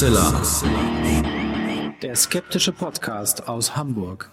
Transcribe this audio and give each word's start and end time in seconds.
Huxilla. 0.00 0.32
Der 2.00 2.16
skeptische 2.16 2.72
Podcast 2.72 3.46
aus 3.46 3.76
Hamburg. 3.76 4.30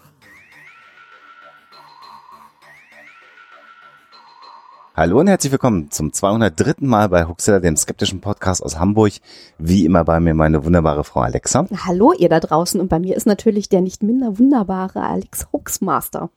Hallo 4.96 5.20
und 5.20 5.28
herzlich 5.28 5.52
willkommen 5.52 5.90
zum 5.90 6.14
203. 6.14 6.76
Mal 6.80 7.10
bei 7.10 7.26
Huxilla, 7.26 7.60
dem 7.60 7.76
skeptischen 7.76 8.22
Podcast 8.22 8.62
aus 8.62 8.78
Hamburg. 8.78 9.12
Wie 9.58 9.84
immer 9.84 10.04
bei 10.04 10.20
mir 10.20 10.32
meine 10.32 10.64
wunderbare 10.64 11.04
Frau 11.04 11.20
Alexa. 11.20 11.66
Hallo 11.84 12.14
ihr 12.14 12.30
da 12.30 12.40
draußen 12.40 12.80
und 12.80 12.88
bei 12.88 12.98
mir 12.98 13.14
ist 13.14 13.26
natürlich 13.26 13.68
der 13.68 13.82
nicht 13.82 14.02
minder 14.02 14.38
wunderbare 14.38 15.02
Alex 15.02 15.48
Huxmaster. 15.52 16.30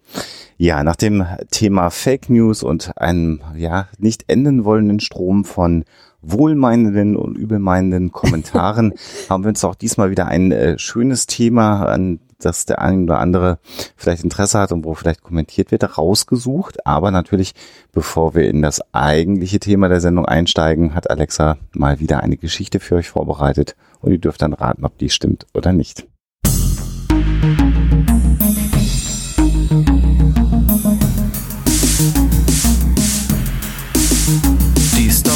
Ja, 0.58 0.84
nach 0.84 0.98
dem 0.98 1.26
Thema 1.52 1.90
Fake 1.90 2.30
News 2.30 2.63
und 2.63 2.98
einem 2.98 3.41
ja 3.55 3.88
nicht 3.98 4.26
enden 4.27 4.66
wollenden 4.66 5.00
Strom 5.00 5.46
von 5.46 5.86
wohlmeinenden 6.22 7.16
und 7.16 7.38
übelmeinenden 7.38 8.12
Kommentaren 8.12 8.94
haben 9.30 9.44
wir 9.44 9.50
uns 9.50 9.64
auch 9.64 9.76
diesmal 9.76 10.12
wieder 10.12 10.28
ein 10.28 10.52
äh, 10.52 10.78
schönes 10.78 11.28
Thema, 11.28 11.86
an 11.86 12.20
das 12.46 12.66
der 12.66 12.82
eine 12.82 13.04
oder 13.04 13.20
andere 13.20 13.60
vielleicht 13.96 14.24
Interesse 14.24 14.60
hat 14.60 14.72
und 14.72 14.84
wo 14.84 14.94
vielleicht 14.94 15.22
kommentiert 15.22 15.72
wird, 15.72 15.98
rausgesucht. 15.98 16.86
Aber 16.86 17.12
natürlich, 17.12 17.54
bevor 17.92 18.36
wir 18.36 18.50
in 18.50 18.62
das 18.62 18.82
eigentliche 18.94 19.60
Thema 19.60 19.90
der 19.90 20.02
Sendung 20.02 20.26
einsteigen, 20.26 20.96
hat 20.96 21.10
Alexa 21.10 21.58
mal 21.74 22.00
wieder 22.00 22.22
eine 22.22 22.38
Geschichte 22.38 22.80
für 22.80 22.96
euch 22.96 23.10
vorbereitet 23.10 23.76
und 24.00 24.12
ihr 24.12 24.20
dürft 24.20 24.41
dann 24.41 24.54
raten, 24.54 24.85
ob 24.85 24.98
die 24.98 25.10
stimmt 25.10 25.46
oder 25.54 25.72
nicht. 25.72 26.08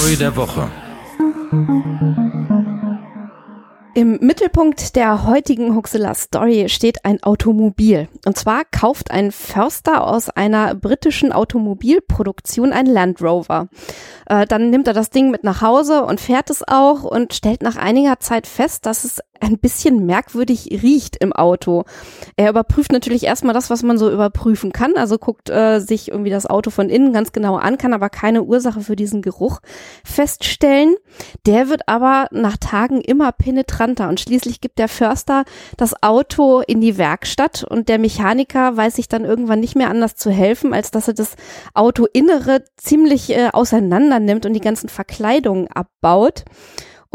Story 0.06 0.18
der 0.18 0.36
Woche. 0.36 0.70
Im 3.96 4.20
Mittelpunkt 4.22 4.96
der 4.96 5.26
heutigen 5.26 5.74
Huxilla 5.74 6.14
Story 6.14 6.70
steht 6.70 7.04
ein 7.06 7.24
Automobil. 7.24 8.08
Und 8.24 8.38
zwar 8.38 8.66
kauft 8.66 9.10
ein 9.10 9.32
Förster 9.32 10.06
aus 10.06 10.30
einer 10.30 10.76
britischen 10.76 11.32
Automobilproduktion 11.32 12.72
ein 12.72 12.86
Land 12.86 13.20
Rover. 13.20 13.68
Äh, 14.28 14.46
dann 14.46 14.70
nimmt 14.70 14.88
er 14.88 14.94
das 14.94 15.10
Ding 15.10 15.32
mit 15.32 15.44
nach 15.44 15.64
Hause 15.64 16.04
und 16.04 16.22
fährt 16.22 16.52
es 16.52 16.62
auch 16.68 17.04
und 17.04 17.34
stellt 17.34 17.64
nach 17.64 17.78
einiger 17.78 18.20
Zeit 18.20 18.46
fest, 18.46 18.86
dass 18.86 19.06
es 19.06 19.22
ein 19.40 19.58
bisschen 19.58 20.06
merkwürdig 20.06 20.80
riecht 20.82 21.18
im 21.18 21.34
Auto. 21.34 21.84
Er 22.36 22.50
überprüft 22.50 22.92
natürlich 22.92 23.24
erstmal 23.24 23.54
das, 23.54 23.70
was 23.70 23.84
man 23.84 23.98
so 23.98 24.12
überprüfen 24.12 24.72
kann. 24.72 24.94
Also 24.96 25.18
guckt 25.18 25.50
äh, 25.50 25.80
sich 25.80 26.10
irgendwie 26.10 26.30
das 26.30 26.46
Auto 26.46 26.70
von 26.70 26.90
innen 26.90 27.14
ganz 27.14 27.32
genau 27.32 27.56
an, 27.56 27.78
kann 27.78 27.94
aber 27.94 28.10
keine 28.10 28.44
Ursache 28.44 28.82
für 28.82 28.96
diesen 28.96 29.22
Geruch 29.22 29.60
feststellen. 30.04 30.96
Der 31.46 31.70
wird 31.70 31.88
aber 31.88 32.28
nach 32.32 32.58
Tagen 32.58 33.02
immer 33.02 33.32
penetranter 33.32 34.10
und 34.10 34.20
schließlich 34.20 34.62
gibt 34.62 34.80
der 34.80 34.88
Förster 34.88 35.46
das 35.78 36.02
Auto 36.02 36.62
in 36.62 36.82
die 36.82 36.98
Werkstatt 36.98 37.64
und 37.64 37.90
der 37.90 38.00
Mechaniker 38.00 38.76
weiß 38.76 38.96
sich 38.96 39.08
dann 39.08 39.26
irgendwann 39.26 39.60
nicht 39.60 39.76
mehr 39.76 39.90
anders 39.90 40.16
zu 40.16 40.32
helfen, 40.32 40.74
als 40.74 40.92
dass 40.92 41.08
er 41.08 41.14
das 41.14 41.36
Autoinnere 41.74 42.64
ziemlich 42.78 43.30
äh, 43.32 43.50
auseinander 43.52 44.20
nimmt 44.20 44.46
und 44.46 44.54
die 44.54 44.62
ganzen 44.62 44.90
Verkleidungen 44.90 45.68
abbaut. 45.68 46.46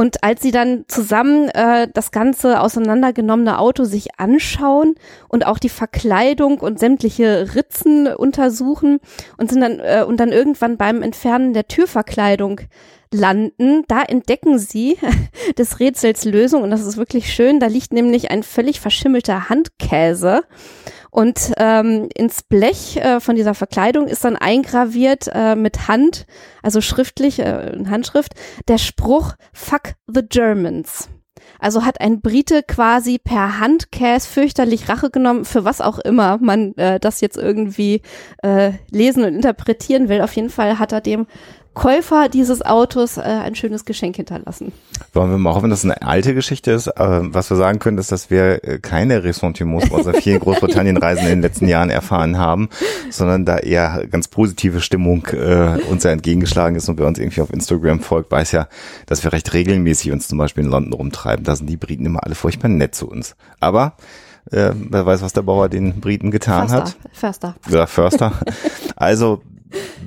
Und 0.00 0.24
als 0.24 0.40
sie 0.40 0.50
dann 0.50 0.86
zusammen 0.88 1.50
äh, 1.50 1.86
das 1.92 2.10
ganze 2.10 2.62
auseinandergenommene 2.62 3.58
Auto 3.58 3.84
sich 3.84 4.18
anschauen 4.18 4.94
und 5.28 5.44
auch 5.44 5.58
die 5.58 5.68
Verkleidung 5.68 6.58
und 6.60 6.78
sämtliche 6.78 7.54
Ritzen 7.54 8.06
untersuchen 8.06 9.00
und 9.36 9.50
sind 9.50 9.60
dann 9.60 9.78
äh, 9.78 10.02
und 10.08 10.18
dann 10.18 10.32
irgendwann 10.32 10.78
beim 10.78 11.02
Entfernen 11.02 11.52
der 11.52 11.68
Türverkleidung 11.68 12.62
landen, 13.12 13.84
da 13.88 14.02
entdecken 14.02 14.58
sie 14.58 14.98
des 15.58 15.80
Rätsels 15.80 16.24
Lösung 16.24 16.62
und 16.62 16.70
das 16.70 16.84
ist 16.84 16.96
wirklich 16.96 17.32
schön. 17.32 17.60
Da 17.60 17.66
liegt 17.66 17.92
nämlich 17.92 18.30
ein 18.30 18.42
völlig 18.42 18.80
verschimmelter 18.80 19.48
Handkäse 19.48 20.42
und 21.10 21.52
ähm, 21.56 22.08
ins 22.14 22.42
Blech 22.42 22.96
äh, 22.96 23.20
von 23.20 23.34
dieser 23.34 23.54
Verkleidung 23.54 24.06
ist 24.06 24.24
dann 24.24 24.36
eingraviert 24.36 25.28
äh, 25.32 25.56
mit 25.56 25.88
Hand, 25.88 26.26
also 26.62 26.80
schriftlich, 26.80 27.40
äh, 27.40 27.72
in 27.72 27.90
Handschrift, 27.90 28.34
der 28.68 28.78
Spruch 28.78 29.34
Fuck 29.52 29.94
the 30.06 30.22
Germans. 30.28 31.08
Also 31.58 31.84
hat 31.84 32.00
ein 32.00 32.20
Brite 32.20 32.62
quasi 32.62 33.18
per 33.18 33.58
Handkäse 33.58 34.28
fürchterlich 34.28 34.88
Rache 34.88 35.10
genommen, 35.10 35.44
für 35.44 35.64
was 35.64 35.80
auch 35.80 35.98
immer 35.98 36.38
man 36.38 36.74
äh, 36.76 37.00
das 37.00 37.20
jetzt 37.20 37.36
irgendwie 37.36 38.02
äh, 38.42 38.72
lesen 38.90 39.24
und 39.24 39.34
interpretieren 39.34 40.08
will. 40.08 40.22
Auf 40.22 40.36
jeden 40.36 40.50
Fall 40.50 40.78
hat 40.78 40.92
er 40.92 41.00
dem 41.00 41.26
Käufer 41.74 42.28
dieses 42.28 42.62
Autos 42.62 43.16
äh, 43.16 43.20
ein 43.20 43.54
schönes 43.54 43.84
Geschenk 43.84 44.16
hinterlassen. 44.16 44.72
Wollen 45.12 45.30
wir 45.30 45.38
mal 45.38 45.54
hoffen, 45.54 45.70
dass 45.70 45.80
es 45.80 45.84
eine 45.84 46.02
alte 46.02 46.34
Geschichte 46.34 46.72
ist. 46.72 46.88
Äh, 46.88 46.92
was 46.98 47.48
wir 47.48 47.56
sagen 47.56 47.78
können, 47.78 47.96
ist, 47.98 48.10
dass 48.10 48.28
wir 48.28 48.64
äh, 48.64 48.78
keine 48.80 49.22
Ressentiments 49.22 49.90
aus 49.92 50.06
vielen 50.16 50.40
Großbritannien-Reisen 50.40 51.24
in 51.24 51.30
den 51.30 51.42
letzten 51.42 51.68
Jahren 51.68 51.90
erfahren 51.90 52.38
haben, 52.38 52.70
sondern 53.10 53.44
da 53.44 53.58
eher 53.58 54.06
ganz 54.10 54.26
positive 54.26 54.80
Stimmung 54.80 55.26
äh, 55.26 55.78
uns 55.88 56.02
ja 56.02 56.10
entgegengeschlagen 56.10 56.76
ist 56.76 56.88
und 56.88 56.98
wer 56.98 57.06
uns 57.06 57.18
irgendwie 57.18 57.40
auf 57.40 57.52
Instagram 57.52 58.00
folgt, 58.00 58.32
weiß 58.32 58.50
ja, 58.52 58.66
dass 59.06 59.22
wir 59.22 59.32
recht 59.32 59.52
regelmäßig 59.52 60.10
uns 60.10 60.26
zum 60.26 60.38
Beispiel 60.38 60.64
in 60.64 60.70
London 60.70 60.92
rumtreiben. 60.92 61.44
Da 61.44 61.54
sind 61.54 61.70
die 61.70 61.76
Briten 61.76 62.04
immer 62.04 62.24
alle 62.24 62.34
furchtbar 62.34 62.68
nett 62.68 62.96
zu 62.96 63.08
uns. 63.08 63.36
Aber 63.60 63.94
äh, 64.50 64.72
wer 64.74 65.06
weiß, 65.06 65.22
was 65.22 65.32
der 65.32 65.42
Bauer 65.42 65.68
den 65.68 66.00
Briten 66.00 66.30
getan 66.30 66.68
Förster, 66.68 66.84
hat. 66.84 66.96
Förster. 67.12 67.54
Ja, 67.68 67.86
Förster. 67.86 68.32
Also 68.96 69.42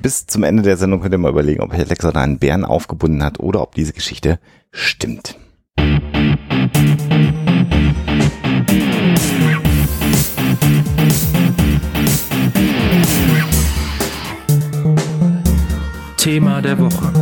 bis 0.02 0.26
zum 0.26 0.42
Ende 0.42 0.62
der 0.62 0.76
Sendung 0.76 1.00
könnt 1.00 1.14
ihr 1.14 1.18
mal 1.18 1.30
überlegen, 1.30 1.62
ob 1.62 1.72
Alexa 1.72 2.12
da 2.12 2.22
einen 2.22 2.38
Bären 2.38 2.64
aufgebunden 2.64 3.22
hat 3.22 3.40
oder 3.40 3.62
ob 3.62 3.74
diese 3.74 3.92
Geschichte 3.92 4.38
stimmt. 4.70 5.38
Thema 16.16 16.62
der 16.62 16.78
Woche. 16.78 17.12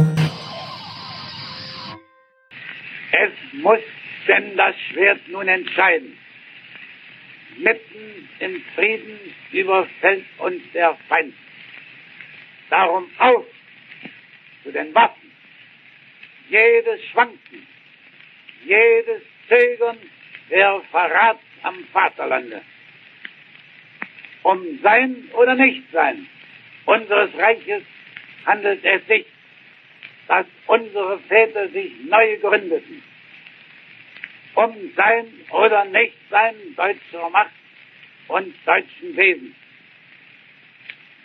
Es 3.10 3.60
muss 3.60 3.80
denn 4.28 4.56
das 4.56 4.74
Schwert 4.88 5.20
nun 5.28 5.48
entscheiden. 5.48 6.16
Mitten 7.58 8.28
im 8.38 8.62
Frieden 8.74 9.18
überfällt 9.50 10.24
uns 10.38 10.62
der 10.72 10.96
Feind. 11.08 11.34
Darum 12.72 13.06
auf 13.18 13.44
zu 14.62 14.72
den 14.72 14.94
Waffen. 14.94 15.30
Jedes 16.48 17.04
Schwanken, 17.10 17.66
jedes 18.64 19.20
Zögern 19.46 19.98
wäre 20.48 20.82
Verrat 20.90 21.38
am 21.64 21.84
Vaterlande. 21.92 22.62
Um 24.42 24.80
sein 24.82 25.28
oder 25.34 25.54
nicht 25.54 25.82
sein 25.92 26.26
unseres 26.86 27.36
Reiches 27.36 27.82
handelt 28.46 28.82
es 28.82 29.06
sich, 29.06 29.26
dass 30.28 30.46
unsere 30.66 31.18
Väter 31.28 31.68
sich 31.68 31.92
neu 32.08 32.38
gründeten. 32.38 33.02
Um 34.54 34.74
sein 34.96 35.26
oder 35.50 35.84
nicht 35.84 36.16
sein 36.30 36.54
deutscher 36.74 37.28
Macht 37.28 37.52
und 38.28 38.54
deutschen 38.64 39.14
Wesen. 39.14 39.54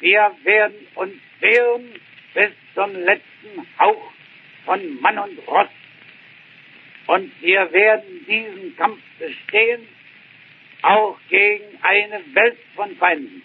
Wir 0.02 0.36
werden 0.44 0.88
uns 0.96 1.14
wehren 1.40 1.94
bis 2.34 2.52
zum 2.74 2.94
letzten 2.94 3.68
Hauch 3.80 4.12
von 4.66 5.02
Mann 5.02 5.18
und 5.18 5.40
Ross. 5.48 5.70
Und 7.08 7.32
wir 7.42 7.72
werden 7.72 8.26
diesen 8.28 8.76
Kampf 8.76 9.00
bestehen, 9.18 9.88
auch 10.82 11.18
gegen 11.30 11.66
eine 11.82 12.22
Welt 12.34 12.58
von 12.76 12.96
Feinden. 12.98 13.42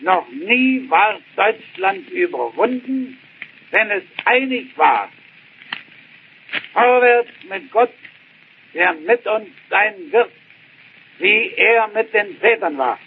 Noch 0.00 0.28
nie 0.30 0.88
war 0.88 1.20
Deutschland 1.36 2.08
überwunden, 2.10 3.18
wenn 3.70 3.90
es 3.90 4.02
einig 4.24 4.76
war. 4.76 5.10
Vorwärts 6.72 7.30
mit 7.48 7.70
Gott, 7.70 7.92
der 8.72 8.94
mit 8.94 9.26
uns 9.26 9.48
sein 9.68 9.94
wird, 10.10 10.30
wie 11.18 11.52
er 11.54 11.88
mit 11.88 12.12
den 12.14 12.36
Vätern 12.38 12.78
war. 12.78 12.98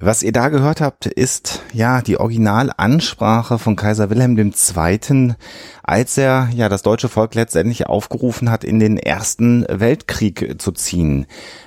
Was 0.00 0.22
ihr 0.22 0.30
da 0.30 0.48
gehört 0.48 0.80
habt, 0.80 1.06
ist 1.06 1.64
ja 1.72 2.02
die 2.02 2.20
Originalansprache 2.20 3.58
von 3.58 3.74
Kaiser 3.74 4.10
Wilhelm 4.10 4.38
II., 4.38 5.34
als 5.82 6.16
er 6.16 6.48
ja 6.54 6.68
das 6.68 6.82
deutsche 6.82 7.08
Volk 7.08 7.34
letztendlich 7.34 7.86
aufgerufen 7.88 8.48
hat, 8.48 8.62
in 8.62 8.78
den 8.78 8.96
Ersten 8.96 9.66
Weltkrieg 9.68 10.62
zu 10.62 10.70
ziehen. 10.70 11.26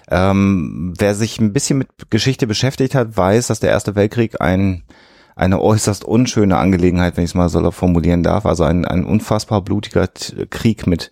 Ähm, 0.09 0.93
wer 0.97 1.13
sich 1.13 1.39
ein 1.39 1.51
bisschen 1.51 1.79
mit 1.79 1.89
Geschichte 2.09 2.47
beschäftigt 2.47 2.95
hat, 2.95 3.17
weiß, 3.17 3.47
dass 3.47 3.59
der 3.59 3.71
Erste 3.71 3.95
Weltkrieg 3.95 4.39
ein 4.39 4.83
eine 5.41 5.59
äußerst 5.59 6.05
unschöne 6.05 6.57
Angelegenheit, 6.57 7.17
wenn 7.17 7.23
ich 7.23 7.31
es 7.31 7.35
mal 7.35 7.49
so 7.49 7.71
formulieren 7.71 8.21
darf. 8.21 8.45
Also 8.45 8.63
ein, 8.63 8.85
ein 8.85 9.03
unfassbar 9.03 9.63
blutiger 9.63 10.07
Krieg 10.51 10.85
mit 10.85 11.09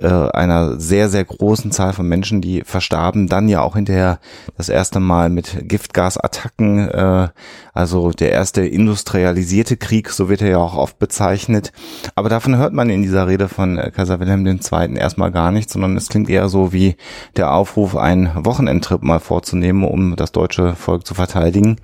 äh, 0.00 0.06
einer 0.06 0.78
sehr, 0.78 1.08
sehr 1.08 1.24
großen 1.24 1.72
Zahl 1.72 1.92
von 1.92 2.08
Menschen, 2.08 2.40
die 2.40 2.62
verstarben. 2.64 3.26
Dann 3.26 3.48
ja 3.48 3.62
auch 3.62 3.74
hinterher 3.74 4.20
das 4.56 4.68
erste 4.68 5.00
Mal 5.00 5.28
mit 5.28 5.68
Giftgasattacken, 5.68 6.88
äh, 6.88 7.28
also 7.72 8.12
der 8.12 8.30
erste 8.30 8.64
industrialisierte 8.64 9.76
Krieg, 9.76 10.10
so 10.10 10.28
wird 10.28 10.42
er 10.42 10.50
ja 10.50 10.58
auch 10.58 10.76
oft 10.76 11.00
bezeichnet. 11.00 11.72
Aber 12.14 12.28
davon 12.28 12.56
hört 12.56 12.74
man 12.74 12.90
in 12.90 13.02
dieser 13.02 13.26
Rede 13.26 13.48
von 13.48 13.76
äh, 13.76 13.90
Kaiser 13.90 14.20
Wilhelm 14.20 14.46
II. 14.46 14.96
erstmal 14.96 15.32
gar 15.32 15.50
nichts, 15.50 15.72
sondern 15.72 15.96
es 15.96 16.08
klingt 16.08 16.30
eher 16.30 16.48
so 16.48 16.72
wie 16.72 16.94
der 17.36 17.52
Aufruf, 17.52 17.96
einen 17.96 18.30
Wochenendtrip 18.36 19.02
mal 19.02 19.18
vorzunehmen, 19.18 19.82
um 19.82 20.14
das 20.14 20.30
deutsche 20.30 20.76
Volk 20.76 21.08
zu 21.08 21.14
verteidigen. 21.14 21.80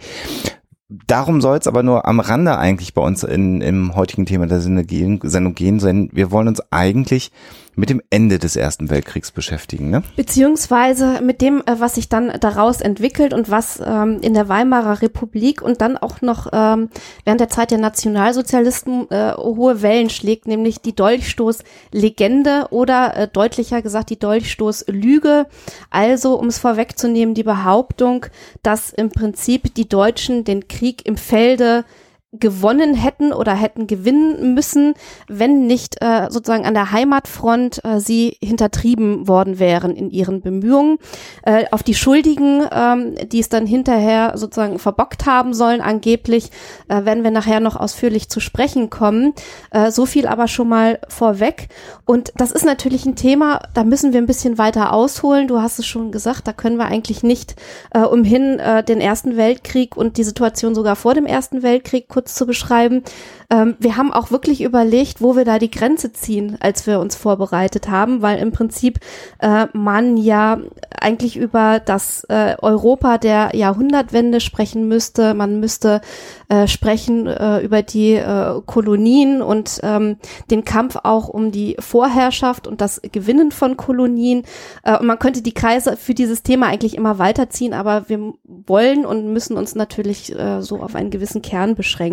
Darum 1.07 1.41
soll 1.41 1.57
es 1.57 1.69
aber 1.69 1.85
nur 1.85 2.09
am 2.09 2.19
Rande 2.19 2.59
eigentlich 2.59 2.95
bei 2.95 3.03
uns 3.03 3.23
in, 3.23 3.61
im 3.61 3.95
heutigen 3.95 4.27
Thema 4.27 4.49
der 4.49 4.61
Sendung 4.61 5.55
gehen, 5.55 5.79
denn 5.79 6.11
wir 6.13 6.33
wollen 6.33 6.49
uns 6.49 6.61
eigentlich 6.73 7.31
mit 7.81 7.89
dem 7.89 8.03
Ende 8.11 8.39
des 8.39 8.57
Ersten 8.57 8.91
Weltkriegs 8.91 9.33
beschäftigen, 9.33 9.89
ne? 9.89 10.03
Beziehungsweise 10.15 11.23
mit 11.23 11.41
dem, 11.41 11.63
äh, 11.67 11.77
was 11.79 11.95
sich 11.95 12.11
dann 12.11 12.31
daraus 12.39 12.83
entwickelt 12.83 13.33
und 13.33 13.51
was 13.51 13.83
ähm, 13.85 14.19
in 14.21 14.35
der 14.35 14.49
Weimarer 14.51 15.01
Republik 15.01 15.63
und 15.63 15.81
dann 15.81 15.97
auch 15.97 16.21
noch 16.21 16.49
ähm, 16.53 16.91
während 17.25 17.41
der 17.41 17.49
Zeit 17.49 17.71
der 17.71 17.79
Nationalsozialisten 17.79 19.11
äh, 19.11 19.33
hohe 19.35 19.81
Wellen 19.81 20.11
schlägt, 20.11 20.47
nämlich 20.47 20.83
die 20.83 20.95
Dolchstoßlegende 20.95 22.67
oder 22.71 23.17
äh, 23.17 23.29
deutlicher 23.29 23.81
gesagt 23.81 24.11
die 24.11 24.19
Dolchstoßlüge. 24.19 25.47
Also, 25.89 26.39
um 26.39 26.49
es 26.49 26.59
vorwegzunehmen, 26.59 27.35
die 27.35 27.45
Behauptung, 27.45 28.27
dass 28.63 28.91
im 28.91 29.11
Prinzip 29.11 29.75
die 29.75 29.89
Deutschen 29.89 30.45
den 30.45 30.69
Krieg 30.69 31.07
im 31.07 31.17
Felde 31.17 31.87
gewonnen 32.33 32.95
hätten 32.95 33.33
oder 33.33 33.55
hätten 33.55 33.89
gewinnen 33.89 34.55
müssen, 34.55 34.95
wenn 35.27 35.67
nicht 35.67 35.97
äh, 36.01 36.29
sozusagen 36.31 36.65
an 36.65 36.75
der 36.75 36.93
Heimatfront 36.93 37.85
äh, 37.85 37.99
sie 37.99 38.37
hintertrieben 38.41 39.27
worden 39.27 39.59
wären 39.59 39.97
in 39.97 40.11
ihren 40.11 40.41
Bemühungen. 40.41 40.99
Äh, 41.43 41.65
auf 41.73 41.83
die 41.83 41.95
Schuldigen, 41.95 42.63
ähm, 42.71 43.17
die 43.27 43.41
es 43.41 43.49
dann 43.49 43.67
hinterher 43.67 44.35
sozusagen 44.37 44.79
verbockt 44.79 45.27
haben 45.27 45.55
sollen, 45.55 45.81
angeblich, 45.81 46.53
äh, 46.87 47.05
werden 47.05 47.25
wir 47.25 47.33
nachher 47.33 47.59
noch 47.59 47.75
ausführlich 47.75 48.29
zu 48.29 48.39
sprechen 48.39 48.91
kommen. 48.91 49.35
Äh, 49.73 49.91
so 49.91 50.07
viel 50.07 50.29
aber 50.29 50.47
schon 50.47 50.69
mal 50.69 51.01
vorweg. 51.09 51.69
Und 52.07 52.33
das 52.37 52.53
ist 52.53 52.65
natürlich 52.65 53.07
ein 53.07 53.17
Thema, 53.17 53.61
da 53.75 53.83
müssen 53.83 54.13
wir 54.13 54.21
ein 54.21 54.27
bisschen 54.27 54.57
weiter 54.57 54.93
ausholen. 54.93 55.49
Du 55.49 55.61
hast 55.61 55.81
es 55.81 55.87
schon 55.87 56.13
gesagt, 56.13 56.47
da 56.47 56.53
können 56.53 56.77
wir 56.77 56.87
eigentlich 56.87 57.25
nicht 57.25 57.57
äh, 57.93 58.03
umhin, 58.03 58.61
äh, 58.61 58.85
den 58.85 59.01
Ersten 59.01 59.37
Weltkrieg 59.37 59.97
und 59.97 60.17
die 60.17 60.25
Situation 60.25 60.77
sogar 60.77 60.95
vor 60.95 61.15
dem 61.15 61.27
Ersten 61.27 61.65
Weltkrieg 61.65 62.09
kurz 62.21 62.35
zu 62.35 62.45
beschreiben. 62.45 63.03
Ähm, 63.49 63.77
wir 63.79 63.97
haben 63.97 64.13
auch 64.13 64.31
wirklich 64.31 64.61
überlegt, 64.63 65.23
wo 65.23 65.37
wir 65.37 65.47
da 65.47 65.59
die 65.59 65.71
Grenze 65.71 66.13
ziehen, 66.13 66.59
als 66.61 66.87
wir 66.87 67.01
uns 67.01 67.17
vorbereitet 67.17 67.89
haben, 67.89 68.21
weil 68.21 68.39
im 68.39 68.53
Prinzip 68.53 69.01
äh, 69.39 69.67
man 69.73 70.19
ja 70.19 70.59
eigentlich 71.01 71.39
über 71.39 71.81
das 71.81 72.25
äh, 72.29 72.57
Europa 72.61 73.17
der 73.17 73.53
Jahrhundertwende 73.55 74.41
sprechen 74.41 74.87
müsste. 74.87 75.33
Man 75.33 75.61
müsste 75.61 76.03
äh, 76.51 76.69
sprechen 76.69 77.27
äh, 77.27 77.61
über 77.61 77.81
die 77.81 78.17
äh, 78.17 78.61
Kolonien 78.67 79.41
und 79.41 79.81
ähm, 79.83 80.19
den 80.51 80.67
Kampf 80.67 80.97
auch 81.03 81.29
um 81.29 81.53
die 81.53 81.77
Vorherrschaft 81.81 82.67
und 82.67 82.83
das 82.83 83.01
Gewinnen 83.11 83.51
von 83.51 83.79
Kolonien. 83.79 84.43
Äh, 84.83 84.99
und 84.99 85.07
man 85.07 85.19
könnte 85.19 85.41
die 85.41 85.55
Kreise 85.55 85.97
für 85.97 86.13
dieses 86.13 86.43
Thema 86.43 86.67
eigentlich 86.67 86.97
immer 86.97 87.19
weiterziehen, 87.19 87.73
aber 87.73 88.11
wir 88.11 88.35
wollen 88.45 89.07
und 89.07 89.33
müssen 89.33 89.57
uns 89.57 89.75
natürlich 89.75 90.35
so 90.61 90.81
auf 90.81 90.95
einen 90.95 91.11
gewissen 91.11 91.43
Kern 91.43 91.75
beschränken. 91.75 92.10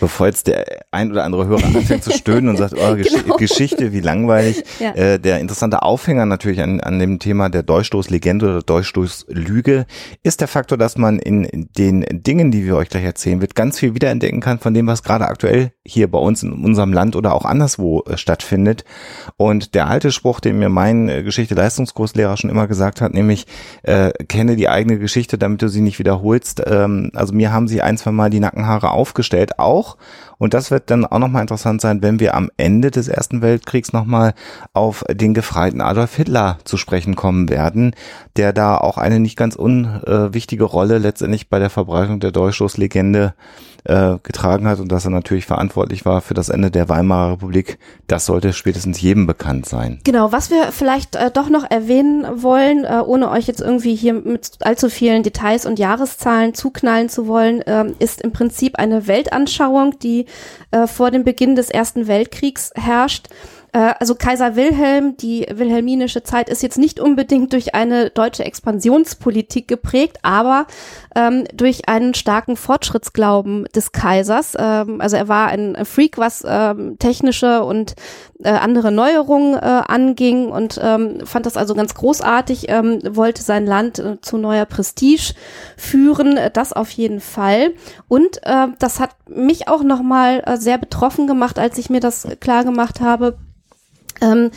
Bevor 0.00 0.26
jetzt 0.26 0.46
der 0.46 0.64
ein 0.90 1.10
oder 1.10 1.24
andere 1.24 1.46
Hörer 1.46 1.64
anfängt 1.64 2.04
zu 2.04 2.12
stöhnen 2.12 2.48
und 2.48 2.56
sagt, 2.56 2.74
oh, 2.74 2.94
Gesch 2.96 3.12
genau. 3.12 3.36
Geschichte, 3.36 3.92
wie 3.92 4.00
langweilig. 4.00 4.64
Ja. 4.78 4.94
Äh, 4.94 5.18
der 5.18 5.40
interessante 5.40 5.82
Aufhänger 5.82 6.26
natürlich 6.26 6.60
an, 6.60 6.80
an 6.80 6.98
dem 6.98 7.18
Thema 7.18 7.48
der 7.48 7.62
Dolchstoßlegende 7.62 8.46
oder 8.46 8.62
Dolchstoßlüge 8.62 9.86
ist 10.22 10.40
der 10.40 10.48
Faktor, 10.48 10.78
dass 10.78 10.96
man 10.96 11.18
in 11.18 11.68
den 11.76 12.04
Dingen, 12.10 12.50
die 12.50 12.64
wir 12.64 12.76
euch 12.76 12.88
gleich 12.88 13.04
erzählen, 13.04 13.40
wird 13.40 13.54
ganz 13.54 13.78
viel 13.78 13.94
wiederentdecken 13.94 14.40
kann 14.40 14.58
von 14.58 14.74
dem, 14.74 14.86
was 14.86 15.02
gerade 15.02 15.26
aktuell 15.26 15.72
hier 15.86 16.10
bei 16.10 16.18
uns 16.18 16.42
in 16.42 16.52
unserem 16.52 16.92
Land 16.92 17.16
oder 17.16 17.34
auch 17.34 17.44
anderswo 17.44 18.02
äh, 18.08 18.16
stattfindet. 18.16 18.84
Und 19.36 19.74
der 19.74 19.88
alte 19.88 20.12
Spruch, 20.12 20.40
den 20.40 20.58
mir 20.58 20.68
mein 20.68 21.08
äh, 21.08 21.22
Geschichte-Leistungskurslehrer 21.22 22.36
schon 22.36 22.50
immer 22.50 22.66
gesagt 22.66 23.00
hat, 23.00 23.14
nämlich 23.14 23.46
äh, 23.82 24.10
kenne 24.24 24.56
die 24.56 24.68
eigene 24.68 24.98
Geschichte, 24.98 25.38
damit 25.38 25.62
du 25.62 25.68
sie 25.68 25.80
nicht 25.80 25.98
wiederholst. 25.98 26.62
Ähm, 26.66 27.10
also 27.14 27.34
mir 27.34 27.52
haben 27.52 27.68
sie 27.68 27.82
ein, 27.82 27.98
zwei 27.98 28.12
Mal 28.12 28.30
die 28.30 28.40
Nackenhaare 28.40 28.90
aufgestellt, 29.24 29.58
auch. 29.58 29.96
Und 30.36 30.52
das 30.52 30.70
wird 30.70 30.90
dann 30.90 31.06
auch 31.06 31.18
nochmal 31.18 31.42
interessant 31.42 31.80
sein, 31.80 32.02
wenn 32.02 32.20
wir 32.20 32.34
am 32.34 32.50
Ende 32.56 32.90
des 32.90 33.08
Ersten 33.08 33.40
Weltkriegs 33.40 33.92
nochmal 33.92 34.34
auf 34.72 35.04
den 35.08 35.32
gefreiten 35.32 35.80
Adolf 35.80 36.16
Hitler 36.16 36.58
zu 36.64 36.76
sprechen 36.76 37.14
kommen 37.14 37.48
werden, 37.48 37.94
der 38.36 38.52
da 38.52 38.76
auch 38.76 38.98
eine 38.98 39.20
nicht 39.20 39.36
ganz 39.36 39.56
unwichtige 39.56 40.64
Rolle 40.64 40.98
letztendlich 40.98 41.48
bei 41.48 41.58
der 41.58 41.70
Verbreitung 41.70 42.20
der 42.20 42.32
Dolchstoßlegende 42.32 43.26
äh, 43.28 43.73
getragen 43.84 44.66
hat 44.66 44.80
und 44.80 44.90
dass 44.90 45.04
er 45.04 45.10
natürlich 45.10 45.44
verantwortlich 45.44 46.06
war 46.06 46.22
für 46.22 46.32
das 46.32 46.48
Ende 46.48 46.70
der 46.70 46.88
Weimarer 46.88 47.32
Republik, 47.32 47.78
das 48.06 48.24
sollte 48.24 48.54
spätestens 48.54 49.00
jedem 49.00 49.26
bekannt 49.26 49.66
sein. 49.66 50.00
Genau, 50.04 50.32
was 50.32 50.50
wir 50.50 50.72
vielleicht 50.72 51.16
äh, 51.16 51.30
doch 51.30 51.50
noch 51.50 51.70
erwähnen 51.70 52.42
wollen, 52.42 52.84
äh, 52.84 53.02
ohne 53.04 53.30
euch 53.30 53.46
jetzt 53.46 53.60
irgendwie 53.60 53.94
hier 53.94 54.14
mit 54.14 54.52
allzu 54.60 54.88
vielen 54.88 55.22
Details 55.22 55.66
und 55.66 55.78
Jahreszahlen 55.78 56.54
zuknallen 56.54 57.10
zu 57.10 57.26
wollen, 57.26 57.60
äh, 57.62 57.84
ist 57.98 58.22
im 58.22 58.32
Prinzip 58.32 58.78
eine 58.78 59.06
Weltanschauung, 59.06 59.98
die 59.98 60.26
äh, 60.70 60.86
vor 60.86 61.10
dem 61.10 61.24
Beginn 61.24 61.54
des 61.54 61.70
Ersten 61.70 62.06
Weltkriegs 62.06 62.70
herrscht 62.74 63.28
äh, 63.28 63.53
also 63.78 64.14
Kaiser 64.14 64.56
Wilhelm, 64.56 65.16
die 65.16 65.46
wilhelminische 65.52 66.22
Zeit 66.22 66.48
ist 66.48 66.62
jetzt 66.62 66.78
nicht 66.78 67.00
unbedingt 67.00 67.52
durch 67.52 67.74
eine 67.74 68.10
deutsche 68.10 68.44
Expansionspolitik 68.44 69.66
geprägt, 69.66 70.18
aber 70.22 70.66
ähm, 71.16 71.44
durch 71.52 71.88
einen 71.88 72.14
starken 72.14 72.56
Fortschrittsglauben 72.56 73.64
des 73.74 73.92
Kaisers. 73.92 74.54
Ähm, 74.58 75.00
also 75.00 75.16
er 75.16 75.28
war 75.28 75.48
ein 75.48 75.76
Freak, 75.84 76.18
was 76.18 76.44
ähm, 76.46 76.98
technische 76.98 77.64
und 77.64 77.94
äh, 78.42 78.50
andere 78.50 78.92
Neuerungen 78.92 79.54
äh, 79.54 79.82
anging 79.88 80.50
und 80.50 80.78
ähm, 80.82 81.24
fand 81.24 81.46
das 81.46 81.56
also 81.56 81.74
ganz 81.74 81.94
großartig, 81.94 82.68
ähm, 82.68 83.00
wollte 83.08 83.42
sein 83.42 83.66
Land 83.66 83.98
äh, 83.98 84.20
zu 84.20 84.36
neuer 84.36 84.66
Prestige 84.66 85.34
führen, 85.76 86.38
das 86.52 86.72
auf 86.72 86.90
jeden 86.90 87.20
Fall. 87.20 87.72
Und 88.08 88.38
äh, 88.44 88.68
das 88.78 89.00
hat 89.00 89.10
mich 89.28 89.68
auch 89.68 89.82
nochmal 89.82 90.42
äh, 90.46 90.56
sehr 90.56 90.78
betroffen 90.78 91.26
gemacht, 91.26 91.58
als 91.58 91.78
ich 91.78 91.90
mir 91.90 92.00
das 92.00 92.28
klar 92.40 92.64
gemacht 92.64 93.00
habe, 93.00 93.38
ähm, 94.20 94.50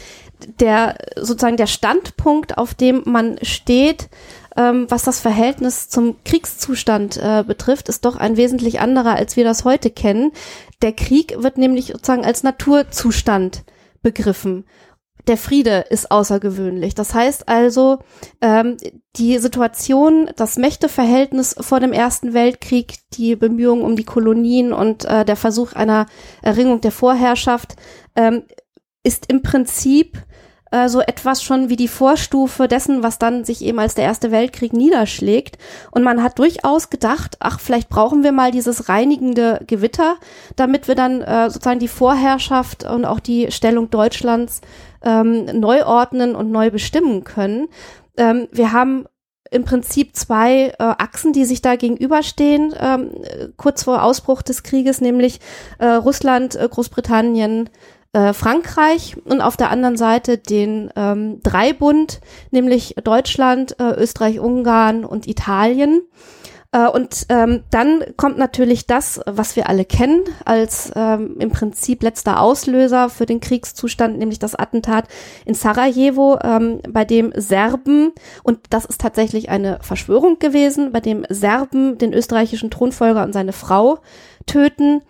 der 0.59 0.95
sozusagen 1.15 1.57
der 1.57 1.67
Standpunkt, 1.67 2.57
auf 2.57 2.73
dem 2.73 3.03
man 3.05 3.39
steht, 3.41 4.09
ähm, 4.55 4.87
was 4.89 5.03
das 5.03 5.19
Verhältnis 5.19 5.89
zum 5.89 6.15
Kriegszustand 6.23 7.17
äh, 7.17 7.43
betrifft, 7.45 7.89
ist 7.89 8.05
doch 8.05 8.17
ein 8.17 8.37
wesentlich 8.37 8.79
anderer, 8.79 9.15
als 9.15 9.35
wir 9.35 9.43
das 9.43 9.65
heute 9.65 9.89
kennen. 9.89 10.31
Der 10.81 10.93
Krieg 10.93 11.35
wird 11.41 11.57
nämlich 11.57 11.87
sozusagen 11.87 12.25
als 12.25 12.43
Naturzustand 12.43 13.63
begriffen. 14.01 14.65
Der 15.27 15.37
Friede 15.37 15.85
ist 15.89 16.09
außergewöhnlich. 16.09 16.95
Das 16.95 17.13
heißt 17.13 17.49
also, 17.49 17.99
ähm, 18.41 18.77
die 19.17 19.37
Situation, 19.39 20.29
das 20.37 20.57
Mächteverhältnis 20.57 21.55
vor 21.59 21.81
dem 21.81 21.91
Ersten 21.91 22.33
Weltkrieg, 22.33 22.95
die 23.13 23.35
Bemühungen 23.35 23.83
um 23.83 23.97
die 23.97 24.05
Kolonien 24.05 24.71
und 24.71 25.03
äh, 25.05 25.25
der 25.25 25.35
Versuch 25.35 25.73
einer 25.73 26.05
Erringung 26.41 26.79
der 26.79 26.91
Vorherrschaft 26.93 27.75
ähm, 28.15 28.43
ist 29.07 29.31
im 29.31 29.41
Prinzip 29.41 30.17
äh, 30.71 30.89
so 30.89 30.99
etwas 30.99 31.41
schon 31.41 31.69
wie 31.69 31.77
die 31.77 31.87
Vorstufe 31.87 32.67
dessen, 32.67 33.01
was 33.01 33.17
dann 33.17 33.45
sich 33.45 33.63
eben 33.63 33.79
als 33.79 33.95
der 33.95 34.03
Erste 34.03 34.31
Weltkrieg 34.31 34.73
niederschlägt. 34.73 35.57
Und 35.91 36.03
man 36.03 36.21
hat 36.21 36.37
durchaus 36.39 36.89
gedacht, 36.89 37.37
ach, 37.39 37.61
vielleicht 37.61 37.87
brauchen 37.87 38.23
wir 38.23 38.33
mal 38.33 38.51
dieses 38.51 38.89
reinigende 38.89 39.61
Gewitter, 39.65 40.17
damit 40.57 40.89
wir 40.89 40.95
dann 40.95 41.21
äh, 41.21 41.49
sozusagen 41.49 41.79
die 41.79 41.87
Vorherrschaft 41.87 42.83
und 42.83 43.05
auch 43.05 43.21
die 43.21 43.49
Stellung 43.49 43.89
Deutschlands 43.89 44.59
ähm, 45.01 45.45
neu 45.57 45.85
ordnen 45.85 46.35
und 46.35 46.51
neu 46.51 46.69
bestimmen 46.69 47.23
können. 47.23 47.69
Ähm, 48.17 48.49
wir 48.51 48.73
haben 48.73 49.05
im 49.51 49.63
Prinzip 49.63 50.17
zwei 50.17 50.67
äh, 50.67 50.73
Achsen, 50.79 51.31
die 51.31 51.45
sich 51.45 51.61
da 51.61 51.77
gegenüberstehen, 51.77 52.73
ähm, 52.77 53.11
kurz 53.55 53.83
vor 53.83 54.03
Ausbruch 54.03 54.41
des 54.41 54.63
Krieges, 54.63 54.99
nämlich 54.99 55.39
äh, 55.79 55.85
Russland, 55.85 56.55
äh, 56.55 56.67
Großbritannien, 56.69 57.69
äh, 58.17 58.33
Frankreich 58.33 59.15
und 59.25 59.41
auf 59.41 59.57
der 59.57 59.69
anderen 59.69 59.95
Seite 59.95 60.39
den 60.39 60.89
ähm, 60.95 61.39
Dreibund, 61.43 62.19
nämlich 62.49 62.95
Deutschland, 63.03 63.79
äh, 63.79 63.91
Österreich, 63.91 64.39
Ungarn 64.39 65.05
und 65.05 65.27
Italien. 65.27 66.01
Äh, 66.71 66.87
und 66.87 67.27
ähm, 67.29 67.63
dann 67.69 68.03
kommt 68.17 68.39
natürlich 68.39 68.87
das, 68.87 69.21
was 69.27 69.55
wir 69.55 69.69
alle 69.69 69.85
kennen, 69.85 70.23
als 70.45 70.91
ähm, 70.95 71.35
im 71.37 71.51
Prinzip 71.51 72.01
letzter 72.01 72.41
Auslöser 72.41 73.09
für 73.09 73.27
den 73.27 73.39
Kriegszustand, 73.39 74.17
nämlich 74.17 74.39
das 74.39 74.55
Attentat 74.55 75.07
in 75.45 75.53
Sarajevo, 75.53 76.39
ähm, 76.43 76.81
bei 76.89 77.05
dem 77.05 77.31
Serben, 77.35 78.13
und 78.41 78.61
das 78.71 78.85
ist 78.85 78.99
tatsächlich 78.99 79.49
eine 79.49 79.77
Verschwörung 79.81 80.39
gewesen, 80.39 80.91
bei 80.91 81.01
dem 81.01 81.23
Serben 81.29 81.99
den 81.99 82.13
österreichischen 82.13 82.71
Thronfolger 82.71 83.23
und 83.23 83.33
seine 83.33 83.53
Frau 83.53 83.99
töten 84.47 85.03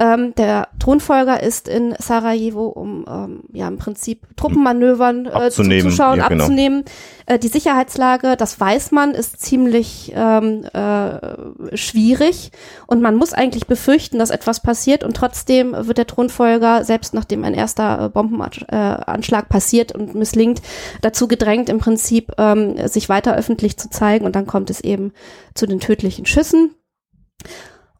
ähm, 0.00 0.34
der 0.34 0.68
Thronfolger 0.78 1.42
ist 1.42 1.68
in 1.68 1.94
Sarajevo, 1.98 2.68
um 2.68 3.04
ähm, 3.06 3.42
ja 3.52 3.68
im 3.68 3.76
Prinzip 3.76 4.26
Truppenmanövern 4.36 5.26
äh, 5.26 5.50
zuzuschauen, 5.50 6.18
ja, 6.18 6.28
genau. 6.28 6.44
abzunehmen. 6.44 6.84
Äh, 7.26 7.38
die 7.38 7.48
Sicherheitslage, 7.48 8.36
das 8.38 8.58
weiß 8.58 8.92
man, 8.92 9.10
ist 9.10 9.40
ziemlich 9.42 10.12
ähm, 10.16 10.64
äh, 10.72 11.76
schwierig 11.76 12.50
und 12.86 13.02
man 13.02 13.14
muss 13.14 13.34
eigentlich 13.34 13.66
befürchten, 13.66 14.18
dass 14.18 14.30
etwas 14.30 14.62
passiert 14.62 15.04
und 15.04 15.14
trotzdem 15.14 15.76
wird 15.78 15.98
der 15.98 16.06
Thronfolger, 16.06 16.82
selbst 16.82 17.12
nachdem 17.12 17.44
ein 17.44 17.52
erster 17.52 18.06
äh, 18.06 18.08
Bombenanschlag 18.08 19.50
passiert 19.50 19.92
und 19.92 20.14
misslingt, 20.14 20.62
dazu 21.02 21.28
gedrängt, 21.28 21.68
im 21.68 21.78
Prinzip 21.78 22.32
ähm, 22.38 22.88
sich 22.88 23.10
weiter 23.10 23.36
öffentlich 23.36 23.76
zu 23.76 23.90
zeigen 23.90 24.24
und 24.24 24.34
dann 24.34 24.46
kommt 24.46 24.70
es 24.70 24.80
eben 24.80 25.12
zu 25.54 25.66
den 25.66 25.78
tödlichen 25.78 26.24
Schüssen. 26.24 26.74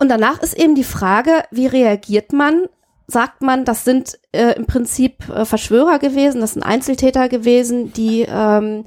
Und 0.01 0.09
danach 0.09 0.41
ist 0.41 0.55
eben 0.55 0.75
die 0.75 0.83
Frage, 0.83 1.45
wie 1.51 1.67
reagiert 1.67 2.33
man? 2.33 2.67
Sagt 3.11 3.43
man, 3.43 3.65
das 3.65 3.85
sind 3.85 4.21
äh, 4.31 4.55
im 4.57 4.67
Prinzip 4.67 5.29
äh, 5.29 5.45
Verschwörer 5.45 5.99
gewesen, 5.99 6.41
das 6.41 6.53
sind 6.53 6.63
Einzeltäter 6.63 7.29
gewesen, 7.29 7.93
die 7.93 8.25
ähm, 8.29 8.85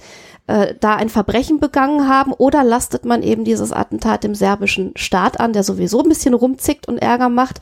äh, 0.48 0.76
da 0.80 0.96
ein 0.96 1.10
Verbrechen 1.10 1.60
begangen 1.60 2.08
haben 2.08 2.32
oder 2.34 2.64
lastet 2.64 3.04
man 3.04 3.22
eben 3.22 3.44
dieses 3.44 3.72
Attentat 3.72 4.24
dem 4.24 4.36
serbischen 4.36 4.92
Staat 4.96 5.40
an, 5.40 5.52
der 5.52 5.64
sowieso 5.64 6.02
ein 6.02 6.10
bisschen 6.10 6.34
rumzickt 6.34 6.88
und 6.88 7.00
Ärger 7.00 7.28
macht. 7.28 7.60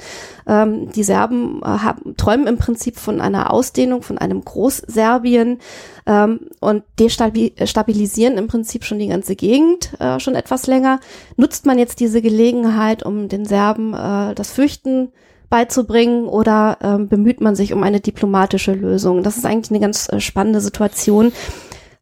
Ähm, 0.47 0.91
die 0.91 1.03
Serben 1.03 1.61
äh, 1.63 1.65
haben, 1.65 2.15
träumen 2.17 2.45
im 2.45 2.57
Prinzip 2.57 2.97
von 2.97 3.21
einer 3.21 3.51
Ausdehnung, 3.51 4.03
von 4.03 4.17
einem 4.17 4.43
Großserbien 4.43 5.59
ähm, 6.05 6.41
und 6.59 6.83
destabilisieren 6.99 8.37
im 8.37 8.47
Prinzip 8.47 8.83
schon 8.83 8.99
die 8.99 9.07
ganze 9.07 9.35
Gegend 9.35 9.99
äh, 9.99 10.19
schon 10.19 10.35
etwas 10.35 10.67
länger. 10.67 10.99
Nutzt 11.37 11.65
man 11.65 11.79
jetzt 11.79 11.99
diese 11.99 12.21
Gelegenheit, 12.21 13.03
um 13.03 13.29
den 13.29 13.45
Serben 13.45 13.93
äh, 13.93 14.35
das 14.35 14.51
Fürchten 14.51 15.11
beizubringen 15.51 16.25
oder 16.25 16.79
ähm, 16.81 17.07
bemüht 17.07 17.41
man 17.41 17.55
sich 17.55 17.73
um 17.73 17.83
eine 17.83 17.99
diplomatische 17.99 18.73
Lösung? 18.73 19.21
Das 19.21 19.37
ist 19.37 19.45
eigentlich 19.45 19.69
eine 19.69 19.81
ganz 19.81 20.09
äh, 20.11 20.19
spannende 20.19 20.61
Situation 20.61 21.31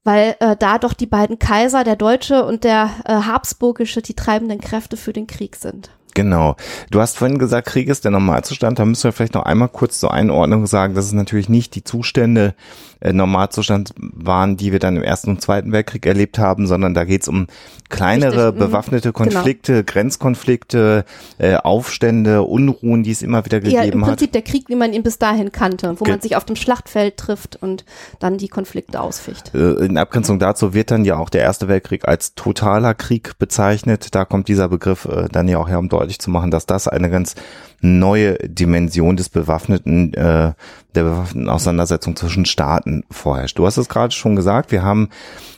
weil 0.06 0.38
äh, 0.40 0.56
da 0.58 0.80
doch 0.80 0.94
die 0.94 1.06
beiden 1.06 1.40
Kaiser, 1.40 1.84
der 1.84 1.96
deutsche 1.96 2.46
und 2.46 2.64
der 2.64 2.90
äh, 3.06 3.14
habsburgische, 3.14 4.02
die 4.02 4.16
treibenden 4.16 4.60
Kräfte 4.60 4.98
für 4.98 5.14
den 5.14 5.28
Krieg 5.28 5.56
sind. 5.56 5.92
Genau. 6.20 6.58
Du 6.92 7.00
hast 7.00 7.18
vorhin 7.18 7.40
gesagt, 7.40 7.70
Krieg 7.70 7.88
ist 7.88 8.04
der 8.04 8.12
Normalzustand. 8.12 8.78
Da 8.78 8.84
müssen 8.84 9.06
wir 9.06 9.14
vielleicht 9.14 9.36
noch 9.36 9.44
einmal 9.44 9.70
kurz 9.70 10.02
zur 10.02 10.14
Einordnung 10.14 10.68
sagen, 10.68 10.94
dass 10.94 11.06
es 11.06 11.14
natürlich 11.14 11.48
nicht 11.48 11.76
die 11.76 11.86
Zustände 11.86 12.56
äh, 13.00 13.14
Normalzustand 13.14 13.94
waren, 13.98 14.58
die 14.58 14.74
wir 14.74 14.80
dann 14.80 14.98
im 14.98 15.04
Ersten 15.04 15.30
und 15.30 15.42
Zweiten 15.42 15.72
Weltkrieg 15.72 16.06
erlebt 16.06 16.38
haben, 16.38 16.68
sondern 16.68 16.94
da 16.94 17.06
geht 17.06 17.22
es 17.22 17.30
um 17.30 17.48
kleinere 17.88 18.48
Richtig. 18.48 18.56
Mhm. 18.56 18.60
bewaffnete 18.60 19.14
genau. 19.14 19.30
Konflikte, 19.30 19.74
genau. 19.74 19.86
Grenzkonflikte, 19.86 21.06
äh, 21.38 21.56
Aufstände, 21.56 22.44
Unruhen, 22.44 23.04
die 23.04 23.12
es 23.12 23.22
immer 23.22 23.46
wieder 23.46 23.62
gegeben 23.62 23.80
hat. 23.80 23.88
Ja, 23.88 23.94
im 23.94 24.02
Prinzip 24.02 24.30
hat. 24.30 24.36
der 24.36 24.42
Krieg, 24.42 24.68
wie 24.68 24.76
man 24.76 24.92
ihn 24.92 25.04
bis 25.04 25.18
dahin 25.18 25.54
kannte, 25.54 25.96
wo 25.98 26.04
Ge 26.04 26.14
man 26.14 26.22
sich 26.22 26.36
auf 26.36 26.44
dem 26.44 26.58
Schlachtfeld 26.58 27.16
trifft 27.16 27.58
und 27.62 27.86
dann 28.20 28.38
die 28.38 28.50
Konflikte 28.50 29.00
ausficht. 29.00 29.56
Äh, 29.56 29.86
in 29.86 29.98
Abgrenzung 29.98 30.40
dazu 30.40 30.74
wird 30.74 30.92
dann 30.92 31.06
ja 31.06 31.18
auch 31.18 31.30
der 31.30 31.42
Erste 31.42 31.70
Weltkrieg 31.70 32.06
als 32.06 32.36
totaler 32.36 32.94
Krieg 32.94 33.38
bezeichnet. 33.40 34.14
Da 34.14 34.26
kommt 34.26 34.50
dieser 34.50 34.68
Begriff 34.68 35.06
äh, 35.06 35.30
dann 35.32 35.48
ja 35.48 35.58
auch 35.58 35.70
her, 35.70 35.80
um 35.80 35.88
deutlich 35.88 36.09
zu 36.18 36.32
machen, 36.32 36.50
dass 36.50 36.66
das 36.66 36.88
eine 36.88 37.10
ganz 37.10 37.36
neue 37.82 38.36
Dimension 38.40 39.16
des 39.16 39.30
bewaffneten, 39.30 40.14
äh, 40.16 40.54
der 40.96 41.04
bewaffneten 41.04 41.50
Auseinandersetzung 41.50 42.16
zwischen 42.16 42.46
Staaten 42.46 43.04
vorherrscht. 43.12 43.60
Du 43.60 43.66
hast 43.66 43.78
es 43.78 43.90
gerade 43.90 44.14
schon 44.14 44.36
gesagt, 44.36 44.72
wir 44.72 44.82
haben 44.82 45.10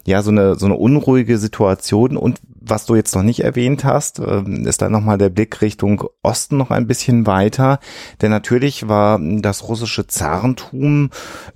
ja 0.06 0.22
so 0.22 0.32
eine 0.32 0.56
so 0.56 0.66
eine 0.66 0.76
unruhige 0.76 1.38
Situation 1.38 2.18
und 2.18 2.42
was 2.62 2.86
du 2.86 2.96
jetzt 2.96 3.16
noch 3.16 3.24
nicht 3.24 3.44
erwähnt 3.44 3.84
hast, 3.84 4.20
ähm, 4.20 4.66
ist 4.68 4.82
dann 4.82 4.92
nochmal 4.92 5.18
der 5.18 5.30
Blick 5.30 5.62
Richtung 5.62 6.04
Osten 6.22 6.58
noch 6.58 6.70
ein 6.70 6.88
bisschen 6.88 7.26
weiter. 7.26 7.80
Denn 8.22 8.30
natürlich 8.30 8.88
war 8.88 9.20
das 9.20 9.68
russische 9.68 10.06
Zarentum, 10.06 11.10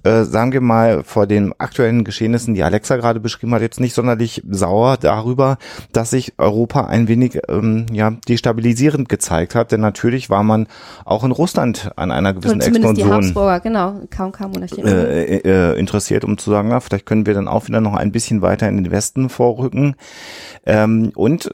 äh, 0.03 0.24
sagen 0.24 0.51
wir 0.51 0.62
mal, 0.62 1.03
vor 1.03 1.27
den 1.27 1.53
aktuellen 1.59 2.03
Geschehnissen, 2.03 2.55
die 2.55 2.63
Alexa 2.63 2.97
gerade 2.97 3.19
beschrieben 3.19 3.53
hat, 3.53 3.62
jetzt 3.62 3.79
nicht 3.79 3.93
sonderlich 3.93 4.41
sauer 4.50 4.97
darüber, 4.97 5.57
dass 5.93 6.09
sich 6.09 6.33
Europa 6.39 6.85
ein 6.88 7.07
wenig 7.07 7.39
ähm, 7.50 7.85
ja, 7.91 8.12
destabilisierend 8.27 9.07
gezeigt 9.07 9.53
hat. 9.53 9.71
Denn 9.71 9.81
natürlich 9.81 10.29
war 10.31 10.43
man 10.43 10.67
auch 11.05 11.24
in 11.24 11.31
Russland 11.31 11.91
an 11.95 12.12
einer 12.12 12.33
gewissen 12.33 12.62
Expansion 12.62 12.95
die 12.95 13.05
Habsburger, 13.05 13.59
genau, 13.59 14.01
kaum 14.09 14.31
kam 14.31 14.53
äh, 14.53 15.24
äh, 15.24 15.38
äh, 15.38 15.79
interessiert, 15.79 16.24
um 16.24 16.38
zu 16.38 16.50
sagen, 16.50 16.69
na, 16.69 16.79
vielleicht 16.79 17.05
können 17.05 17.25
wir 17.27 17.35
dann 17.35 17.47
auch 17.47 17.67
wieder 17.67 17.81
noch 17.81 17.93
ein 17.93 18.12
bisschen 18.12 18.41
weiter 18.41 18.67
in 18.67 18.77
den 18.77 18.91
Westen 18.91 19.29
vorrücken. 19.29 19.95
Ähm, 20.65 20.94
und 21.15 21.49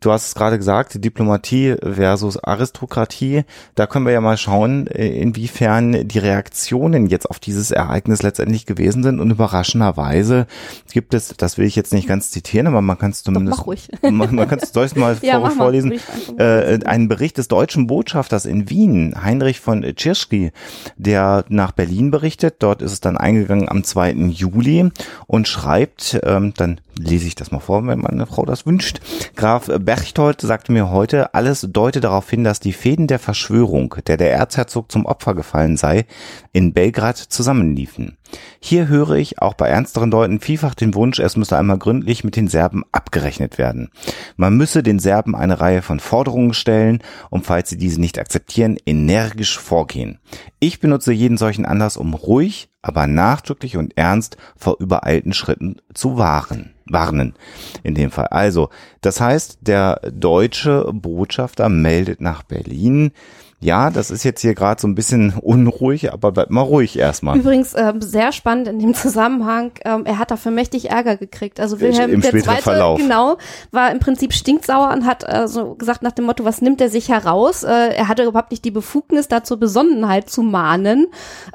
du 0.00 0.12
hast 0.12 0.28
es 0.28 0.34
gerade 0.34 0.58
gesagt, 0.58 1.04
Diplomatie 1.04 1.76
versus 1.80 2.42
Aristokratie. 2.42 3.44
Da 3.74 3.86
können 3.86 4.06
wir 4.06 4.12
ja 4.12 4.20
mal 4.20 4.36
schauen, 4.36 4.86
äh, 4.86 5.08
inwiefern 5.08 6.06
die 6.06 6.18
Reaktionen 6.18 7.06
jetzt 7.06 7.30
auf 7.30 7.38
dieses 7.38 7.70
Ereignis 7.70 8.22
letztendlich 8.22 8.66
gewesen 8.66 9.02
sind. 9.02 9.20
Und 9.20 9.30
überraschenderweise 9.30 10.46
gibt 10.92 11.14
es, 11.14 11.34
das 11.36 11.58
will 11.58 11.66
ich 11.66 11.76
jetzt 11.76 11.92
nicht 11.92 12.08
ganz 12.08 12.30
zitieren, 12.30 12.66
aber 12.66 12.82
man 12.82 12.98
kann 12.98 13.10
es 13.10 13.22
zumindest, 13.22 13.58
Doch, 13.58 13.76
man, 14.02 14.34
man 14.34 14.48
kann 14.48 14.58
es 14.58 14.94
mal 14.96 15.16
ja, 15.22 15.40
vor, 15.40 15.50
vorlesen. 15.50 15.94
Äh, 16.38 16.80
einen 16.84 17.08
Bericht 17.08 17.38
des 17.38 17.48
deutschen 17.48 17.86
Botschafters 17.86 18.46
in 18.46 18.70
Wien, 18.70 19.14
Heinrich 19.22 19.60
von 19.60 19.82
Tschirschki, 19.82 20.52
der 20.96 21.44
nach 21.48 21.72
Berlin 21.72 22.10
berichtet. 22.10 22.56
Dort 22.60 22.82
ist 22.82 22.92
es 22.92 23.00
dann 23.00 23.16
eingegangen 23.16 23.68
am 23.68 23.84
2. 23.84 24.12
Juli 24.12 24.90
und 25.26 25.48
schreibt, 25.48 26.20
ähm, 26.24 26.52
dann 26.56 26.80
lese 26.98 27.26
ich 27.26 27.34
das 27.34 27.50
mal 27.52 27.60
vor, 27.60 27.86
wenn 27.86 28.00
Frau 28.26 28.44
das 28.44 28.66
wünscht. 28.66 29.00
Graf 29.34 29.70
Berchtold 29.80 30.40
sagte 30.40 30.72
mir 30.72 30.90
heute, 30.90 31.34
alles 31.34 31.66
deute 31.70 32.00
darauf 32.00 32.28
hin, 32.28 32.44
dass 32.44 32.60
die 32.60 32.72
Fäden 32.72 33.06
der 33.06 33.18
Verschwörung, 33.18 33.94
der 34.06 34.16
der 34.16 34.32
Erzherzog 34.32 34.90
zum 34.92 35.06
Opfer 35.06 35.34
gefallen 35.34 35.76
sei, 35.76 36.06
in 36.52 36.72
Belgrad 36.72 37.16
zusammenliefen. 37.16 38.16
Hier 38.60 38.88
höre 38.88 39.12
ich 39.12 39.40
auch 39.40 39.54
bei 39.54 39.68
ernsteren 39.68 40.10
Leuten 40.10 40.40
vielfach 40.40 40.74
den 40.74 40.94
Wunsch, 40.94 41.18
es 41.18 41.36
müsse 41.36 41.56
einmal 41.56 41.78
gründlich 41.78 42.24
mit 42.24 42.36
den 42.36 42.48
Serben 42.48 42.84
abgerechnet 42.92 43.58
werden. 43.58 43.90
Man 44.36 44.56
müsse 44.56 44.82
den 44.82 44.98
Serben 44.98 45.34
eine 45.34 45.60
Reihe 45.60 45.82
von 45.82 46.00
Forderungen 46.00 46.54
stellen 46.54 47.02
und 47.30 47.46
falls 47.46 47.70
sie 47.70 47.76
diese 47.76 48.00
nicht 48.00 48.18
akzeptieren, 48.18 48.76
energisch 48.86 49.58
vorgehen. 49.58 50.18
Ich 50.58 50.80
benutze 50.80 51.12
jeden 51.12 51.38
solchen 51.38 51.66
Anlass, 51.66 51.96
um 51.96 52.14
ruhig, 52.14 52.68
aber 52.82 53.06
nachdrücklich 53.06 53.76
und 53.76 53.96
ernst 53.96 54.36
vor 54.56 54.76
übereilten 54.80 55.32
Schritten 55.32 55.76
zu 55.94 56.18
wahren 56.18 56.76
warnen 56.88 57.34
in 57.82 57.94
dem 57.94 58.10
Fall. 58.10 58.28
Also, 58.28 58.70
das 59.00 59.20
heißt, 59.20 59.58
der 59.60 60.00
deutsche 60.12 60.88
Botschafter 60.92 61.68
meldet 61.68 62.20
nach 62.20 62.42
Berlin, 62.42 63.12
ja, 63.60 63.90
das 63.90 64.10
ist 64.10 64.22
jetzt 64.22 64.42
hier 64.42 64.54
gerade 64.54 64.80
so 64.80 64.86
ein 64.86 64.94
bisschen 64.94 65.32
unruhig, 65.40 66.12
aber 66.12 66.30
bleib 66.30 66.50
mal 66.50 66.60
ruhig 66.60 66.98
erstmal. 66.98 67.38
Übrigens 67.38 67.74
ähm, 67.74 68.02
sehr 68.02 68.32
spannend 68.32 68.68
in 68.68 68.78
dem 68.78 68.94
Zusammenhang, 68.94 69.72
ähm, 69.84 70.04
er 70.04 70.18
hat 70.18 70.30
dafür 70.30 70.52
mächtig 70.52 70.90
Ärger 70.90 71.16
gekriegt. 71.16 71.58
Also 71.58 71.80
Wilhelm 71.80 72.12
Im 72.12 72.20
der 72.20 72.32
Zweite, 72.32 72.62
Verlauf. 72.62 72.98
genau, 72.98 73.38
war 73.70 73.90
im 73.90 73.98
Prinzip 73.98 74.34
stinksauer 74.34 74.92
und 74.92 75.06
hat 75.06 75.24
äh, 75.26 75.48
so 75.48 75.74
gesagt 75.74 76.02
nach 76.02 76.12
dem 76.12 76.26
Motto, 76.26 76.44
was 76.44 76.60
nimmt 76.60 76.80
er 76.80 76.90
sich 76.90 77.08
heraus? 77.08 77.62
Äh, 77.62 77.94
er 77.94 78.08
hatte 78.08 78.24
überhaupt 78.24 78.50
nicht 78.50 78.64
die 78.64 78.70
Befugnis, 78.70 79.28
dazu 79.28 79.58
Besonnenheit 79.58 80.28
zu 80.28 80.42
mahnen. 80.42 81.06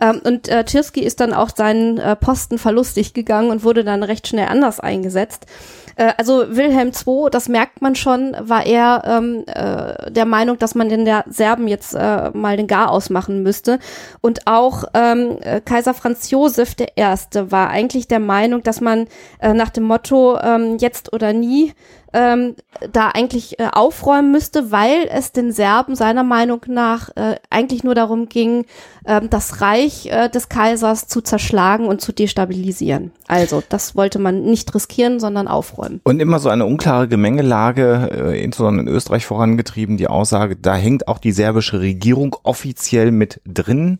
Ähm, 0.01 0.21
und 0.23 0.49
äh, 0.49 0.65
Tschirski 0.65 1.01
ist 1.01 1.19
dann 1.19 1.33
auch 1.33 1.51
seinen 1.55 1.99
äh, 1.99 2.15
Posten 2.15 2.57
verlustig 2.57 3.13
gegangen 3.13 3.51
und 3.51 3.63
wurde 3.63 3.83
dann 3.83 4.01
recht 4.01 4.27
schnell 4.27 4.47
anders 4.47 4.79
eingesetzt. 4.79 5.45
Äh, 5.95 6.13
also 6.17 6.55
Wilhelm 6.55 6.89
II, 6.89 7.29
das 7.31 7.49
merkt 7.49 7.81
man 7.81 7.95
schon, 7.95 8.35
war 8.39 8.65
er 8.65 9.03
ähm, 9.05 9.43
äh, 9.47 10.11
der 10.11 10.25
Meinung, 10.25 10.57
dass 10.57 10.75
man 10.75 10.89
den 10.89 11.05
der 11.05 11.25
Serben 11.29 11.67
jetzt 11.67 11.93
äh, 11.93 12.29
mal 12.31 12.57
den 12.57 12.67
Gar 12.67 12.91
ausmachen 12.91 13.43
müsste. 13.43 13.79
Und 14.21 14.47
auch 14.47 14.85
ähm, 14.93 15.37
äh, 15.41 15.61
Kaiser 15.61 15.93
Franz 15.93 16.29
Josef 16.31 16.75
I. 16.79 17.03
war 17.51 17.69
eigentlich 17.69 18.07
der 18.07 18.19
Meinung, 18.19 18.63
dass 18.63 18.81
man 18.81 19.07
äh, 19.39 19.53
nach 19.53 19.69
dem 19.69 19.83
Motto 19.83 20.39
ähm, 20.41 20.77
jetzt 20.79 21.13
oder 21.13 21.33
nie 21.33 21.73
ähm, 22.13 22.55
da 22.91 23.09
eigentlich 23.09 23.59
äh, 23.59 23.67
aufräumen 23.71 24.31
müsste, 24.31 24.71
weil 24.71 25.07
es 25.09 25.31
den 25.31 25.51
Serben 25.51 25.95
seiner 25.95 26.23
Meinung 26.23 26.61
nach 26.67 27.09
äh, 27.15 27.35
eigentlich 27.49 27.83
nur 27.83 27.95
darum 27.95 28.27
ging, 28.27 28.65
äh, 29.05 29.21
das 29.29 29.61
Reich 29.61 30.07
äh, 30.07 30.29
des 30.29 30.49
Kaisers 30.49 31.07
zu 31.07 31.21
zerschlagen 31.21 31.87
und 31.87 32.01
zu 32.01 32.11
destabilisieren. 32.11 33.11
Also 33.27 33.63
das 33.67 33.95
wollte 33.95 34.19
man 34.19 34.43
nicht 34.43 34.73
riskieren, 34.73 35.19
sondern 35.19 35.47
aufräumen. 35.47 36.01
Und 36.03 36.19
immer 36.21 36.39
so 36.39 36.49
eine 36.49 36.65
unklare 36.65 37.07
Gemengelage, 37.07 38.09
äh, 38.11 38.43
insbesondere 38.43 38.87
in 38.87 38.93
Österreich 38.93 39.25
vorangetrieben, 39.25 39.97
die 39.97 40.07
Aussage, 40.07 40.55
da 40.55 40.75
hängt 40.75 41.07
auch 41.07 41.19
die 41.19 41.31
serbische 41.31 41.79
Regierung 41.79 42.35
offiziell 42.43 43.11
mit 43.11 43.41
drin. 43.45 43.99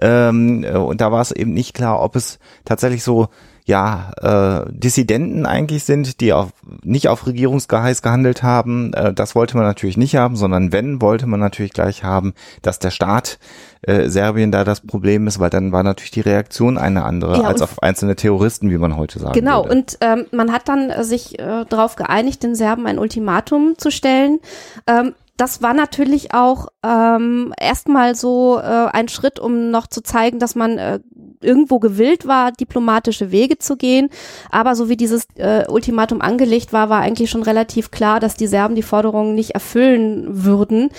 Ähm, 0.00 0.64
äh, 0.64 0.76
und 0.76 1.00
da 1.00 1.12
war 1.12 1.20
es 1.20 1.32
eben 1.32 1.52
nicht 1.52 1.74
klar, 1.74 2.02
ob 2.02 2.16
es 2.16 2.38
tatsächlich 2.64 3.02
so 3.02 3.28
ja, 3.64 4.10
äh, 4.20 4.70
Dissidenten 4.72 5.46
eigentlich 5.46 5.84
sind, 5.84 6.20
die 6.20 6.32
auf, 6.32 6.48
nicht 6.82 7.08
auf 7.08 7.26
Regierungsgeheiß 7.26 8.02
gehandelt 8.02 8.42
haben. 8.42 8.92
Äh, 8.94 9.12
das 9.12 9.34
wollte 9.34 9.56
man 9.56 9.66
natürlich 9.66 9.96
nicht 9.96 10.16
haben, 10.16 10.36
sondern 10.36 10.72
wenn, 10.72 11.00
wollte 11.00 11.26
man 11.26 11.40
natürlich 11.40 11.72
gleich 11.72 12.04
haben, 12.04 12.34
dass 12.62 12.78
der 12.78 12.90
Staat 12.90 13.38
äh, 13.82 14.08
Serbien 14.08 14.52
da 14.52 14.64
das 14.64 14.80
Problem 14.80 15.26
ist, 15.26 15.38
weil 15.40 15.50
dann 15.50 15.72
war 15.72 15.82
natürlich 15.82 16.10
die 16.10 16.20
Reaktion 16.20 16.78
eine 16.78 17.04
andere 17.04 17.38
Ja, 17.38 17.44
als 17.44 17.62
auf 17.62 17.82
einzelne 17.82 18.16
Terroristen, 18.16 18.70
wie 18.70 18.78
man 18.78 18.96
heute 18.96 19.18
sagen 19.18 19.32
Genau, 19.32 19.64
würde. 19.64 19.76
und 19.76 19.98
ähm, 20.00 20.26
man 20.32 20.52
hat 20.52 20.68
dann 20.68 20.90
äh, 20.90 21.04
sich 21.04 21.38
äh, 21.38 21.64
darauf 21.68 21.96
geeinigt, 21.96 22.42
den 22.42 22.54
Serben 22.54 22.86
ein 22.86 22.98
Ultimatum 22.98 23.74
zu 23.78 23.90
stellen. 23.90 24.40
Ähm, 24.86 25.14
das 25.36 25.62
war 25.62 25.72
natürlich 25.72 26.34
auch 26.34 26.66
ähm, 26.84 27.54
erstmal 27.58 28.14
so 28.14 28.58
äh, 28.58 28.88
ein 28.92 29.08
Schritt, 29.08 29.38
um 29.40 29.70
noch 29.70 29.86
zu 29.86 30.02
zeigen, 30.02 30.38
dass 30.38 30.54
man 30.54 30.76
äh, 30.76 31.00
irgendwo 31.40 31.78
gewillt 31.78 32.26
war, 32.26 32.52
diplomatische 32.52 33.30
Wege 33.30 33.58
zu 33.58 33.76
gehen. 33.76 34.10
Aber 34.50 34.74
so 34.74 34.88
wie 34.88 34.96
dieses 34.96 35.26
äh, 35.36 35.64
Ultimatum 35.68 36.20
angelegt 36.20 36.72
war, 36.72 36.88
war 36.88 37.00
eigentlich 37.00 37.30
schon 37.30 37.42
relativ 37.42 37.90
klar, 37.90 38.20
dass 38.20 38.36
die 38.36 38.46
Serben 38.46 38.74
die 38.74 38.82
Forderungen 38.82 39.34
nicht 39.34 39.50
erfüllen 39.50 40.44
würden. 40.44 40.90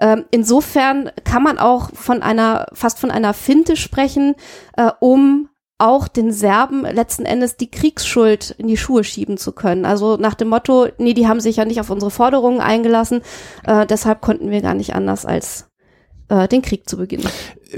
Ähm, 0.00 0.24
insofern 0.30 1.10
kann 1.24 1.42
man 1.42 1.58
auch 1.58 1.90
von 1.94 2.22
einer, 2.22 2.66
fast 2.72 2.98
von 2.98 3.10
einer 3.10 3.34
Finte 3.34 3.76
sprechen, 3.76 4.34
äh, 4.76 4.90
um 5.00 5.48
auch 5.78 6.08
den 6.08 6.32
Serben 6.32 6.82
letzten 6.82 7.24
Endes 7.24 7.56
die 7.56 7.70
Kriegsschuld 7.70 8.54
in 8.58 8.66
die 8.66 8.76
Schuhe 8.76 9.04
schieben 9.04 9.38
zu 9.38 9.52
können. 9.52 9.84
Also 9.84 10.16
nach 10.16 10.34
dem 10.34 10.48
Motto, 10.48 10.88
nee, 10.98 11.14
die 11.14 11.28
haben 11.28 11.40
sich 11.40 11.56
ja 11.56 11.64
nicht 11.64 11.80
auf 11.80 11.90
unsere 11.90 12.10
Forderungen 12.10 12.60
eingelassen, 12.60 13.22
äh, 13.64 13.86
deshalb 13.86 14.20
konnten 14.20 14.50
wir 14.50 14.60
gar 14.60 14.74
nicht 14.74 14.94
anders 14.94 15.24
als 15.24 15.70
äh, 16.28 16.48
den 16.48 16.62
Krieg 16.62 16.88
zu 16.88 16.96
beginnen. 16.96 17.28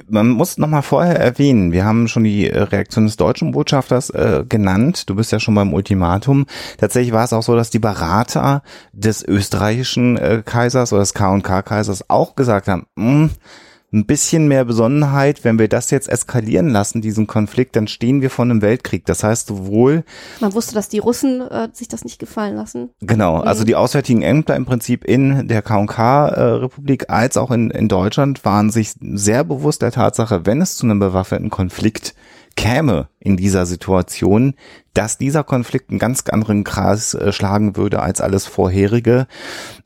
Man 0.09 0.29
muss 0.29 0.59
noch 0.59 0.69
mal 0.69 0.83
vorher 0.83 1.19
erwähnen, 1.19 1.73
wir 1.73 1.85
haben 1.85 2.07
schon 2.09 2.25
die 2.25 2.49
äh, 2.49 2.61
Reaktion 2.61 3.07
des 3.07 3.17
deutschen 3.17 3.51
Botschafters 3.53 4.11
äh, 4.11 4.45
genannt. 4.49 5.09
Du 5.09 5.15
bist 5.17 5.33
ja 5.33 5.41
schon 5.41 5.55
beim 5.55 5.73
Ultimatum. 5.75 6.47
Tatsächlich 6.79 7.13
war 7.13 7.25
es 7.25 7.33
auch 7.33 7.43
so, 7.43 7.57
dass 7.57 7.71
die 7.71 7.79
Berater 7.79 8.63
des 8.93 9.27
österreichischen 9.27 10.17
äh, 10.17 10.43
Kaisers 10.45 10.93
oder 10.93 11.01
des 11.01 11.15
K&K-Kaisers 11.15 12.09
auch 12.09 12.37
gesagt 12.37 12.69
haben, 12.69 12.87
"Mm, 12.95 13.27
ein 13.93 14.07
bisschen 14.07 14.47
mehr 14.47 14.65
Besonnenheit, 14.65 15.43
wenn 15.45 15.59
wir 15.59 15.69
das 15.69 15.91
jetzt 15.91 16.09
eskalieren 16.09 16.69
lassen, 16.69 17.03
diesen 17.03 17.27
Konflikt, 17.27 17.75
dann 17.75 17.89
stehen 17.89 18.23
wir 18.23 18.31
vor 18.31 18.45
einem 18.45 18.63
Weltkrieg. 18.63 19.05
Das 19.07 19.25
heißt 19.25 19.49
sowohl 19.49 20.05
Man 20.41 20.55
wusste, 20.55 20.75
dass 20.75 20.89
die 20.89 21.01
Russen 21.01 21.41
äh, 21.41 21.69
sich 21.73 21.89
das 21.89 22.05
nicht 22.05 22.19
gefallen 22.19 22.55
lassen. 22.55 22.91
Genau, 23.01 23.41
also 23.41 23.65
die 23.65 23.75
auswärtigen 23.75 24.23
Ämter 24.23 24.55
im 24.55 24.65
Prinzip 24.65 25.05
in 25.05 25.49
der 25.49 25.63
K&K-Republik 25.63 27.11
als 27.11 27.37
auch 27.37 27.51
in, 27.51 27.71
in 27.71 27.89
Deutschland 27.89 28.45
waren 28.45 28.71
sich 28.71 28.93
sehr 29.01 29.43
bewusst 29.43 29.83
der 29.83 29.91
Tatsache, 29.91 30.47
wenn 30.47 30.61
es 30.61 30.77
zu 30.77 30.87
einem 30.87 31.01
bewaffneten 31.01 31.51
Konflikt 31.51 32.15
käme 32.57 33.09
in 33.19 33.37
dieser 33.37 33.67
Situation, 33.67 34.55
dass 34.95 35.19
dieser 35.19 35.45
Konflikt 35.45 35.91
einen 35.91 35.99
ganz 35.99 36.25
anderen 36.29 36.65
Kreis 36.65 37.15
äh, 37.15 37.33
schlagen 37.33 37.77
würde 37.77 38.01
als 38.01 38.21
alles 38.21 38.47
vorherige. 38.47 39.27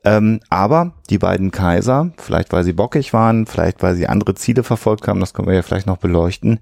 Ähm, 0.03 0.39
aber 0.49 0.93
die 1.09 1.17
beiden 1.17 1.51
Kaiser, 1.51 2.11
vielleicht 2.17 2.51
weil 2.53 2.63
sie 2.63 2.73
bockig 2.73 3.13
waren, 3.13 3.45
vielleicht 3.45 3.83
weil 3.83 3.95
sie 3.95 4.07
andere 4.07 4.35
Ziele 4.35 4.63
verfolgt 4.63 5.07
haben, 5.07 5.19
das 5.19 5.33
können 5.33 5.47
wir 5.47 5.55
ja 5.55 5.61
vielleicht 5.61 5.87
noch 5.87 5.97
beleuchten, 5.97 6.59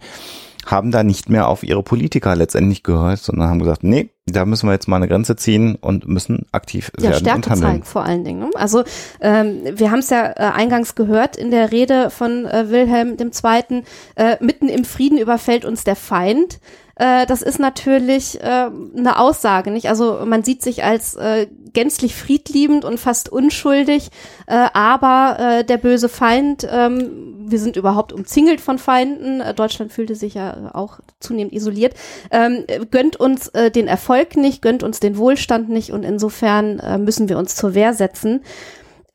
haben 0.65 0.91
da 0.91 1.03
nicht 1.03 1.29
mehr 1.29 1.47
auf 1.47 1.63
ihre 1.63 1.83
Politiker 1.83 2.35
letztendlich 2.35 2.83
gehört, 2.83 3.19
sondern 3.19 3.49
haben 3.49 3.59
gesagt, 3.59 3.83
nee, 3.83 4.09
da 4.25 4.45
müssen 4.45 4.67
wir 4.67 4.73
jetzt 4.73 4.87
mal 4.87 4.95
eine 4.97 5.07
Grenze 5.07 5.35
ziehen 5.35 5.75
und 5.75 6.07
müssen 6.07 6.45
aktiv 6.51 6.91
Ja, 6.97 7.09
werden 7.09 7.19
Stärke 7.19 7.35
und 7.37 7.49
handeln. 7.49 7.71
zeigen 7.71 7.83
vor 7.83 8.03
allen 8.05 8.23
Dingen. 8.23 8.39
Ne? 8.39 8.49
Also 8.55 8.83
ähm, 9.19 9.61
wir 9.73 9.91
haben 9.91 9.99
es 9.99 10.09
ja 10.09 10.27
äh, 10.27 10.51
eingangs 10.53 10.95
gehört 10.95 11.35
in 11.35 11.51
der 11.51 11.71
Rede 11.71 12.09
von 12.09 12.45
äh, 12.45 12.69
Wilhelm 12.69 13.17
II. 13.19 13.83
Äh, 14.15 14.37
mitten 14.39 14.69
im 14.69 14.85
Frieden 14.85 15.17
überfällt 15.17 15.65
uns 15.65 15.83
der 15.83 15.95
Feind. 15.97 16.59
Äh, 16.95 17.25
das 17.25 17.41
ist 17.41 17.59
natürlich 17.59 18.39
äh, 18.41 18.69
eine 18.97 19.17
Aussage, 19.17 19.71
nicht? 19.71 19.89
Also 19.89 20.19
man 20.25 20.43
sieht 20.43 20.61
sich 20.61 20.83
als 20.83 21.15
äh, 21.15 21.47
gänzlich 21.73 22.15
friedliebend 22.15 22.85
und 22.85 22.99
fast 22.99 23.29
unschuldig, 23.29 24.09
äh, 24.45 24.67
aber 24.73 25.37
äh, 25.39 25.63
der 25.63 25.77
böse 25.77 26.07
Feind, 26.07 26.67
ähm, 26.69 27.45
wir 27.47 27.59
sind 27.59 27.77
überhaupt 27.77 28.13
umzingelt 28.13 28.61
von 28.61 28.77
Feinden. 28.77 29.41
Äh, 29.41 29.53
Deutschland 29.55 29.91
fühlte 29.91 30.15
sich 30.15 30.35
ja 30.35 30.71
auch 30.73 30.99
zunehmend 31.19 31.53
isoliert. 31.53 31.95
Ähm, 32.29 32.65
gönnt 32.91 33.15
uns 33.15 33.47
äh, 33.49 33.71
den 33.71 33.87
Erfolg 33.87 34.37
nicht, 34.37 34.61
gönnt 34.61 34.83
uns 34.83 34.99
den 34.99 35.17
Wohlstand 35.17 35.69
nicht 35.69 35.91
und 35.91 36.03
insofern 36.03 36.79
äh, 36.79 36.97
müssen 36.99 37.27
wir 37.27 37.39
uns 37.39 37.55
zur 37.55 37.73
Wehr 37.73 37.93
setzen. 37.93 38.41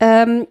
Ähm, 0.00 0.46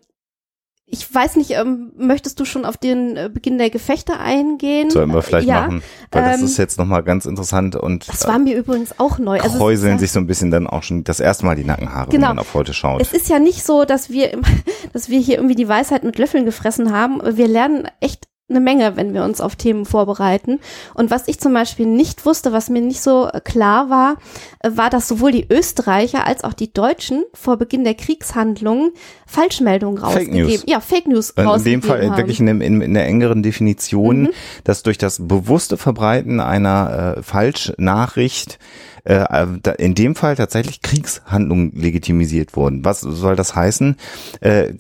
ich 0.90 1.14
weiß 1.14 1.36
nicht, 1.36 1.52
ähm, 1.52 1.92
möchtest 1.98 2.40
du 2.40 2.46
schon 2.46 2.64
auf 2.64 2.78
den 2.78 3.18
äh, 3.18 3.30
Beginn 3.32 3.58
der 3.58 3.70
Gefechte 3.70 4.18
eingehen? 4.20 4.90
Sollen 4.90 5.14
wir 5.14 5.22
vielleicht 5.22 5.48
ja, 5.48 5.62
machen, 5.62 5.84
weil 6.12 6.24
das 6.24 6.40
ähm, 6.40 6.46
ist 6.46 6.58
jetzt 6.58 6.78
nochmal 6.78 7.04
ganz 7.04 7.26
interessant 7.26 7.76
und 7.76 8.08
Das 8.08 8.26
war 8.26 8.40
mir 8.40 8.56
übrigens 8.58 8.98
auch 8.98 9.20
neu. 9.20 9.38
äh, 9.38 9.42
Also 9.42 9.58
kräuseln 9.58 9.94
ja- 9.96 10.00
sich 10.00 10.12
so 10.14 10.20
ein 10.20 10.28
bisschen 10.28 10.50
dann 10.50 10.66
auch 10.66 10.84
schon 10.84 11.04
das 11.04 11.20
erste 11.20 11.46
Mal 11.46 11.58
die 11.58 11.66
Nackenhaare, 11.66 12.10
Genau. 12.10 12.30
wenn 12.30 12.36
man 12.36 12.40
auf 12.40 12.54
heute 12.54 12.74
schaut. 12.74 13.02
Es 13.02 13.12
ist 13.12 13.28
ja 13.28 13.38
nicht 13.40 13.66
so, 13.66 13.84
dass 13.84 14.10
wir, 14.10 14.40
dass 14.94 15.10
wir 15.10 15.20
hier 15.20 15.36
irgendwie 15.36 15.56
die 15.56 15.68
Weisheit 15.68 16.06
mit 16.06 16.18
Löffeln 16.18 16.46
gefressen 16.46 16.94
haben. 16.94 17.20
Wir 17.36 17.50
lernen 17.50 17.90
echt 18.00 18.28
eine 18.50 18.62
Menge, 18.62 18.96
wenn 18.96 19.14
wir 19.14 19.24
uns 19.24 19.42
auf 19.42 19.58
Themen 19.58 19.86
vorbereiten. 19.86 20.60
Und 20.94 21.12
was 21.12 21.28
ich 21.28 21.40
zum 21.40 21.54
Beispiel 21.54 21.86
nicht 21.86 22.26
wusste, 22.26 22.54
was 22.54 22.70
mir 22.70 22.82
nicht 22.82 23.02
so 23.02 23.28
äh, 23.28 23.42
klar 23.42 23.90
war, 23.90 24.16
äh, 24.60 24.72
war, 24.74 24.90
dass 24.90 25.10
sowohl 25.10 25.34
die 25.34 25.46
Österreicher 25.50 26.26
als 26.26 26.46
auch 26.46 26.54
die 26.54 26.72
Deutschen 26.72 27.26
vor 27.34 27.58
Beginn 27.58 27.84
der 27.84 27.96
Kriegshandlungen 27.96 28.92
Falschmeldungen 29.26 29.98
Fake 29.98 30.08
rausgegeben, 30.08 30.48
News. 30.48 30.64
ja, 30.66 30.80
Fake 30.80 31.08
News 31.08 31.32
in 31.32 31.46
rausgegeben 31.46 31.82
dem 31.82 31.88
Fall 31.88 32.02
haben. 32.02 32.12
Mhm. 32.12 32.18
wirklich 32.18 32.40
in, 32.40 32.48
in, 32.62 32.82
in 32.82 32.94
der 32.94 33.06
engeren 33.06 33.44
Definition, 33.44 34.30
dass 34.64 34.82
durch 34.84 34.98
das 34.98 35.28
bewusste 35.28 35.76
Verbreiten 35.76 36.40
einer 36.40 37.18
äh, 37.18 37.24
Falschnachricht 37.24 38.54
äh, 38.54 38.58
in 39.08 39.96
dem 39.96 40.16
Fall 40.16 40.36
tatsächlich 40.36 40.82
Kriegshandlungen 40.82 41.72
legitimisiert 41.74 42.56
wurden. 42.56 42.84
Was 42.84 43.02
soll 43.02 43.36
das 43.36 43.56
heißen? 43.56 43.96
Äh, 44.42 44.74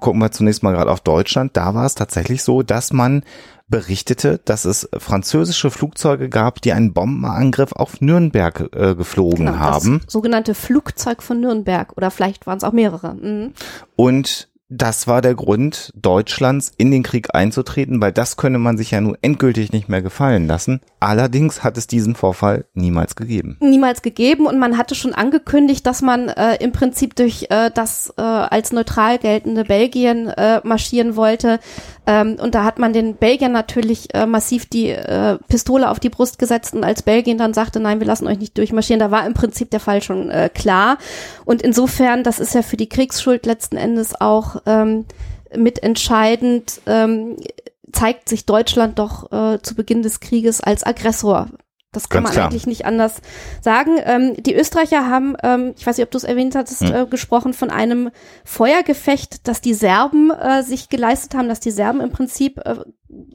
gucken 0.00 0.20
wir 0.20 0.32
zunächst 0.32 0.62
mal 0.62 0.72
gerade 0.72 0.90
auf 0.90 1.00
Deutschland. 1.00 1.56
Da 1.56 1.74
war 1.74 1.86
es 1.86 1.94
tatsächlich 1.94 2.42
so, 2.42 2.62
dass 2.62 2.92
man 2.92 3.22
berichtete, 3.68 4.40
dass 4.44 4.64
es 4.64 4.88
französische 4.96 5.70
Flugzeuge 5.70 6.28
gab, 6.28 6.60
die 6.62 6.72
einen 6.72 6.92
Bombenangriff 6.92 7.72
auf 7.72 8.00
Nürnberg 8.00 8.70
äh, 8.74 8.94
geflogen 8.94 9.46
Genau, 9.46 9.58
haben. 9.58 10.00
Das 10.04 10.12
sogenannte 10.12 10.54
Flugzeug 10.54 11.22
von 11.22 11.40
Nürnberg 11.40 11.92
oder 11.96 12.10
vielleicht 12.10 12.46
waren 12.46 12.56
es 12.58 12.64
auch 12.64 12.72
mehrere. 12.72 13.14
Mhm. 13.14 13.52
Und 13.94 14.48
das 14.68 15.06
war 15.06 15.22
der 15.22 15.34
Grund, 15.34 15.90
Deutschlands 15.94 16.72
in 16.76 16.90
den 16.90 17.02
Krieg 17.02 17.34
einzutreten, 17.34 18.00
weil 18.02 18.12
das 18.12 18.36
könne 18.36 18.58
man 18.58 18.76
sich 18.76 18.90
ja 18.90 19.00
nun 19.00 19.16
endgültig 19.22 19.72
nicht 19.72 19.88
mehr 19.88 20.02
gefallen 20.02 20.46
lassen. 20.46 20.80
Allerdings 21.00 21.64
hat 21.64 21.78
es 21.78 21.86
diesen 21.86 22.14
Vorfall 22.14 22.66
niemals 22.74 23.16
gegeben. 23.16 23.56
niemals 23.60 24.02
gegeben 24.02 24.46
und 24.46 24.58
man 24.58 24.76
hatte 24.76 24.94
schon 24.94 25.14
angekündigt, 25.14 25.86
dass 25.86 26.02
man 26.02 26.28
äh, 26.28 26.56
im 26.56 26.72
Prinzip 26.72 27.16
durch 27.16 27.46
äh, 27.48 27.70
das 27.72 28.12
äh, 28.18 28.22
als 28.22 28.72
neutral 28.72 29.18
geltende 29.18 29.64
Belgien 29.64 30.28
äh, 30.28 30.60
marschieren 30.64 31.16
wollte. 31.16 31.60
Ähm, 32.08 32.38
und 32.40 32.54
da 32.54 32.64
hat 32.64 32.78
man 32.78 32.94
den 32.94 33.16
Belgiern 33.16 33.52
natürlich 33.52 34.14
äh, 34.14 34.24
massiv 34.24 34.64
die 34.64 34.88
äh, 34.88 35.36
Pistole 35.48 35.90
auf 35.90 36.00
die 36.00 36.08
Brust 36.08 36.38
gesetzt 36.38 36.72
und 36.72 36.82
als 36.82 37.02
Belgien 37.02 37.36
dann 37.36 37.52
sagte, 37.52 37.80
nein, 37.80 38.00
wir 38.00 38.06
lassen 38.06 38.26
euch 38.26 38.38
nicht 38.38 38.56
durchmarschieren, 38.56 38.98
da 38.98 39.10
war 39.10 39.26
im 39.26 39.34
Prinzip 39.34 39.70
der 39.70 39.78
Fall 39.78 40.02
schon 40.02 40.30
äh, 40.30 40.48
klar. 40.48 40.96
Und 41.44 41.60
insofern, 41.60 42.24
das 42.24 42.40
ist 42.40 42.54
ja 42.54 42.62
für 42.62 42.78
die 42.78 42.88
Kriegsschuld 42.88 43.44
letzten 43.44 43.76
Endes 43.76 44.18
auch 44.18 44.62
ähm, 44.64 45.04
mitentscheidend, 45.54 46.80
ähm, 46.86 47.36
zeigt 47.92 48.30
sich 48.30 48.46
Deutschland 48.46 48.98
doch 48.98 49.30
äh, 49.30 49.60
zu 49.60 49.74
Beginn 49.74 50.02
des 50.02 50.20
Krieges 50.20 50.62
als 50.62 50.84
Aggressor. 50.84 51.48
Das 51.92 52.10
kann 52.10 52.22
Ganz 52.22 52.24
man 52.24 52.32
klar. 52.34 52.46
eigentlich 52.50 52.66
nicht 52.66 52.84
anders 52.84 53.22
sagen. 53.62 53.96
Ähm, 54.04 54.34
die 54.38 54.54
Österreicher 54.54 55.08
haben, 55.08 55.36
ähm, 55.42 55.72
ich 55.78 55.86
weiß 55.86 55.96
nicht, 55.96 56.04
ob 56.04 56.10
du 56.10 56.18
es 56.18 56.24
erwähnt 56.24 56.54
hattest, 56.54 56.82
Hm. 56.82 56.94
äh, 56.94 57.06
gesprochen 57.06 57.54
von 57.54 57.70
einem 57.70 58.10
Feuergefecht, 58.44 59.48
das 59.48 59.62
die 59.62 59.72
Serben 59.72 60.30
äh, 60.30 60.62
sich 60.62 60.90
geleistet 60.90 61.34
haben, 61.34 61.48
dass 61.48 61.60
die 61.60 61.70
Serben 61.70 62.00
im 62.00 62.10
Prinzip 62.10 62.58
äh, 62.58 62.76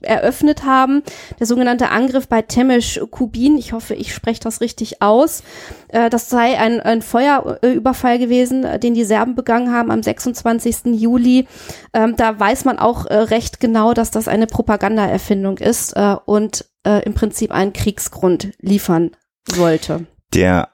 eröffnet 0.02 0.66
haben. 0.66 1.04
Der 1.40 1.48
sogenannte 1.48 1.90
Angriff 1.90 2.28
bei 2.28 2.42
Temesch 2.42 3.00
Kubin, 3.10 3.58
ich 3.58 3.74
hoffe, 3.74 3.96
ich 3.96 4.14
spreche 4.14 4.42
das 4.42 4.62
richtig 4.62 5.02
aus. 5.02 5.44
Äh, 5.88 6.10
das 6.10 6.30
sei 6.30 6.58
ein, 6.60 6.80
ein 6.80 7.02
Feuerüberfall 7.02 8.20
gewesen, 8.20 8.64
äh, 8.64 8.80
den 8.80 8.94
die 8.94 9.04
Serben 9.04 9.36
begangen 9.36 9.74
haben 9.74 9.92
am 9.92 10.04
26. 10.04 11.00
Juli. 11.00 11.48
Ähm, 11.94 12.16
da 12.16 12.40
weiß 12.40 12.66
man 12.66 12.80
auch 12.80 13.06
äh, 13.06 13.16
recht 13.16 13.60
genau, 13.60 13.94
dass 13.94 14.12
das 14.12 14.28
eine 14.28 14.48
Propagandaerfindung 14.48 15.58
ist 15.58 15.96
und 16.26 16.66
im 16.86 17.14
Prinzip 17.14 17.52
einen 17.52 17.72
Kriegsgrund 17.72 18.52
liefern 18.60 19.12
sollte. 19.48 20.06
Der 20.34 20.68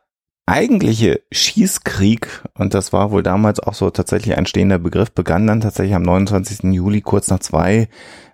eigentliche 0.47 1.21
Schießkrieg, 1.31 2.27
und 2.57 2.73
das 2.73 2.91
war 2.91 3.11
wohl 3.11 3.21
damals 3.21 3.59
auch 3.59 3.75
so 3.75 3.91
tatsächlich 3.91 4.35
ein 4.35 4.47
stehender 4.47 4.79
Begriff, 4.79 5.11
begann 5.11 5.45
dann 5.45 5.61
tatsächlich 5.61 5.95
am 5.95 6.01
29. 6.01 6.73
Juli 6.73 7.01
kurz 7.01 7.29
nach 7.29 7.39
zwei 7.39 7.89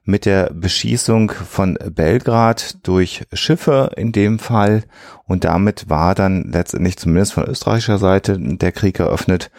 mit 0.06 0.26
der 0.26 0.52
Beschießung 0.54 1.32
von 1.32 1.78
Belgrad 1.92 2.78
durch 2.84 3.24
Schiffe 3.34 3.92
in 3.98 4.12
dem 4.12 4.40
Fall. 4.40 4.84
Und 5.26 5.44
damit 5.44 5.90
war 5.90 6.16
dann 6.16 6.52
letztendlich 6.52 6.98
zumindest 6.98 7.34
von 7.34 7.46
österreichischer 7.46 7.98
Seite 7.98 8.38
der 8.40 8.72
Krieg 8.72 9.00
eröffnet. 9.00 9.52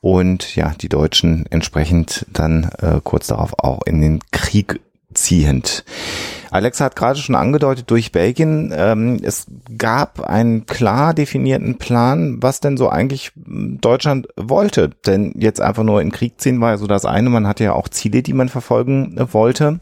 Und 0.00 0.54
ja, 0.54 0.72
die 0.78 0.90
Deutschen 0.90 1.46
entsprechend 1.50 2.26
dann 2.30 2.70
äh, 2.78 3.00
kurz 3.02 3.28
darauf 3.28 3.58
auch 3.58 3.80
in 3.86 4.02
den 4.02 4.20
Krieg 4.30 4.80
ziehend. 5.14 5.84
Alexa 6.50 6.84
hat 6.84 6.94
gerade 6.94 7.18
schon 7.18 7.34
angedeutet, 7.34 7.90
durch 7.90 8.12
Belgien, 8.12 8.72
ähm, 8.76 9.18
es 9.22 9.46
gab 9.76 10.20
einen 10.20 10.66
klar 10.66 11.14
definierten 11.14 11.78
Plan, 11.78 12.42
was 12.42 12.60
denn 12.60 12.76
so 12.76 12.88
eigentlich 12.88 13.32
Deutschland 13.34 14.28
wollte. 14.36 14.90
Denn 15.06 15.34
jetzt 15.36 15.60
einfach 15.60 15.82
nur 15.82 16.00
in 16.00 16.12
Krieg 16.12 16.40
ziehen 16.40 16.60
war 16.60 16.72
ja 16.72 16.76
so 16.76 16.86
das 16.86 17.06
eine, 17.06 17.30
man 17.30 17.48
hatte 17.48 17.64
ja 17.64 17.72
auch 17.72 17.88
Ziele, 17.88 18.22
die 18.22 18.34
man 18.34 18.48
verfolgen 18.48 19.16
wollte. 19.32 19.80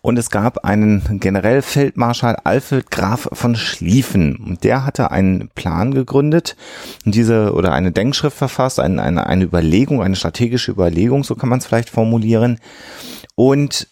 Und 0.00 0.18
es 0.18 0.30
gab 0.30 0.64
einen 0.64 1.20
Generalfeldmarschall 1.20 2.36
Alfred 2.44 2.90
Graf 2.90 3.28
von 3.32 3.56
Schlieffen. 3.56 4.36
Und 4.36 4.64
der 4.64 4.84
hatte 4.84 5.10
einen 5.10 5.48
Plan 5.54 5.92
gegründet 5.94 6.56
und 7.04 7.14
diese 7.14 7.52
oder 7.52 7.72
eine 7.72 7.92
Denkschrift 7.92 8.36
verfasst, 8.36 8.80
eine, 8.80 9.02
eine, 9.02 9.26
eine 9.26 9.44
Überlegung, 9.44 10.02
eine 10.02 10.16
strategische 10.16 10.72
Überlegung, 10.72 11.24
so 11.24 11.34
kann 11.34 11.48
man 11.48 11.58
es 11.58 11.66
vielleicht 11.66 11.90
formulieren. 11.90 12.58
Und 13.34 13.88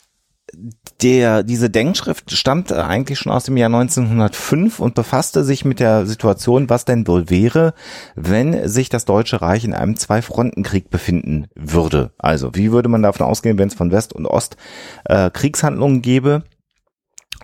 der, 1.03 1.43
diese 1.43 1.71
Denkschrift 1.71 2.31
stammt 2.33 2.73
eigentlich 2.73 3.19
schon 3.19 3.33
aus 3.33 3.45
dem 3.45 3.57
Jahr 3.57 3.73
1905 3.73 4.81
und 4.81 4.95
befasste 4.95 5.45
sich 5.45 5.65
mit 5.65 5.81
der 5.81 6.07
Situation, 6.07 6.71
was 6.71 6.85
denn 6.85 7.07
wohl 7.07 7.29
wäre, 7.31 7.75
wenn 8.15 8.69
sich 8.69 8.89
das 8.89 9.05
Deutsche 9.05 9.43
Reich 9.43 9.65
in 9.65 9.75
einem 9.75 9.97
Zwei-Fronten-Krieg 9.97 10.91
befinden 10.91 11.47
würde. 11.55 12.11
Also, 12.19 12.55
wie 12.55 12.73
würde 12.73 12.89
man 12.89 13.03
davon 13.03 13.27
ausgehen, 13.27 13.59
wenn 13.59 13.69
es 13.69 13.75
von 13.75 13.91
West 13.91 14.13
und 14.13 14.27
Ost 14.27 14.57
äh, 15.05 15.31
Kriegshandlungen 15.31 16.03
gäbe? 16.03 16.45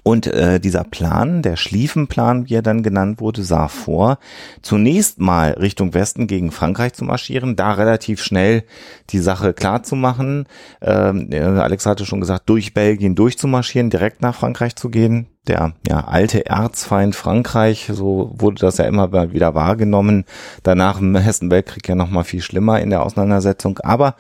Und 0.03 0.27
äh, 0.27 0.61
dieser 0.61 0.85
Plan, 0.85 1.43
der 1.43 1.57
Schlieffenplan, 1.57 2.49
wie 2.49 2.55
er 2.55 2.63
dann 2.63 2.83
genannt 2.83 3.21
wurde, 3.21 3.43
sah 3.43 3.69
vor, 3.69 4.19
zunächst 4.63 5.21
mal 5.21 5.53
Richtung 5.53 5.95
Westen 5.95 6.27
gegen 6.27 6.51
Frankreich 6.51 6.95
zu 6.95 7.05
marschieren, 7.05 7.57
da 7.57 7.73
relativ 7.73 8.23
schnell 8.23 8.65
die 9.11 9.19
Sache 9.19 9.53
klar 9.53 9.83
zu 9.83 9.97
machen. 9.97 10.47
Ähm, 10.81 11.31
Alex 11.33 11.87
hatte 11.87 12.07
schon 12.07 12.21
gesagt, 12.21 12.49
durch 12.49 12.75
Belgien 12.75 13.15
durchzumarschieren, 13.15 13.91
direkt 13.91 14.23
nach 14.23 14.35
Frankreich 14.35 14.77
zu 14.77 14.91
gehen 14.91 15.29
der 15.49 15.73
ja, 15.89 16.05
alte 16.07 16.47
Erzfeind 16.47 17.17
Frankreich, 17.17 17.91
so 17.93 18.33
wurde 18.37 18.61
das 18.61 18.79
ja 18.79 18.85
immer 18.85 19.33
wieder 19.33 19.55
wahrgenommen. 19.55 20.25
Danach 20.63 21.01
im 21.01 21.17
Hessen 21.17 21.51
Weltkrieg 21.51 21.89
ja 21.89 21.95
nochmal 21.95 22.25
viel 22.25 22.43
schlimmer 22.43 22.81
in 22.81 22.91
der 22.91 23.03
Auseinandersetzung. 23.03 23.79
Aber 23.79 24.15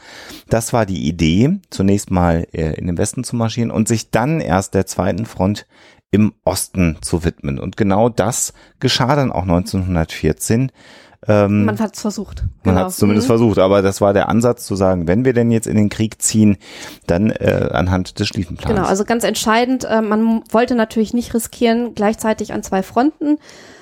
das 0.49 0.73
war 0.73 0.87
die 0.87 1.07
Idee, 1.07 1.61
zunächst 1.71 2.11
mal 2.11 2.47
äh, 2.53 2.75
in 2.75 2.87
den 2.87 2.99
Westen 2.99 3.25
zu 3.25 3.37
marschieren 3.37 3.71
und 3.71 3.88
sich 3.88 4.11
dann 4.11 4.41
erst 4.41 4.75
der 4.75 4.87
zweiten 4.87 5.27
Front 5.27 5.67
im 6.11 6.33
Osten 6.45 6.97
zu 7.03 7.25
widmen. 7.25 7.59
Und 7.59 7.77
genau 7.77 8.09
das 8.09 8.55
geschah 8.81 9.14
dann 9.14 9.31
auch 9.31 9.43
1914. 9.43 10.73
Ähm, 11.26 11.64
man 11.64 11.78
hat 11.81 11.96
es 11.96 12.00
versucht. 12.00 12.44
Man 12.62 12.74
genau. 12.74 12.85
hat 12.85 12.90
es 12.90 12.96
zumindest 12.96 13.26
mhm. 13.26 13.33
versucht, 13.33 13.59
aber 13.59 13.83
das 13.83 14.00
war 14.00 14.12
der 14.12 14.28
Ansatz 14.28 14.64
zu 14.64 14.76
sagen, 14.76 15.09
wenn 15.09 15.24
wir 15.24 15.33
denn 15.33 15.50
jetzt 15.50 15.66
in 15.66 15.76
den 15.76 15.88
Krieg 15.88 16.22
ziehen, 16.22 16.57
dann 17.07 17.31
äh, 17.31 17.70
anhand 17.72 18.20
des 18.20 18.28
Schlieffenplans. 18.28 18.74
Genau, 18.74 18.87
also 18.87 19.04
ganz 19.04 19.24
entscheidend, 19.24 19.85
äh, 19.85 20.00
man 20.00 20.42
wollte 20.50 20.76
natürlich 20.76 21.14
nicht 21.14 21.35
riskieren, 21.35 21.94
gleichzeitig 21.94 22.52
an 22.52 22.62
zwei 22.62 22.83
Fronten 22.83 23.38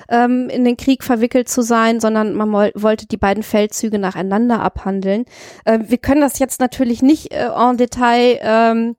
ähm, 0.09 0.49
in 0.49 0.64
den 0.64 0.77
Krieg 0.77 1.05
verwickelt 1.05 1.49
zu 1.49 1.62
sein, 1.62 2.01
sondern 2.01 2.35
man 2.35 2.53
wollte 2.53 3.07
die 3.07 3.16
beiden 3.16 3.42
Feldzüge 3.42 3.99
nacheinander 3.99 4.61
abhandeln. 4.61 5.25
Äh, 5.64 5.81
wir 5.87 5.99
können 5.99 6.20
das 6.20 6.38
jetzt 6.38 6.61
natürlich 6.61 7.03
nicht 7.03 7.33
äh, 7.33 7.49
en 7.55 7.77
Detail 7.77 8.38
ähm, 8.42 8.96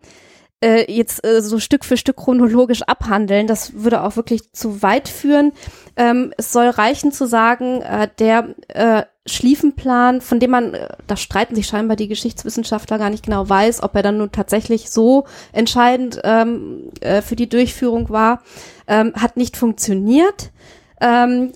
äh, 0.63 0.91
jetzt 0.91 1.25
äh, 1.25 1.41
so 1.41 1.59
Stück 1.59 1.85
für 1.85 1.97
Stück 1.97 2.17
chronologisch 2.17 2.81
abhandeln. 2.83 3.47
Das 3.47 3.73
würde 3.75 4.03
auch 4.03 4.15
wirklich 4.15 4.51
zu 4.53 4.81
weit 4.81 5.07
führen. 5.07 5.51
Ähm, 5.95 6.33
es 6.37 6.51
soll 6.51 6.69
reichen 6.69 7.11
zu 7.11 7.27
sagen, 7.27 7.81
äh, 7.81 8.09
der 8.19 8.55
äh, 8.69 9.03
Schlieffenplan, 9.27 10.21
von 10.21 10.39
dem 10.39 10.51
man, 10.51 10.73
äh, 10.73 10.87
da 11.05 11.15
streiten 11.15 11.55
sich 11.55 11.67
scheinbar 11.67 11.95
die 11.95 12.07
Geschichtswissenschaftler 12.07 12.97
gar 12.97 13.09
nicht 13.09 13.25
genau 13.25 13.47
weiß, 13.47 13.83
ob 13.83 13.95
er 13.95 14.03
dann 14.03 14.17
nun 14.17 14.31
tatsächlich 14.31 14.89
so 14.89 15.25
entscheidend 15.51 16.21
ähm, 16.23 16.91
äh, 17.01 17.21
für 17.21 17.35
die 17.35 17.49
Durchführung 17.49 18.09
war, 18.09 18.41
ähm, 18.87 19.13
hat 19.15 19.37
nicht 19.37 19.57
funktioniert. 19.57 20.51
Ähm, 20.99 21.51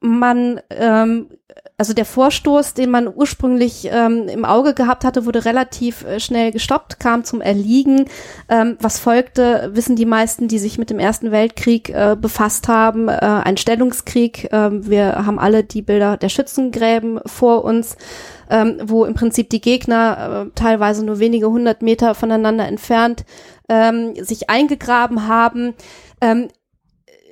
man 0.00 0.60
ähm, 0.70 1.28
also 1.76 1.92
der 1.92 2.04
Vorstoß, 2.04 2.74
den 2.74 2.90
man 2.90 3.12
ursprünglich 3.12 3.88
ähm, 3.90 4.28
im 4.28 4.44
Auge 4.44 4.74
gehabt 4.74 5.04
hatte, 5.04 5.26
wurde 5.26 5.44
relativ 5.44 6.04
äh, 6.04 6.20
schnell 6.20 6.52
gestoppt, 6.52 7.00
kam 7.00 7.24
zum 7.24 7.40
Erliegen. 7.40 8.04
Ähm, 8.48 8.76
was 8.80 9.00
folgte, 9.00 9.70
wissen 9.74 9.96
die 9.96 10.06
meisten, 10.06 10.46
die 10.46 10.60
sich 10.60 10.78
mit 10.78 10.90
dem 10.90 11.00
Ersten 11.00 11.32
Weltkrieg 11.32 11.90
äh, 11.90 12.16
befasst 12.20 12.68
haben, 12.68 13.08
äh, 13.08 13.14
ein 13.14 13.56
Stellungskrieg. 13.56 14.48
Ähm, 14.52 14.88
wir 14.88 15.26
haben 15.26 15.40
alle 15.40 15.64
die 15.64 15.82
Bilder 15.82 16.16
der 16.16 16.28
Schützengräben 16.28 17.20
vor 17.26 17.64
uns. 17.64 17.96
Ähm, 18.50 18.76
wo 18.84 19.06
im 19.06 19.14
Prinzip 19.14 19.48
die 19.48 19.62
Gegner 19.62 20.46
äh, 20.46 20.50
teilweise 20.54 21.02
nur 21.02 21.18
wenige 21.18 21.48
hundert 21.48 21.80
Meter 21.80 22.14
voneinander 22.14 22.68
entfernt 22.68 23.24
ähm, 23.70 24.14
sich 24.22 24.50
eingegraben 24.50 25.26
haben. 25.26 25.72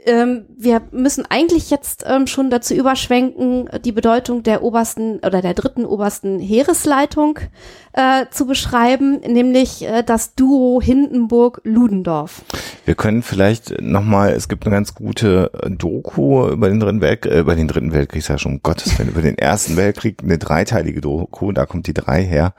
Ähm, 0.05 0.47
wir 0.57 0.83
müssen 0.91 1.25
eigentlich 1.29 1.71
jetzt 1.71 2.05
ähm, 2.07 2.27
schon 2.27 2.51
dazu 2.51 2.75
überschwenken, 2.75 3.69
die 3.85 3.93
Bedeutung 3.93 4.43
der 4.43 4.63
obersten 4.63 5.19
oder 5.19 5.41
der 5.43 5.55
dritten 5.55 5.85
obersten 5.85 6.41
Heeresleitung 6.41 7.39
äh, 7.93 8.27
zu 8.31 8.47
beschreiben, 8.47 9.21
nämlich 9.21 9.87
äh, 9.87 10.03
das 10.03 10.35
Duo 10.35 10.81
Hindenburg-Ludendorff. 10.83 12.43
Wir 12.85 12.95
können 12.95 13.23
vielleicht 13.23 13.81
nochmal, 13.81 14.33
es 14.33 14.49
gibt 14.49 14.67
eine 14.67 14.75
ganz 14.75 14.95
gute 14.95 15.51
äh, 15.63 15.71
Doku 15.71 16.49
über 16.49 16.69
den 16.69 16.81
dritten 16.81 17.01
Weltkrieg, 17.01 17.33
äh, 17.33 17.41
über 17.41 17.55
den 17.55 17.69
dritten 17.69 17.93
Weltkrieg, 17.93 18.27
ja 18.27 18.39
schon, 18.39 18.55
um 18.55 18.61
Gottes 18.63 18.99
Willen, 18.99 19.11
über 19.11 19.23
den 19.23 19.39
ersten 19.39 19.77
Weltkrieg, 19.77 20.23
eine 20.23 20.39
dreiteilige 20.39 21.01
Doku, 21.01 21.53
da 21.53 21.67
kommt 21.67 21.87
die 21.87 21.95
drei 21.95 22.25
her. 22.25 22.55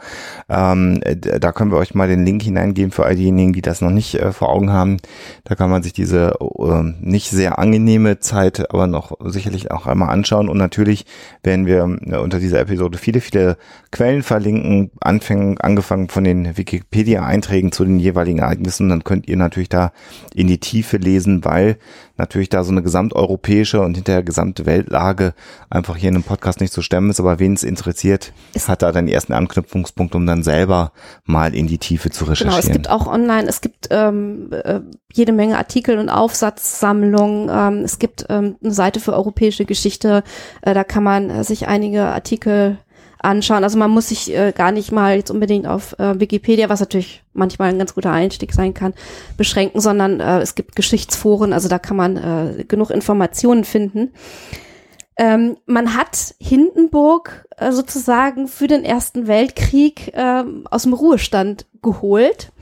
Ähm, 0.49 1.01
da 1.01 1.51
können 1.51 1.71
wir 1.71 1.77
euch 1.77 1.95
mal 1.95 2.07
den 2.07 2.25
Link 2.25 2.43
hineingeben 2.43 2.91
für 2.91 3.05
all 3.05 3.15
diejenigen, 3.15 3.53
die 3.53 3.61
das 3.61 3.81
noch 3.81 3.91
nicht 3.91 4.15
äh, 4.15 4.31
vor 4.31 4.49
Augen 4.49 4.71
haben. 4.71 4.97
Da 5.43 5.55
kann 5.55 5.69
man 5.69 5.83
sich 5.83 5.93
diese 5.93 6.37
äh, 6.39 6.83
nicht 7.01 7.29
sehr 7.29 7.59
angenehme 7.59 8.19
Zeit, 8.19 8.69
aber 8.71 8.87
noch 8.87 9.17
sicherlich 9.25 9.71
auch 9.71 9.87
einmal 9.87 10.09
anschauen. 10.09 10.49
Und 10.49 10.57
natürlich 10.57 11.05
werden 11.41 11.65
wir 11.65 11.97
äh, 12.05 12.17
unter 12.17 12.39
dieser 12.39 12.59
Episode 12.59 12.97
viele, 12.97 13.19
viele 13.19 13.57
Quellen 13.91 14.23
verlinken, 14.23 14.91
anfangen, 15.23 15.57
angefangen 15.59 16.09
von 16.09 16.23
den 16.23 16.57
Wikipedia-Einträgen 16.57 17.71
zu 17.71 17.85
den 17.85 17.99
jeweiligen 17.99 18.39
Ereignissen. 18.39 18.89
Dann 18.89 19.03
könnt 19.03 19.27
ihr 19.27 19.37
natürlich 19.37 19.69
da 19.69 19.91
in 20.33 20.47
die 20.47 20.59
Tiefe 20.59 20.97
lesen, 20.97 21.43
weil 21.45 21.77
natürlich 22.17 22.49
da 22.49 22.63
so 22.63 22.71
eine 22.71 22.83
gesamteuropäische 22.83 23.81
und 23.81 23.95
hinterher 23.95 24.23
gesamte 24.23 24.65
Weltlage 24.65 25.33
einfach 25.69 25.95
hier 25.95 26.09
in 26.09 26.15
einem 26.15 26.23
Podcast 26.23 26.61
nicht 26.61 26.73
zu 26.73 26.81
stemmen 26.81 27.09
ist. 27.09 27.19
Aber 27.19 27.39
wen 27.39 27.53
es 27.53 27.63
interessiert, 27.63 28.33
es 28.53 28.69
hat 28.69 28.81
da 28.81 28.91
die 28.91 29.13
ersten 29.13 29.33
Anknüpfungspunkte, 29.33 30.17
um 30.17 30.25
dann 30.25 30.43
selber 30.43 30.91
mal 31.25 31.55
in 31.55 31.67
die 31.67 31.77
Tiefe 31.77 32.09
zu 32.09 32.25
recherchieren. 32.25 32.61
Genau, 32.61 32.67
es 32.67 32.71
gibt 32.71 32.89
auch 32.89 33.07
online, 33.07 33.47
es 33.47 33.61
gibt 33.61 33.87
ähm, 33.89 34.49
äh, 34.51 34.81
jede 35.11 35.31
Menge 35.31 35.57
Artikel 35.57 35.97
und 35.97 36.09
Aufsatzsammlungen. 36.09 37.49
Ähm, 37.51 37.83
es 37.83 37.99
gibt 37.99 38.25
ähm, 38.29 38.57
eine 38.61 38.73
Seite 38.73 38.99
für 38.99 39.13
europäische 39.13 39.65
Geschichte. 39.65 40.23
Äh, 40.61 40.73
da 40.73 40.83
kann 40.83 41.03
man 41.03 41.29
äh, 41.29 41.43
sich 41.43 41.67
einige 41.67 42.03
Artikel 42.03 42.77
anschauen. 43.23 43.63
Also 43.63 43.77
man 43.77 43.91
muss 43.91 44.09
sich 44.09 44.33
äh, 44.35 44.51
gar 44.51 44.71
nicht 44.71 44.91
mal 44.91 45.15
jetzt 45.15 45.31
unbedingt 45.31 45.65
auf 45.65 45.97
äh, 45.99 46.19
Wikipedia, 46.19 46.69
was 46.69 46.79
natürlich 46.79 47.23
manchmal 47.33 47.69
ein 47.69 47.79
ganz 47.79 47.95
guter 47.95 48.11
Einstieg 48.11 48.53
sein 48.53 48.73
kann, 48.73 48.93
beschränken, 49.37 49.81
sondern 49.81 50.19
äh, 50.19 50.39
es 50.39 50.55
gibt 50.55 50.75
Geschichtsforen, 50.75 51.53
also 51.53 51.69
da 51.69 51.79
kann 51.79 51.97
man 51.97 52.17
äh, 52.17 52.63
genug 52.65 52.89
Informationen 52.89 53.63
finden. 53.63 54.11
Ähm, 55.15 55.57
man 55.65 55.95
hat 55.95 56.35
Hindenburg 56.39 57.45
äh, 57.57 57.71
sozusagen 57.71 58.47
für 58.47 58.67
den 58.67 58.83
Ersten 58.83 59.27
Weltkrieg 59.27 60.11
äh, 60.13 60.43
aus 60.69 60.83
dem 60.83 60.93
Ruhestand 60.93 61.67
geholt. 61.81 62.52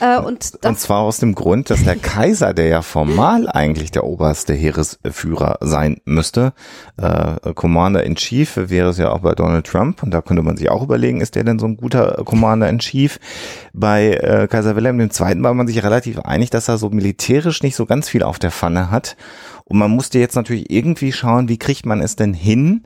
Äh, 0.00 0.18
und, 0.18 0.52
und 0.64 0.80
zwar 0.80 1.00
aus 1.00 1.18
dem 1.18 1.34
Grund, 1.34 1.70
dass 1.70 1.84
der 1.84 1.96
Kaiser, 1.96 2.54
der 2.54 2.66
ja 2.66 2.82
formal 2.82 3.48
eigentlich 3.48 3.90
der 3.90 4.04
oberste 4.04 4.52
Heeresführer 4.52 5.58
sein 5.60 6.00
müsste, 6.04 6.52
äh, 6.96 7.52
Commander 7.54 8.04
in 8.04 8.16
Chief 8.16 8.56
wäre 8.56 8.90
es 8.90 8.98
ja 8.98 9.12
auch 9.12 9.20
bei 9.20 9.34
Donald 9.34 9.66
Trump 9.66 10.02
und 10.02 10.10
da 10.10 10.20
könnte 10.20 10.42
man 10.42 10.56
sich 10.56 10.70
auch 10.70 10.82
überlegen, 10.82 11.20
ist 11.20 11.34
der 11.34 11.44
denn 11.44 11.58
so 11.58 11.66
ein 11.66 11.76
guter 11.76 12.22
Commander 12.24 12.68
in 12.68 12.78
Chief? 12.78 13.18
Bei 13.72 14.14
äh, 14.14 14.48
Kaiser 14.48 14.76
Wilhelm 14.76 15.00
II. 15.00 15.10
war 15.42 15.54
man 15.54 15.66
sich 15.66 15.82
relativ 15.82 16.18
einig, 16.18 16.50
dass 16.50 16.68
er 16.68 16.78
so 16.78 16.90
militärisch 16.90 17.62
nicht 17.62 17.76
so 17.76 17.86
ganz 17.86 18.08
viel 18.08 18.22
auf 18.22 18.38
der 18.38 18.50
Pfanne 18.50 18.90
hat 18.90 19.16
und 19.64 19.78
man 19.78 19.90
musste 19.90 20.18
jetzt 20.18 20.34
natürlich 20.34 20.70
irgendwie 20.70 21.12
schauen, 21.12 21.48
wie 21.48 21.58
kriegt 21.58 21.86
man 21.86 22.00
es 22.00 22.16
denn 22.16 22.34
hin, 22.34 22.84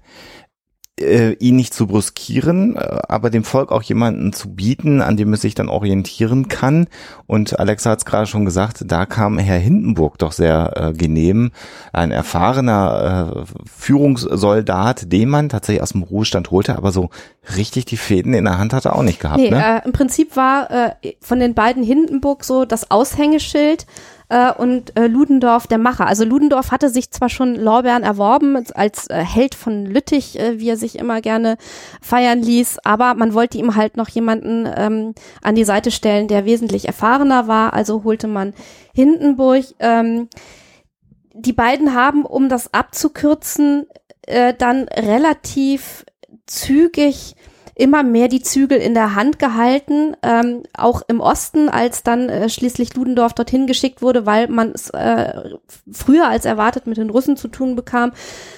äh, 0.98 1.32
ihn 1.32 1.56
nicht 1.56 1.74
zu 1.74 1.86
bruskieren, 1.86 2.76
äh, 2.76 2.98
aber 3.08 3.30
dem 3.30 3.44
Volk 3.44 3.70
auch 3.70 3.82
jemanden 3.82 4.32
zu 4.32 4.54
bieten, 4.54 5.02
an 5.02 5.16
dem 5.16 5.32
es 5.34 5.42
sich 5.42 5.54
dann 5.54 5.68
orientieren 5.68 6.48
kann. 6.48 6.86
Und 7.26 7.58
Alexa 7.58 7.90
hat 7.90 7.98
es 7.98 8.04
gerade 8.04 8.26
schon 8.26 8.44
gesagt, 8.44 8.84
da 8.86 9.04
kam 9.04 9.38
Herr 9.38 9.58
Hindenburg 9.58 10.18
doch 10.18 10.32
sehr 10.32 10.72
äh, 10.76 10.92
genehm, 10.92 11.52
ein 11.92 12.12
erfahrener 12.12 13.44
äh, 13.44 13.68
Führungssoldat, 13.68 15.12
den 15.12 15.28
man 15.28 15.48
tatsächlich 15.48 15.82
aus 15.82 15.92
dem 15.92 16.02
Ruhestand 16.02 16.50
holte, 16.50 16.76
aber 16.76 16.92
so 16.92 17.10
richtig 17.56 17.84
die 17.84 17.96
Fäden 17.98 18.32
in 18.34 18.44
der 18.44 18.58
Hand 18.58 18.72
hatte 18.72 18.94
auch 18.94 19.02
nicht 19.02 19.20
gehabt. 19.20 19.38
Nee, 19.38 19.50
ne? 19.50 19.82
äh, 19.82 19.84
im 19.84 19.92
Prinzip 19.92 20.34
war 20.36 20.70
äh, 20.70 20.90
von 21.20 21.40
den 21.40 21.54
beiden 21.54 21.82
Hindenburg 21.82 22.44
so 22.44 22.64
das 22.64 22.90
Aushängeschild 22.90 23.86
äh, 24.28 24.52
und 24.52 24.98
äh, 24.98 25.06
Ludendorff 25.06 25.66
der 25.66 25.78
Macher. 25.78 26.06
Also 26.06 26.24
Ludendorff 26.24 26.70
hatte 26.70 26.88
sich 26.88 27.10
zwar 27.10 27.28
schon 27.28 27.54
Lorbeeren 27.54 28.02
erworben 28.02 28.56
als 28.74 29.08
äh, 29.08 29.24
Held 29.24 29.54
von 29.54 29.86
Lüttich, 29.86 30.38
äh, 30.38 30.58
wie 30.58 30.68
er 30.68 30.76
sich 30.76 30.98
immer 30.98 31.20
gerne 31.20 31.56
feiern 32.00 32.40
ließ, 32.40 32.78
aber 32.84 33.14
man 33.14 33.34
wollte 33.34 33.58
ihm 33.58 33.76
halt 33.76 33.96
noch 33.96 34.08
jemanden 34.08 34.68
ähm, 34.76 35.14
an 35.42 35.54
die 35.54 35.64
Seite 35.64 35.90
stellen, 35.90 36.28
der 36.28 36.44
wesentlich 36.44 36.86
erfahrener 36.86 37.48
war. 37.48 37.72
Also 37.72 38.04
holte 38.04 38.28
man 38.28 38.54
Hindenburg. 38.94 39.64
Ähm, 39.78 40.28
die 41.38 41.52
beiden 41.52 41.94
haben, 41.94 42.24
um 42.24 42.48
das 42.48 42.72
abzukürzen, 42.72 43.86
äh, 44.22 44.54
dann 44.54 44.84
relativ 44.88 46.04
zügig 46.46 47.36
immer 47.76 48.02
mehr 48.02 48.28
die 48.28 48.40
Zügel 48.40 48.78
in 48.78 48.94
der 48.94 49.14
Hand 49.14 49.38
gehalten, 49.38 50.16
ähm, 50.22 50.62
auch 50.76 51.02
im 51.08 51.20
Osten, 51.20 51.68
als 51.68 52.02
dann 52.02 52.30
äh, 52.30 52.48
schließlich 52.48 52.94
Ludendorff 52.94 53.34
dorthin 53.34 53.66
geschickt 53.66 54.00
wurde, 54.00 54.24
weil 54.24 54.48
man 54.48 54.70
es 54.70 54.88
äh, 54.90 55.50
früher 55.92 56.26
als 56.26 56.46
erwartet 56.46 56.86
mit 56.86 56.96
den 56.96 57.10
Russen 57.10 57.36
zu 57.36 57.48
tun 57.48 57.76
bekam, 57.76 58.12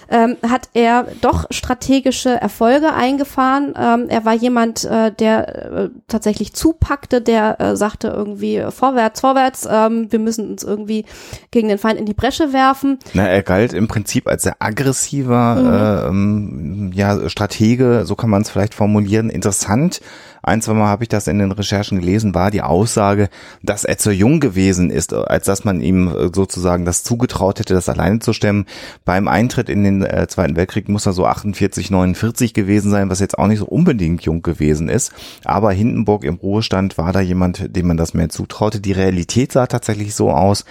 ähm, 0.09 0.37
hat 0.49 0.69
er 0.73 1.09
doch 1.21 1.47
strategische 1.51 2.31
Erfolge 2.31 2.95
eingefahren. 2.95 3.75
Ähm, 3.77 4.07
er 4.09 4.25
war 4.25 4.35
jemand, 4.35 4.85
äh, 4.85 5.11
der 5.11 5.73
äh, 5.73 5.89
tatsächlich 6.07 6.53
zupackte, 6.53 7.21
der 7.21 7.61
äh, 7.61 7.77
sagte 7.77 8.09
irgendwie 8.09 8.65
vorwärts, 8.71 9.21
vorwärts, 9.21 9.69
ähm, 9.69 10.13
wir 10.13 10.21
müssen 10.21 10.49
uns 10.49 10.63
irgendwie 10.63 11.05
gegen 11.51 11.67
den 11.67 11.79
Feind 11.79 11.99
in 11.99 12.07
die 12.07 12.15
Bresche 12.15 12.53
werfen. 12.53 13.01
Na, 13.15 13.27
er 13.27 13.43
galt 13.43 13.73
im 13.73 13.89
Prinzip 13.89 14.29
als 14.29 14.45
sehr 14.45 14.57
aggressiver 14.61 16.13
mhm. 16.13 16.93
äh, 16.93 16.97
ja, 16.97 17.29
Stratege, 17.29 18.03
so 18.05 18.15
kann 18.15 18.31
man 18.31 18.43
es 18.43 18.51
vielleicht 18.51 18.75
formulieren 18.75 19.08
formulieren. 19.09 19.31
Interessant 19.31 20.01
ein, 20.43 20.63
zwei 20.63 20.75
Mal 20.75 20.87
habe 20.89 21.05
ich 21.05 21.09
das 21.09 21.27
in 21.27 21.39
den 21.39 21.53
Recherchen 21.53 22.01
gelesen, 22.01 22.35
war 22.35 22.51
die 22.51 22.63
Aussage, 22.63 23.29
dass 23.63 23.85
er 23.85 23.99
zu 23.99 24.13
jung 24.13 24.41
gewesen 24.41 24.91
ist, 24.91 25.13
als 25.13 25.47
dass 25.47 25.65
man 25.65 25.81
ihm 25.81 26.09
äh, 26.09 26.31
sozusagen 26.35 26.85
das 26.85 27.03
zugetraut 27.03 27.59
hätte, 27.59 27.75
das 27.75 27.89
alleine 27.89 28.21
zu 28.21 28.33
stemmen. 28.33 28.67
Beim 29.05 29.29
Eintritt 29.29 29.69
in 29.69 29.85
den 29.85 30.03
äh, 30.03 30.27
Zweiten 30.29 30.57
Weltkrieg 30.57 30.89
muss 30.89 31.07
er 31.07 31.13
so 31.13 31.27
48, 31.27 31.91
49 31.91 32.55
gewesen 32.55 32.91
sein, 32.91 33.11
was 33.11 33.21
jetzt 33.21 33.39
auch 33.39 33.47
nicht 33.47 33.59
so 33.59 33.67
unbedingt 33.67 34.23
jung 34.23 34.43
gewesen 34.43 34.89
ist. 34.89 35.13
Aber 35.45 35.73
Hindenburg 35.73 36.25
im 36.25 36.37
Ruhestand 36.37 36.99
war 36.99 37.13
da 37.13 37.21
jemand, 37.21 37.77
dem 37.77 37.87
man 37.87 37.97
das 37.97 38.15
mehr 38.15 38.29
zutraute. 38.29 38.81
Die 38.81 38.93
Realität 38.93 39.53
sah 39.53 39.67
tatsächlich 39.67 40.15
so 40.15 40.31
aus, 40.31 40.65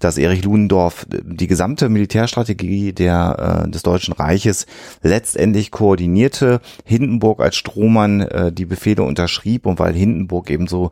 dass 0.00 0.18
Erich 0.18 0.44
Ludendorff 0.44 1.06
die 1.08 1.46
gesamte 1.46 1.88
Militärstrategie 1.88 2.92
der, 2.92 3.64
äh, 3.66 3.70
des 3.70 3.82
Deutschen 3.82 4.14
Reiches 4.14 4.66
letztendlich 5.02 5.70
koordinierte. 5.70 6.60
Hindenburg 6.84 7.40
als 7.40 7.56
Strohmann 7.56 8.20
äh, 8.22 8.52
die 8.52 8.66
Befehle 8.66 9.02
unterschrieb 9.12 9.66
und 9.66 9.78
weil 9.78 9.94
Hindenburg 9.94 10.50
eben 10.50 10.66
so 10.66 10.90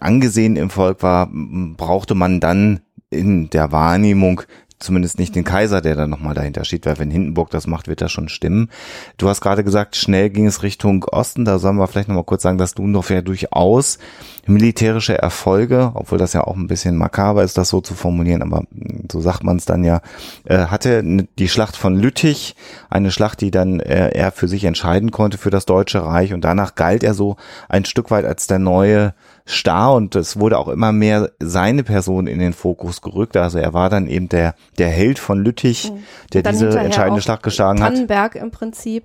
angesehen 0.00 0.56
im 0.56 0.70
Volk 0.70 1.02
war, 1.02 1.30
brauchte 1.32 2.14
man 2.14 2.40
dann 2.40 2.80
in 3.10 3.50
der 3.50 3.72
Wahrnehmung 3.72 4.42
zumindest 4.82 5.18
nicht 5.18 5.34
den 5.34 5.44
Kaiser, 5.44 5.80
der 5.80 5.94
da 5.94 6.06
nochmal 6.06 6.34
dahinter 6.34 6.64
steht, 6.64 6.86
weil 6.86 6.98
wenn 6.98 7.10
Hindenburg 7.10 7.50
das 7.50 7.66
macht, 7.66 7.88
wird 7.88 8.00
das 8.00 8.12
schon 8.12 8.28
stimmen. 8.28 8.70
Du 9.16 9.28
hast 9.28 9.40
gerade 9.40 9.64
gesagt, 9.64 9.96
schnell 9.96 10.30
ging 10.30 10.46
es 10.46 10.62
Richtung 10.62 11.04
Osten, 11.04 11.44
da 11.44 11.58
sollen 11.58 11.76
wir 11.76 11.86
vielleicht 11.86 12.08
nochmal 12.08 12.24
kurz 12.24 12.42
sagen, 12.42 12.58
dass 12.58 12.76
Ludendorff 12.76 13.10
ja 13.10 13.22
durchaus 13.22 13.98
militärische 14.46 15.16
Erfolge, 15.16 15.92
obwohl 15.94 16.18
das 16.18 16.32
ja 16.32 16.44
auch 16.44 16.56
ein 16.56 16.66
bisschen 16.66 16.96
makaber 16.96 17.44
ist, 17.44 17.56
das 17.56 17.68
so 17.68 17.80
zu 17.80 17.94
formulieren, 17.94 18.42
aber 18.42 18.64
so 19.10 19.20
sagt 19.20 19.44
man 19.44 19.56
es 19.56 19.64
dann 19.64 19.84
ja, 19.84 20.00
äh, 20.44 20.66
hatte 20.66 21.02
die 21.38 21.48
Schlacht 21.48 21.76
von 21.76 21.96
Lüttich, 21.96 22.56
eine 22.90 23.10
Schlacht, 23.10 23.40
die 23.40 23.50
dann 23.50 23.80
äh, 23.80 24.08
er 24.08 24.32
für 24.32 24.48
sich 24.48 24.64
entscheiden 24.64 25.10
konnte 25.10 25.38
für 25.38 25.50
das 25.50 25.66
Deutsche 25.66 26.04
Reich 26.04 26.32
und 26.34 26.42
danach 26.42 26.74
galt 26.74 27.04
er 27.04 27.14
so 27.14 27.36
ein 27.68 27.84
Stück 27.84 28.10
weit 28.10 28.24
als 28.24 28.46
der 28.46 28.58
neue 28.58 29.14
Star 29.46 29.94
und 29.94 30.14
es 30.14 30.38
wurde 30.38 30.58
auch 30.58 30.68
immer 30.68 30.92
mehr 30.92 31.30
seine 31.40 31.82
Person 31.82 32.26
in 32.26 32.38
den 32.38 32.52
Fokus 32.52 33.00
gerückt. 33.00 33.36
Also 33.36 33.58
er 33.58 33.72
war 33.72 33.90
dann 33.90 34.06
eben 34.06 34.28
der, 34.28 34.54
der 34.78 34.88
Held 34.88 35.18
von 35.18 35.42
Lüttich, 35.42 35.90
mhm. 35.90 36.04
der 36.32 36.42
diese 36.42 36.78
entscheidende 36.78 37.22
Schlacht 37.22 37.42
geschlagen 37.42 37.82
hat. 37.82 37.92
Tannenberg 37.92 38.36
im 38.36 38.50
Prinzip 38.50 39.04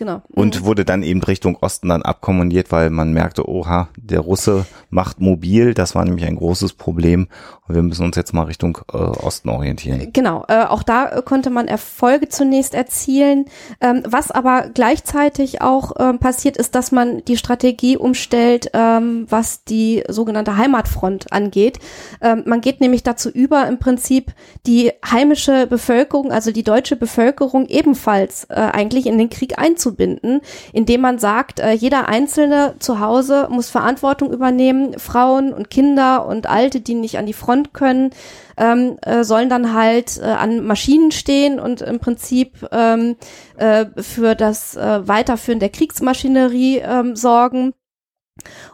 genau. 0.00 0.22
Und 0.30 0.60
mhm. 0.60 0.64
wurde 0.64 0.84
dann 0.84 1.04
eben 1.04 1.22
Richtung 1.22 1.56
Osten 1.60 1.90
dann 1.90 2.02
abkommandiert, 2.02 2.72
weil 2.72 2.90
man 2.90 3.12
merkte, 3.12 3.48
oha, 3.48 3.88
der 3.96 4.20
Russe 4.20 4.66
macht 4.88 5.20
mobil. 5.20 5.74
Das 5.74 5.94
war 5.94 6.04
nämlich 6.04 6.24
ein 6.26 6.34
großes 6.34 6.72
Problem. 6.72 7.28
Und 7.68 7.74
wir 7.76 7.82
müssen 7.82 8.04
uns 8.04 8.16
jetzt 8.16 8.32
mal 8.32 8.44
Richtung 8.44 8.78
äh, 8.92 8.96
Osten 8.96 9.50
orientieren. 9.50 10.12
Genau, 10.12 10.44
äh, 10.48 10.64
auch 10.64 10.82
da 10.82 11.20
konnte 11.20 11.50
man 11.50 11.68
Erfolge 11.68 12.28
zunächst 12.28 12.74
erzielen. 12.74 13.44
Ähm, 13.80 14.02
was 14.04 14.32
aber 14.32 14.70
gleichzeitig 14.74 15.60
auch 15.60 15.92
ähm, 15.98 16.18
passiert 16.18 16.56
ist, 16.56 16.74
dass 16.74 16.90
man 16.90 17.22
die 17.26 17.36
Strategie 17.36 17.96
umstellt, 17.96 18.70
ähm, 18.72 19.26
was 19.28 19.64
die 19.64 20.02
sogenannte 20.08 20.56
Heimatfront 20.56 21.30
angeht. 21.32 21.78
Ähm, 22.22 22.42
man 22.46 22.62
geht 22.62 22.80
nämlich 22.80 23.02
dazu 23.02 23.28
über, 23.28 23.68
im 23.68 23.78
Prinzip 23.78 24.32
die 24.66 24.92
heimische 25.08 25.66
Bevölkerung, 25.66 26.32
also 26.32 26.52
die 26.52 26.64
deutsche 26.64 26.96
Bevölkerung 26.96 27.66
ebenfalls 27.66 28.44
äh, 28.44 28.54
eigentlich 28.54 29.06
in 29.06 29.18
den 29.18 29.28
Krieg 29.28 29.58
einzubauen 29.58 29.89
einzubinden, 29.90 30.40
indem 30.72 31.00
man 31.00 31.18
sagt, 31.18 31.60
äh, 31.60 31.72
jeder 31.72 32.08
Einzelne 32.08 32.74
zu 32.78 33.00
Hause 33.00 33.48
muss 33.50 33.70
Verantwortung 33.70 34.32
übernehmen, 34.32 34.98
Frauen 34.98 35.52
und 35.52 35.70
Kinder 35.70 36.26
und 36.26 36.48
Alte, 36.48 36.80
die 36.80 36.94
nicht 36.94 37.18
an 37.18 37.26
die 37.26 37.32
Front 37.32 37.74
können, 37.74 38.10
ähm, 38.56 38.96
äh, 39.02 39.24
sollen 39.24 39.48
dann 39.48 39.74
halt 39.74 40.18
äh, 40.18 40.24
an 40.24 40.64
Maschinen 40.64 41.12
stehen 41.12 41.58
und 41.60 41.80
im 41.82 41.98
Prinzip 41.98 42.68
ähm, 42.72 43.16
äh, 43.56 43.86
für 43.96 44.34
das 44.34 44.76
äh, 44.76 45.06
Weiterführen 45.06 45.60
der 45.60 45.70
Kriegsmaschinerie 45.70 46.78
ähm, 46.78 47.16
sorgen 47.16 47.72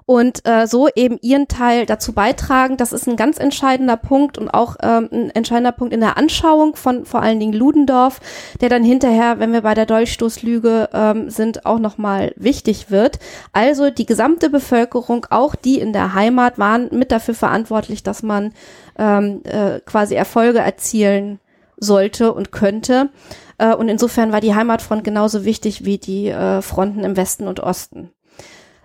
und 0.04 0.46
äh, 0.46 0.66
so 0.66 0.88
eben 0.94 1.18
ihren 1.22 1.48
Teil 1.48 1.86
dazu 1.86 2.12
beitragen. 2.12 2.76
Das 2.76 2.92
ist 2.92 3.06
ein 3.06 3.16
ganz 3.16 3.38
entscheidender 3.38 3.96
Punkt 3.96 4.38
und 4.38 4.50
auch 4.50 4.76
ähm, 4.82 5.08
ein 5.12 5.30
entscheidender 5.30 5.72
Punkt 5.72 5.92
in 5.92 6.00
der 6.00 6.16
Anschauung 6.16 6.76
von 6.76 7.04
vor 7.04 7.22
allen 7.22 7.40
Dingen 7.40 7.52
Ludendorff, 7.52 8.20
der 8.60 8.68
dann 8.68 8.84
hinterher, 8.84 9.38
wenn 9.38 9.52
wir 9.52 9.62
bei 9.62 9.74
der 9.74 9.86
Dolchstoßlüge 9.86 10.90
ähm, 10.92 11.30
sind, 11.30 11.66
auch 11.66 11.78
nochmal 11.78 12.32
wichtig 12.36 12.90
wird. 12.90 13.18
Also 13.52 13.90
die 13.90 14.06
gesamte 14.06 14.50
Bevölkerung, 14.50 15.26
auch 15.30 15.54
die 15.54 15.78
in 15.78 15.92
der 15.92 16.14
Heimat, 16.14 16.58
waren 16.58 16.88
mit 16.92 17.12
dafür 17.12 17.34
verantwortlich, 17.34 18.02
dass 18.02 18.22
man 18.22 18.52
ähm, 18.98 19.42
äh, 19.44 19.80
quasi 19.80 20.14
Erfolge 20.14 20.58
erzielen 20.58 21.40
sollte 21.78 22.32
und 22.32 22.52
könnte. 22.52 23.10
Äh, 23.58 23.74
und 23.74 23.88
insofern 23.88 24.32
war 24.32 24.40
die 24.40 24.54
Heimatfront 24.54 25.04
genauso 25.04 25.44
wichtig 25.44 25.84
wie 25.84 25.98
die 25.98 26.28
äh, 26.28 26.62
Fronten 26.62 27.04
im 27.04 27.16
Westen 27.16 27.46
und 27.46 27.60
Osten. 27.60 28.10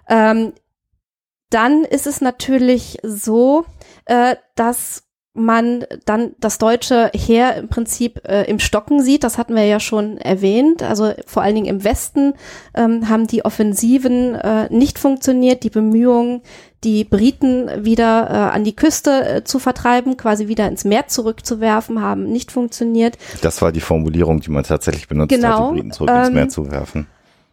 Ähm, 0.08 0.54
dann 1.52 1.84
ist 1.84 2.08
es 2.08 2.22
natürlich 2.22 2.98
so, 3.04 3.66
äh, 4.06 4.36
dass 4.56 5.04
man 5.34 5.86
dann 6.06 6.34
das 6.42 6.58
deutsche 6.58 7.10
Heer 7.14 7.56
im 7.56 7.70
Prinzip 7.70 8.28
äh, 8.28 8.44
im 8.50 8.60
Stocken 8.60 9.02
sieht. 9.02 9.24
Das 9.24 9.38
hatten 9.38 9.56
wir 9.56 9.64
ja 9.64 9.80
schon 9.80 10.18
erwähnt. 10.18 10.84
Also 10.84 11.14
vor 11.26 11.42
allen 11.42 11.56
Dingen 11.56 11.68
im 11.68 11.84
Westen 11.86 12.34
ähm, 12.76 13.08
haben 13.08 13.28
die 13.28 13.46
Offensiven 13.46 14.36
äh, 14.36 14.68
nicht 14.74 15.00
funktioniert. 15.00 15.64
Die 15.64 15.70
Bemühungen, 15.70 16.42
die 16.84 17.06
Briten 17.06 17.86
wieder 17.86 18.30
äh, 18.30 18.56
an 18.56 18.66
die 18.66 18.76
Küste 18.76 19.26
äh, 19.26 19.44
zu 19.46 19.60
vertreiben, 19.60 20.18
quasi 20.18 20.50
wieder 20.50 20.68
ins 20.68 20.84
Meer 20.84 21.08
zurückzuwerfen, 21.08 22.02
haben 22.02 22.24
nicht 22.24 22.52
funktioniert. 22.52 23.18
Das 23.42 23.62
war 23.62 23.72
die 23.72 23.80
Formulierung, 23.80 24.42
die 24.42 24.52
man 24.52 24.66
tatsächlich 24.66 25.08
benutzt 25.08 25.30
genau, 25.30 25.48
hat, 25.48 25.56
die 25.56 25.60
genau, 25.60 25.72
Briten 25.72 25.92
zurück 25.92 26.10
ähm, 26.10 26.24
ins 26.24 26.34
Meer 26.34 26.50
zu 26.50 26.72
werfen. 26.72 27.08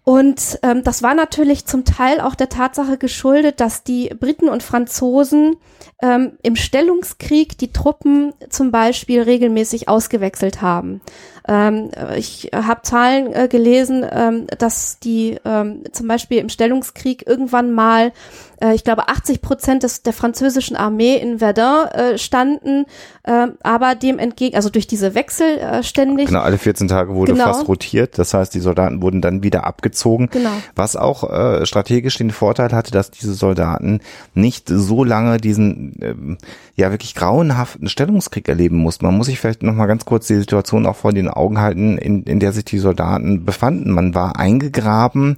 Und 0.08 0.58
ähm, 0.62 0.84
das 0.84 1.02
war 1.02 1.12
natürlich 1.12 1.66
zum 1.66 1.84
Teil 1.84 2.22
auch 2.22 2.34
der 2.34 2.48
Tatsache 2.48 2.96
geschuldet, 2.96 3.60
dass 3.60 3.84
die 3.84 4.08
Briten 4.08 4.48
und 4.48 4.62
Franzosen 4.62 5.56
ähm, 6.00 6.38
im 6.42 6.56
Stellungskrieg 6.56 7.58
die 7.58 7.74
Truppen 7.74 8.32
zum 8.48 8.70
Beispiel 8.70 9.20
regelmäßig 9.20 9.86
ausgewechselt 9.86 10.62
haben. 10.62 11.02
Ähm, 11.46 11.90
ich 12.16 12.48
habe 12.54 12.80
Zahlen 12.84 13.34
äh, 13.34 13.48
gelesen, 13.48 14.02
ähm, 14.10 14.46
dass 14.58 14.98
die 14.98 15.36
ähm, 15.44 15.84
zum 15.92 16.08
Beispiel 16.08 16.38
im 16.38 16.48
Stellungskrieg 16.48 17.26
irgendwann 17.26 17.72
mal 17.72 18.12
äh, 18.60 18.74
ich 18.74 18.84
glaube, 18.84 19.08
80 19.08 19.40
Prozent 19.40 19.82
des, 19.82 20.02
der 20.02 20.12
französischen 20.12 20.76
Armee 20.76 21.16
in 21.16 21.38
Verdun 21.38 21.86
äh, 21.88 22.18
standen, 22.18 22.86
äh, 23.24 23.48
aber 23.62 23.94
dem 23.94 24.18
entgegen, 24.18 24.56
also 24.56 24.70
durch 24.70 24.86
diese 24.86 25.14
Wechsel 25.14 25.58
äh, 25.58 25.82
ständig. 25.82 26.26
Genau, 26.26 26.40
alle 26.40 26.58
14 26.58 26.88
Tage 26.88 27.14
wurde 27.14 27.32
genau. 27.32 27.44
fast 27.44 27.68
rotiert. 27.68 28.18
Das 28.18 28.34
heißt, 28.34 28.54
die 28.54 28.60
Soldaten 28.60 29.02
wurden 29.02 29.20
dann 29.20 29.42
wieder 29.42 29.66
abgezogen. 29.66 30.28
Genau. 30.30 30.50
Was 30.74 30.96
auch 30.96 31.28
äh, 31.30 31.66
strategisch 31.66 32.16
den 32.18 32.30
Vorteil 32.30 32.72
hatte, 32.72 32.90
dass 32.90 33.10
diese 33.10 33.34
Soldaten 33.34 34.00
nicht 34.34 34.68
so 34.68 35.04
lange 35.04 35.38
diesen 35.38 35.94
ähm, 36.00 36.38
ja 36.74 36.90
wirklich 36.90 37.14
grauenhaften 37.14 37.88
Stellungskrieg 37.88 38.48
erleben 38.48 38.76
mussten. 38.76 39.04
Man 39.04 39.16
muss 39.16 39.26
sich 39.26 39.38
vielleicht 39.40 39.62
noch 39.62 39.74
mal 39.74 39.86
ganz 39.86 40.04
kurz 40.04 40.26
die 40.26 40.36
Situation 40.36 40.86
auch 40.86 40.96
vor 40.96 41.12
den 41.12 41.28
Augen 41.28 41.58
halten, 41.58 41.98
in, 41.98 42.22
in 42.22 42.40
der 42.40 42.52
sich 42.52 42.64
die 42.64 42.78
Soldaten 42.78 43.44
befanden. 43.44 43.90
Man 43.90 44.14
war 44.14 44.38
eingegraben. 44.38 45.36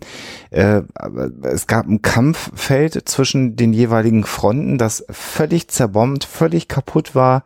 Äh, 0.50 0.82
es 1.42 1.66
gab 1.66 1.86
ein 1.86 2.02
Kampffeld 2.02 3.08
zwischen 3.10 3.56
den 3.56 3.72
jeweiligen 3.72 4.24
Fronten, 4.24 4.78
das 4.78 5.04
völlig 5.10 5.68
zerbombt, 5.68 6.24
völlig 6.24 6.68
kaputt 6.68 7.14
war, 7.14 7.44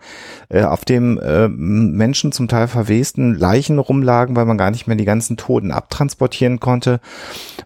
äh, 0.48 0.62
auf 0.62 0.84
dem 0.84 1.18
äh, 1.18 1.48
Menschen 1.48 2.32
zum 2.32 2.48
Teil 2.48 2.68
verwesten 2.68 3.34
Leichen 3.34 3.78
rumlagen, 3.78 4.36
weil 4.36 4.46
man 4.46 4.58
gar 4.58 4.70
nicht 4.70 4.86
mehr 4.86 4.96
die 4.96 5.04
ganzen 5.04 5.36
Toten 5.36 5.72
abtransportieren 5.72 6.60
konnte. 6.60 7.00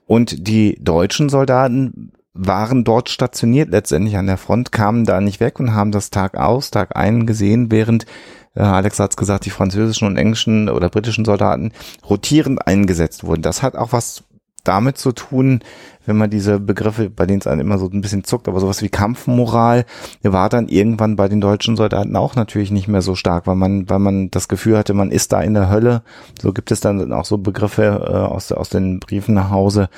Und 0.07 0.49
die 0.49 0.79
deutschen 0.81 1.29
Soldaten 1.29 2.13
waren 2.35 2.85
dort 2.85 3.09
stationiert 3.09 3.71
letztendlich 3.71 4.17
an 4.17 4.29
der 4.29 4.37
Front, 4.37 4.71
kamen 4.71 5.05
da 5.05 5.21
nicht 5.21 5.41
weg 5.41 5.59
und 5.59 5.75
haben 5.75 5.91
das 5.91 6.11
Tag 6.11 6.37
aus, 6.37 6.71
Tag 6.71 6.97
ein 6.97 7.27
gesehen, 7.27 7.73
während 7.73 8.07
äh, 8.55 8.63
Alex 8.63 8.99
hat 8.99 9.17
gesagt, 9.17 9.45
die 9.45 9.51
französischen 9.51 10.07
und 10.07 10.17
englischen 10.17 10.69
oder 10.69 10.89
britischen 10.89 11.25
Soldaten 11.25 11.73
rotierend 12.09 12.67
eingesetzt 12.67 13.25
wurden. 13.25 13.43
Das 13.43 13.63
hat 13.63 13.77
auch 13.77 13.93
was 13.93 14.25
damit 14.69 14.99
zu 14.99 15.13
tun, 15.13 15.61
wenn 16.09 16.17
man 16.17 16.31
diese 16.31 16.59
Begriffe, 16.59 17.11
bei 17.11 17.27
denen 17.27 17.41
es 17.41 17.47
einem 17.47 17.61
immer 17.61 17.79
so 17.79 17.87
ein 17.87 18.01
bisschen 18.01 18.25
zuckt, 18.25 18.49
aber 18.49 18.61
sowas 18.61 18.81
wie 18.81 18.89
Kampfmoral 18.89 19.85
war 20.23 20.49
dann 20.49 20.69
irgendwann 20.69 21.17
bei 21.17 21.29
den 21.29 21.41
deutschen 21.41 21.77
Soldaten 21.77 22.17
auch 22.17 22.35
natürlich 22.35 22.71
nicht 22.71 22.89
mehr 22.89 23.03
so 23.03 23.15
stark, 23.15 23.47
weil 23.47 23.57
man, 23.57 23.91
weil 23.91 23.99
man 23.99 24.31
das 24.31 24.49
Gefühl 24.49 24.79
hatte, 24.79 24.95
man 24.95 25.11
ist 25.11 25.33
da 25.33 25.43
in 25.43 25.53
der 25.53 25.69
Hölle. 25.69 26.03
So 26.41 26.55
gibt 26.55 26.71
es 26.71 26.81
dann 26.81 27.13
auch 27.13 27.27
so 27.27 27.37
Begriffe 27.37 27.83
äh, 28.09 28.13
aus, 28.15 28.53
aus 28.53 28.71
den 28.71 29.01
Briefen 29.01 29.35
nach 29.35 29.51
Hause 29.51 29.91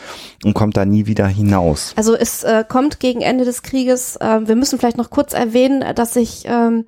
und 0.45 0.55
kommt 0.55 0.77
da 0.77 0.85
nie 0.85 1.07
wieder 1.07 1.29
hinaus. 1.29 1.95
Also 1.97 2.17
es 2.17 2.43
äh, 2.43 2.65
kommt 2.69 2.99
gegen 2.99 3.21
Ende 3.21 3.45
des 3.45 3.63
Krieges, 3.63 4.17
äh, 4.17 4.41
wir 4.45 4.57
müssen 4.57 4.81
vielleicht 4.81 4.99
noch 4.99 5.11
kurz 5.11 5.33
erwähnen, 5.33 5.85
dass 5.95 6.15
sich 6.15 6.43
ähm, 6.47 6.87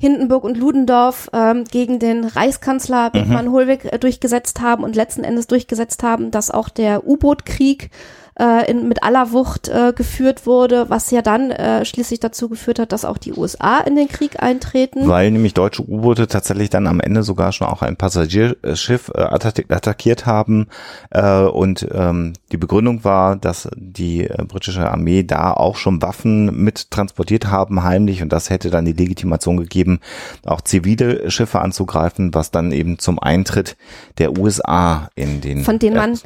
Hindenburg 0.00 0.44
und 0.44 0.56
Ludendorff 0.56 1.28
ähm, 1.34 1.64
gegen 1.64 1.98
den 1.98 2.24
Reichskanzler 2.24 3.10
Bethmann 3.10 3.48
mhm. 3.48 3.68
Äh, 3.68 3.98
durchgesetzt 3.98 4.60
haben 4.62 4.82
und 4.82 4.96
letzten 4.96 5.24
Endes 5.24 5.46
durchgesetzt 5.46 6.02
haben, 6.02 6.30
dass 6.30 6.50
auch 6.50 6.70
der 6.70 7.06
U-Boot-Krieg 7.06 7.90
äh, 8.40 8.70
in, 8.70 8.88
mit 8.88 9.02
aller 9.02 9.32
Wucht 9.32 9.68
äh, 9.68 9.92
geführt 9.94 10.46
wurde, 10.46 10.88
was 10.88 11.10
ja 11.10 11.20
dann 11.20 11.50
äh, 11.50 11.84
schließlich 11.84 12.20
dazu 12.20 12.48
geführt 12.48 12.78
hat, 12.78 12.92
dass 12.92 13.04
auch 13.04 13.18
die 13.18 13.34
USA 13.34 13.78
in 13.78 13.96
den 13.96 14.08
Krieg 14.08 14.42
eintreten. 14.42 15.06
Weil 15.06 15.30
nämlich 15.30 15.52
deutsche 15.52 15.82
U-Boote 15.86 16.26
tatsächlich 16.26 16.70
dann 16.70 16.86
am 16.86 17.00
Ende 17.00 17.22
sogar 17.22 17.52
schon 17.52 17.66
auch 17.66 17.82
ein 17.82 17.96
Passagierschiff 17.96 19.10
äh, 19.14 19.20
attackiert 19.20 20.24
haben 20.24 20.68
äh, 21.10 21.42
und 21.42 21.86
ähm, 21.92 22.32
die 22.50 22.56
Begründung 22.56 23.04
war, 23.04 23.36
dass 23.36 23.68
die 23.76 24.24
äh, 24.24 24.44
britische 24.44 24.90
Armee 24.90 25.22
da 25.22 25.52
auch 25.52 25.76
schon 25.76 26.00
Waffen 26.00 26.64
mit 26.64 26.90
transportiert 26.90 27.48
haben 27.48 27.82
heimlich 27.82 28.22
und 28.22 28.32
das 28.32 28.48
hätte 28.48 28.70
dann 28.70 28.86
die 28.86 28.92
Legitimation 28.92 29.58
gegeben, 29.58 30.00
auch 30.46 30.62
zivile 30.62 31.30
Schiffe 31.30 31.60
anzugreifen, 31.60 32.32
was 32.32 32.50
dann 32.50 32.72
eben 32.72 32.98
zum 32.98 33.18
Eintritt 33.18 33.76
der 34.18 34.38
USA 34.38 35.10
in 35.14 35.42
den 35.42 35.64
von 35.64 35.78
denen 35.78 35.96
man 35.96 36.18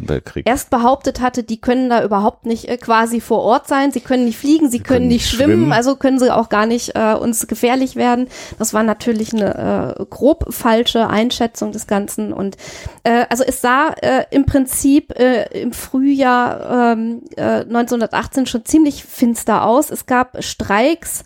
erst 0.45 0.71
behauptet 0.71 1.21
hatte, 1.21 1.43
die 1.43 1.61
können 1.61 1.91
da 1.91 2.04
überhaupt 2.05 2.47
nicht 2.47 2.69
äh, 2.69 2.77
quasi 2.77 3.21
vor 3.21 3.41
Ort 3.41 3.67
sein. 3.67 3.91
Sie 3.91 4.01
können 4.01 4.25
nicht 4.25 4.39
fliegen, 4.39 4.67
sie, 4.67 4.79
sie 4.79 4.83
können, 4.83 5.01
können, 5.01 5.09
nicht 5.09 5.29
schwimmen, 5.29 5.53
schwimmen, 5.53 5.73
also 5.73 5.97
können 5.97 6.19
sie 6.19 6.31
auch 6.31 6.49
gar 6.49 6.67
nicht 6.67 6.95
äh, 6.95 7.15
uns 7.15 7.47
gefährlich 7.47 7.97
werden. 7.97 8.29
Das 8.59 8.75
war 8.75 8.83
natürlich 8.83 9.33
eine 9.33 9.97
äh, 9.99 10.05
grob 10.09 10.53
falsche 10.53 11.09
Einschätzung 11.09 11.73
des 11.73 11.87
Ganzen. 11.87 12.33
Und 12.33 12.57
äh, 13.03 13.25
also 13.29 13.45
es 13.45 13.61
sah 13.61 13.89
äh, 14.01 14.25
im 14.31 14.47
Prinzip 14.47 15.19
äh, 15.19 15.61
im 15.61 15.73
Frühjahr 15.73 16.93
ähm, 16.93 17.23
äh, 17.37 17.63
1918 17.63 18.47
schon 18.47 18.65
ziemlich 18.65 19.05
finster 19.05 19.65
aus. 19.65 19.91
Es 19.91 20.07
gab 20.07 20.43
Streiks 20.43 21.25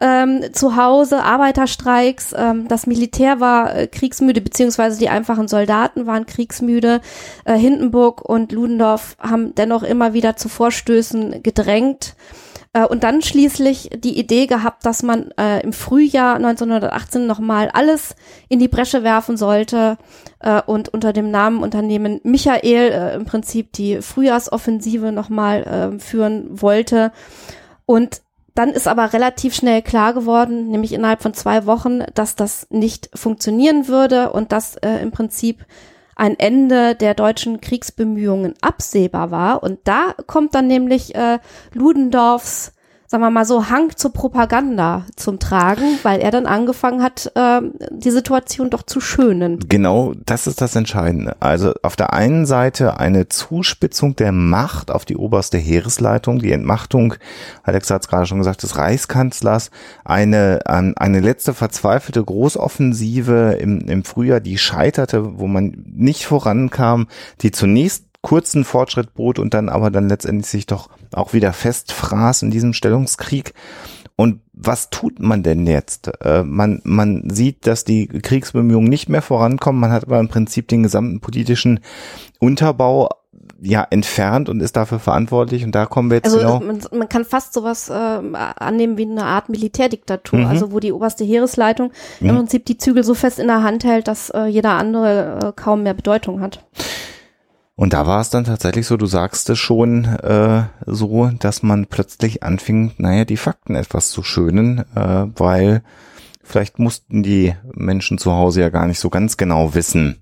ähm, 0.00 0.52
zu 0.52 0.76
Hause, 0.76 1.22
Arbeiterstreiks, 1.22 2.34
ähm, 2.36 2.68
das 2.68 2.86
Militär 2.86 3.40
war 3.40 3.74
äh, 3.74 3.86
kriegsmüde, 3.86 4.40
beziehungsweise 4.40 4.98
die 4.98 5.08
einfachen 5.08 5.48
Soldaten 5.48 6.06
waren 6.06 6.26
kriegsmüde. 6.26 7.00
Äh, 7.44 7.56
Hindenburg 7.56 8.22
und 8.22 8.52
Ludendorff 8.52 9.16
haben 9.18 9.54
dennoch 9.54 9.82
immer 9.82 10.12
wieder 10.12 10.36
zu 10.36 10.48
Vorstößen 10.48 11.42
gedrängt 11.42 12.14
äh, 12.72 12.84
und 12.84 13.02
dann 13.02 13.22
schließlich 13.22 13.90
die 13.96 14.18
Idee 14.18 14.46
gehabt, 14.46 14.84
dass 14.86 15.02
man 15.02 15.32
äh, 15.38 15.60
im 15.62 15.72
Frühjahr 15.72 16.36
1918 16.36 17.26
nochmal 17.26 17.70
alles 17.72 18.14
in 18.48 18.58
die 18.58 18.68
Bresche 18.68 19.02
werfen 19.02 19.36
sollte 19.36 19.98
äh, 20.40 20.62
und 20.62 20.88
unter 20.90 21.12
dem 21.12 21.30
Namen 21.30 21.62
Unternehmen 21.62 22.20
Michael 22.22 22.92
äh, 22.92 23.14
im 23.14 23.24
Prinzip 23.24 23.72
die 23.72 24.00
Frühjahrsoffensive 24.02 25.12
nochmal 25.12 25.62
äh, 25.96 25.98
führen 25.98 26.60
wollte. 26.60 27.12
Und 27.86 28.20
dann 28.58 28.70
ist 28.70 28.88
aber 28.88 29.12
relativ 29.12 29.54
schnell 29.54 29.82
klar 29.82 30.12
geworden, 30.12 30.68
nämlich 30.68 30.92
innerhalb 30.92 31.22
von 31.22 31.32
zwei 31.32 31.64
Wochen, 31.66 32.02
dass 32.14 32.34
das 32.34 32.66
nicht 32.70 33.08
funktionieren 33.14 33.86
würde 33.86 34.32
und 34.32 34.50
dass 34.50 34.74
äh, 34.78 34.96
im 35.00 35.12
Prinzip 35.12 35.64
ein 36.16 36.36
Ende 36.36 36.96
der 36.96 37.14
deutschen 37.14 37.60
Kriegsbemühungen 37.60 38.54
absehbar 38.60 39.30
war. 39.30 39.62
Und 39.62 39.78
da 39.84 40.12
kommt 40.26 40.56
dann 40.56 40.66
nämlich 40.66 41.14
äh, 41.14 41.38
Ludendorffs 41.72 42.72
sagen 43.08 43.22
wir 43.22 43.30
mal 43.30 43.46
so, 43.46 43.70
Hang 43.70 43.96
zur 43.96 44.12
Propaganda 44.12 45.06
zum 45.16 45.38
Tragen, 45.38 45.98
weil 46.02 46.20
er 46.20 46.30
dann 46.30 46.44
angefangen 46.44 47.02
hat, 47.02 47.32
äh, 47.34 47.62
die 47.90 48.10
Situation 48.10 48.68
doch 48.68 48.82
zu 48.82 49.00
schönen. 49.00 49.58
Genau, 49.66 50.12
das 50.26 50.46
ist 50.46 50.60
das 50.60 50.76
Entscheidende. 50.76 51.34
Also 51.40 51.72
auf 51.82 51.96
der 51.96 52.12
einen 52.12 52.44
Seite 52.44 53.00
eine 53.00 53.28
Zuspitzung 53.28 54.14
der 54.14 54.32
Macht 54.32 54.90
auf 54.90 55.06
die 55.06 55.16
oberste 55.16 55.56
Heeresleitung, 55.56 56.38
die 56.38 56.52
Entmachtung, 56.52 57.14
Alex 57.62 57.90
hat 57.90 58.02
es 58.02 58.08
gerade 58.08 58.26
schon 58.26 58.38
gesagt, 58.38 58.62
des 58.62 58.76
Reichskanzlers, 58.76 59.70
eine, 60.04 60.60
ähm, 60.68 60.92
eine 60.96 61.20
letzte 61.20 61.54
verzweifelte 61.54 62.22
Großoffensive 62.22 63.56
im, 63.58 63.80
im 63.88 64.04
Frühjahr, 64.04 64.40
die 64.40 64.58
scheiterte, 64.58 65.38
wo 65.38 65.46
man 65.46 65.82
nicht 65.86 66.26
vorankam, 66.26 67.06
die 67.40 67.52
zunächst 67.52 68.04
kurzen 68.20 68.64
Fortschritt 68.64 69.14
bot 69.14 69.38
und 69.38 69.54
dann 69.54 69.70
aber 69.70 69.90
dann 69.90 70.08
letztendlich 70.08 70.50
sich 70.50 70.66
doch 70.66 70.90
auch 71.12 71.32
wieder 71.32 71.52
festfraß 71.52 72.42
in 72.42 72.50
diesem 72.50 72.72
Stellungskrieg. 72.72 73.54
Und 74.16 74.40
was 74.52 74.90
tut 74.90 75.20
man 75.20 75.44
denn 75.44 75.66
jetzt? 75.66 76.10
Äh, 76.22 76.42
man, 76.42 76.80
man 76.82 77.30
sieht, 77.30 77.66
dass 77.68 77.84
die 77.84 78.08
Kriegsbemühungen 78.08 78.88
nicht 78.88 79.08
mehr 79.08 79.22
vorankommen. 79.22 79.80
Man 79.80 79.92
hat 79.92 80.04
aber 80.04 80.18
im 80.18 80.28
Prinzip 80.28 80.66
den 80.66 80.82
gesamten 80.82 81.20
politischen 81.20 81.80
Unterbau 82.40 83.08
ja 83.60 83.86
entfernt 83.90 84.48
und 84.48 84.60
ist 84.60 84.76
dafür 84.76 84.98
verantwortlich 84.98 85.64
und 85.64 85.74
da 85.74 85.86
kommen 85.86 86.10
wir 86.10 86.16
jetzt 86.16 86.26
also 86.26 86.38
genau. 86.38 86.60
Man, 86.60 86.80
man 86.92 87.08
kann 87.08 87.24
fast 87.24 87.52
sowas 87.52 87.88
äh, 87.88 87.92
annehmen 87.92 88.96
wie 88.96 89.06
eine 89.06 89.24
Art 89.24 89.48
Militärdiktatur, 89.48 90.40
mhm. 90.40 90.46
also 90.46 90.72
wo 90.72 90.80
die 90.80 90.92
oberste 90.92 91.24
Heeresleitung 91.24 91.90
mhm. 92.20 92.28
im 92.28 92.36
Prinzip 92.36 92.66
die 92.66 92.78
Zügel 92.78 93.02
so 93.02 93.14
fest 93.14 93.38
in 93.38 93.48
der 93.48 93.62
Hand 93.62 93.84
hält, 93.84 94.08
dass 94.08 94.30
äh, 94.30 94.44
jeder 94.44 94.72
andere 94.72 95.38
äh, 95.42 95.52
kaum 95.60 95.82
mehr 95.82 95.94
Bedeutung 95.94 96.40
hat. 96.40 96.64
Und 97.78 97.92
da 97.92 98.08
war 98.08 98.20
es 98.20 98.28
dann 98.28 98.42
tatsächlich 98.42 98.88
so, 98.88 98.96
du 98.96 99.06
sagst 99.06 99.48
es 99.50 99.60
schon 99.60 100.04
äh, 100.04 100.64
so, 100.84 101.30
dass 101.38 101.62
man 101.62 101.86
plötzlich 101.86 102.42
anfing, 102.42 102.90
naja, 102.98 103.24
die 103.24 103.36
Fakten 103.36 103.76
etwas 103.76 104.08
zu 104.08 104.24
schönen, 104.24 104.80
äh, 104.96 105.26
weil 105.36 105.82
vielleicht 106.42 106.80
mussten 106.80 107.22
die 107.22 107.54
Menschen 107.72 108.18
zu 108.18 108.32
Hause 108.32 108.62
ja 108.62 108.70
gar 108.70 108.88
nicht 108.88 108.98
so 108.98 109.10
ganz 109.10 109.36
genau 109.36 109.76
wissen, 109.76 110.18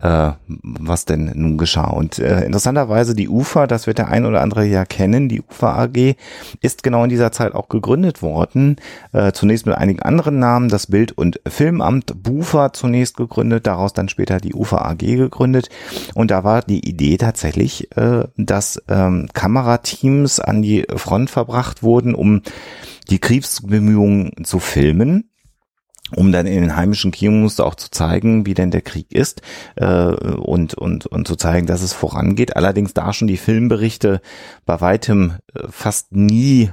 äh, 0.00 0.32
was 0.46 1.04
denn 1.04 1.32
nun 1.34 1.58
geschah. 1.58 1.90
Und 1.90 2.18
äh, 2.18 2.44
interessanterweise 2.44 3.14
die 3.14 3.28
UFA, 3.28 3.66
das 3.66 3.86
wird 3.86 3.98
der 3.98 4.08
ein 4.08 4.24
oder 4.24 4.40
andere 4.40 4.64
ja 4.64 4.84
kennen, 4.84 5.28
die 5.28 5.42
UFA 5.42 5.84
AG 5.84 6.16
ist 6.60 6.82
genau 6.82 7.04
in 7.04 7.10
dieser 7.10 7.32
Zeit 7.32 7.54
auch 7.54 7.68
gegründet 7.68 8.22
worden. 8.22 8.76
Äh, 9.12 9.32
zunächst 9.32 9.66
mit 9.66 9.76
einigen 9.76 10.02
anderen 10.02 10.38
Namen, 10.38 10.68
das 10.68 10.86
Bild- 10.86 11.12
und 11.12 11.40
Filmamt 11.46 12.22
BUFA 12.22 12.72
zunächst 12.72 13.16
gegründet, 13.16 13.66
daraus 13.66 13.92
dann 13.92 14.08
später 14.08 14.38
die 14.38 14.54
UFA 14.54 14.88
AG 14.88 14.98
gegründet. 14.98 15.68
Und 16.14 16.30
da 16.30 16.44
war 16.44 16.62
die 16.62 16.88
Idee 16.88 17.16
tatsächlich, 17.16 17.96
äh, 17.96 18.24
dass 18.36 18.82
ähm, 18.88 19.28
Kamerateams 19.32 20.40
an 20.40 20.62
die 20.62 20.86
Front 20.96 21.30
verbracht 21.30 21.82
wurden, 21.82 22.14
um 22.14 22.42
die 23.10 23.18
Kriegsbemühungen 23.18 24.44
zu 24.44 24.58
filmen 24.58 25.30
um 26.16 26.32
dann 26.32 26.46
in 26.46 26.62
den 26.62 26.76
heimischen 26.76 27.10
Kinos 27.10 27.60
auch 27.60 27.74
zu 27.74 27.90
zeigen, 27.90 28.46
wie 28.46 28.54
denn 28.54 28.70
der 28.70 28.82
Krieg 28.82 29.12
ist 29.12 29.42
äh, 29.76 29.86
und, 29.86 30.74
und, 30.74 31.06
und 31.06 31.28
zu 31.28 31.36
zeigen, 31.36 31.66
dass 31.66 31.82
es 31.82 31.92
vorangeht. 31.92 32.56
Allerdings 32.56 32.94
da 32.94 33.12
schon 33.12 33.28
die 33.28 33.36
Filmberichte 33.36 34.20
bei 34.64 34.80
weitem 34.80 35.34
äh, 35.54 35.64
fast 35.70 36.12
nie 36.12 36.70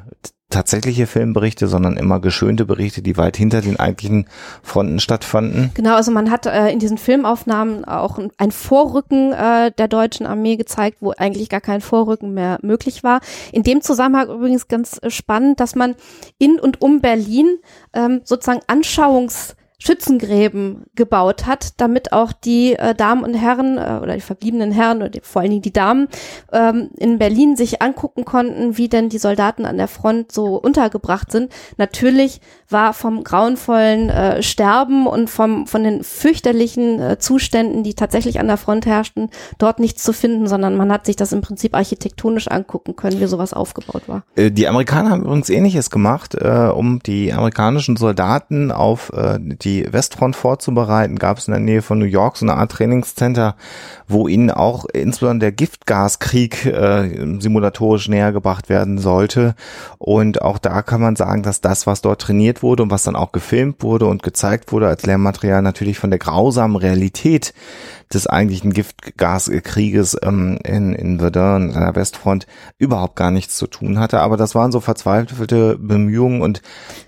tatsächliche 0.49 1.08
Filmberichte, 1.08 1.67
sondern 1.67 1.97
immer 1.97 2.19
geschönte 2.19 2.65
Berichte, 2.65 3.01
die 3.01 3.17
weit 3.17 3.36
hinter 3.36 3.62
den 3.62 3.79
eigentlichen 3.79 4.27
Fronten 4.62 4.99
stattfanden. 4.99 5.71
Genau, 5.73 5.95
also 5.95 6.12
man 6.12 6.31
hat 6.31 6.45
äh, 6.45 6.69
in 6.69 6.79
diesen 6.79 6.97
Filmaufnahmen 6.97 7.84
auch 7.86 8.19
ein 8.38 8.51
Vorrücken 8.51 9.34
äh, 9.34 9.71
der 9.71 9.88
deutschen 9.88 10.25
Armee 10.25 10.55
gezeigt, 10.55 10.97
wo 11.01 11.12
eigentlich 11.12 11.49
gar 11.49 11.62
kein 11.62 11.81
Vorrücken 11.81 12.34
mehr 12.34 12.60
möglich 12.62 13.03
war. 13.03 13.21
In 13.51 13.63
dem 13.63 13.81
Zusammenhang 13.81 14.29
übrigens 14.29 14.67
ganz 14.67 14.99
spannend, 15.08 15.60
dass 15.60 15.75
man 15.75 15.95
in 16.38 16.60
und 16.60 16.81
um 16.81 17.01
Berlin 17.01 17.58
ähm, 17.93 18.21
sozusagen 18.23 18.62
Anschauungs 18.67 19.55
Schützengräben 19.86 20.86
gebaut 20.95 21.45
hat, 21.45 21.80
damit 21.80 22.12
auch 22.12 22.32
die 22.32 22.74
äh, 22.74 22.95
Damen 22.95 23.24
und 23.24 23.36
Herren 23.36 23.78
äh, 23.78 24.00
oder 24.02 24.15
die 24.15 24.21
verbliebenen 24.21 24.71
Herren 24.71 24.98
oder 24.98 25.10
die, 25.10 25.21
vor 25.21 25.41
allen 25.41 25.52
Dingen 25.52 25.62
die 25.62 25.74
Damen 25.74 26.08
ähm, 26.52 26.89
in 26.98 27.19
Berlin 27.19 27.56
sich 27.56 27.82
angucken 27.82 28.26
konnten, 28.26 28.78
wie 28.78 28.89
denn 28.89 29.10
die 29.10 29.19
Soldaten 29.19 29.65
an 29.65 29.78
der 29.78 29.88
Front 29.88 30.32
so 30.32 30.56
untergebracht 30.56 31.32
sind. 31.32 31.52
Natürlich 31.78 32.41
war 32.69 32.93
vom 32.93 33.24
grauenvollen 33.24 34.10
äh, 34.10 34.41
Sterben 34.41 35.06
und 35.06 35.30
vom 35.30 35.67
von 35.67 35.84
den 35.84 36.04
fürchterlichen 36.04 37.00
äh, 37.00 37.19
Zuständen, 37.19 37.84
die 37.84 37.93
tatsächlich 37.93 38.39
an 38.39 38.48
der 38.48 38.58
Front 38.58 38.86
herrschten, 38.86 39.30
dort 39.58 39.80
nichts 39.80 40.04
zu 40.04 40.13
finden, 40.13 40.48
sondern 40.48 40.76
man 40.78 40.91
hat 40.91 41.06
sich 41.06 41.15
das 41.15 41.32
im 41.32 41.41
Prinzip 41.41 41.76
architektonisch 41.76 42.48
angucken 42.48 42.95
können, 42.95 43.19
wie 43.19 43.28
sowas 43.28 43.54
aufgebaut 43.54 44.04
war. 44.08 44.24
Äh, 44.36 44.52
die 44.52 44.67
Amerikaner 44.67 45.12
haben 45.12 45.24
übrigens 45.24 45.50
Ähnliches 45.50 45.89
gemacht, 45.89 46.34
äh, 46.36 46.69
um 46.74 47.00
die 47.00 47.34
amerikanischen 47.34 47.98
Soldaten 47.98 48.71
auf 48.71 49.12
äh, 49.13 49.38
die 49.39 49.75
die 49.76 49.94
Westfront 49.94 50.36
vorzubereiten, 50.36 51.18
gab 51.18 51.38
es 51.38 51.48
in 51.48 51.52
der 51.52 51.62
Nähe 51.62 51.82
von 51.82 52.00
New 52.00 52.06
York 52.06 52.38
so 52.38 52.46
eine 52.46 52.56
Art 52.56 52.72
Trainingscenter, 52.72 53.56
wo 54.08 54.28
ihnen 54.28 54.52
auch 54.52 54.86
insbesondere 54.86 55.52
der 55.52 55.52
Giftgaskrieg 55.52 56.65
äh, 56.65 57.40
simulatorisch 57.40 58.08
näher 58.08 58.32
gebracht 58.32 58.69
werden 58.69 58.98
sollte. 58.98 59.56
Und 59.98 60.42
auch 60.42 60.58
da 60.58 60.82
kann 60.82 61.02
man 61.02 61.15
sagen, 61.15 61.44
dass 61.44 61.62
das, 61.62 61.88
was 61.88 62.02
dort 62.02 62.21
trainiert 62.21 62.63
wurde 62.63 62.84
und 62.84 62.92
was 62.92 63.04
dann 63.04 63.15
auch 63.15 63.32
gefilmt 63.32 63.84
wurde 63.84 64.06
und 64.06 64.23
gezeigt 64.23 64.71
wurde 64.71 64.88
als 64.88 65.06
Lehrmaterial, 65.06 65.62
natürlich 65.62 66.00
von 66.00 66.10
der 66.10 66.19
grausamen 66.19 66.78
Realität 66.78 67.54
des 68.13 68.27
eigentlichen 68.27 68.71
Giftgaskrieges 68.73 70.17
ähm, 70.21 70.60
in, 70.63 70.93
in 70.93 71.19
Verdun, 71.19 71.73
an 71.73 71.81
der 71.81 71.95
Westfront, 71.95 72.47
überhaupt 72.77 73.15
gar 73.15 73.31
nichts 73.31 73.58
zu 73.58 73.67
tun 73.67 73.99
hatte. 73.99 74.19
Aber 74.19 74.37
das 74.37 74.56
waren 74.56 74.71
so 74.71 74.79
verzweifelte 74.79 75.77
Bemühungen 75.79 76.41
und 76.41 76.62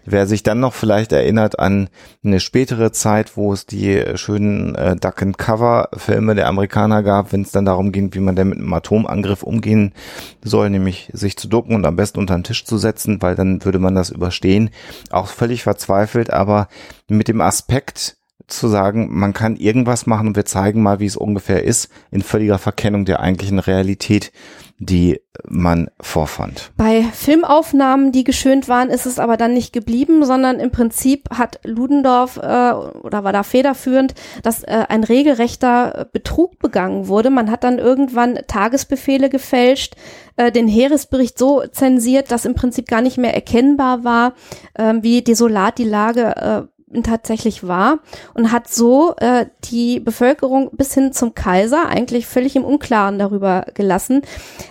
wer 0.06 0.28
sich 0.28 0.44
dann 0.44 0.60
noch 0.60 0.74
vielleicht 0.74 1.12
erinnert 1.12 1.60
an 1.60 1.90
eine 2.24 2.40
spätere 2.40 2.92
Zeit, 2.92 3.38
wo 3.38 3.54
es 3.54 3.66
die 3.66 4.04
schönen 4.16 4.76
äh, 4.76 4.96
Duck 4.96 5.22
and 5.22 5.38
Cover 5.38 5.90
Filme 5.96 6.36
der 6.36 6.48
Amerikaner 6.48 7.04
gab, 7.04 7.32
wenn 7.32 7.42
es 7.42 7.52
dann 7.52 7.66
darum 7.66 7.92
ging, 7.92 8.14
wie 8.14 8.20
man 8.20 8.36
denn 8.36 8.50
mit 8.50 8.58
einem 8.58 8.74
Atomangriff 8.74 9.44
umgehen 9.44 9.94
soll, 10.44 10.70
nämlich 10.70 11.10
sich 11.14 11.38
zu 11.38 11.48
ducken 11.48 11.76
und 11.76 11.86
am 11.86 11.96
besten 11.96 12.20
unter 12.20 12.36
den 12.36 12.44
Tisch 12.44 12.66
zu 12.66 12.78
setzen, 12.78 13.22
weil 13.22 13.36
dann 13.36 13.64
würde 13.64 13.80
man 13.80 13.96
das 13.96 14.10
überstehen. 14.10 14.72
Auch 15.12 15.28
völlig 15.28 15.64
verzweifelt, 15.64 16.32
aber 16.32 16.68
mit 17.08 17.28
dem 17.28 17.42
Aspekt, 17.42 18.17
zu 18.48 18.70
sagen, 18.70 19.10
man 19.12 19.34
kann 19.34 19.58
irgendwas 19.58 20.06
machen 20.06 20.28
und 20.28 20.36
wir 20.36 20.46
zeigen 20.46 20.82
mal, 20.82 21.00
wie 21.00 21.06
es 21.06 21.18
ungefähr 21.18 21.64
ist, 21.64 21.90
in 22.12 22.22
völliger 22.22 22.58
Verkennung 22.58 23.04
der 23.04 23.20
eigentlichen 23.20 23.60
Realität, 23.60 24.32
die 24.80 25.20
man 25.48 25.90
vorfand. 26.00 26.72
Bei 26.78 27.02
Filmaufnahmen, 27.02 28.12
die 28.12 28.24
geschönt 28.24 28.70
waren, 28.70 28.90
ist 28.90 29.06
es 29.06 29.20
aber 29.20 29.36
dann 29.36 29.54
nicht 29.54 29.74
geblieben, 29.74 30.24
sondern 30.24 30.60
im 30.60 30.72
Prinzip 30.72 31.30
hat 31.32 31.60
Ludendorff 31.64 32.38
äh, 32.38 32.40
oder 32.42 33.24
war 33.24 33.34
da 33.34 33.44
federführend, 33.44 34.14
dass 34.44 34.64
äh, 34.64 34.86
ein 34.88 35.04
regelrechter 35.04 36.08
Betrug 36.14 36.60
begangen 36.60 37.08
wurde. 37.08 37.32
Man 37.32 37.52
hat 37.52 37.64
dann 37.64 37.80
irgendwann 37.80 38.40
Tagesbefehle 38.48 39.30
gefälscht, 39.30 39.96
äh, 40.36 40.52
den 40.52 40.68
Heeresbericht 40.68 41.38
so 41.38 41.64
zensiert, 41.72 42.32
dass 42.32 42.46
im 42.46 42.56
Prinzip 42.56 42.88
gar 42.88 43.02
nicht 43.02 43.18
mehr 43.18 43.34
erkennbar 43.34 44.04
war, 44.04 44.34
äh, 44.76 44.94
wie 45.02 45.24
desolat 45.24 45.80
die 45.80 45.86
Lage 45.86 46.68
äh, 46.68 46.77
tatsächlich 47.04 47.68
war 47.68 48.00
und 48.34 48.52
hat 48.52 48.70
so 48.70 49.14
äh, 49.18 49.48
die 49.66 50.00
Bevölkerung 50.00 50.70
bis 50.72 50.94
hin 50.94 51.12
zum 51.12 51.36
Kaiser 51.36 51.88
eigentlich 51.88 52.28
völlig 52.28 52.56
im 52.56 52.64
Unklaren 52.64 53.20
darüber 53.20 53.66
gelassen. 53.74 54.22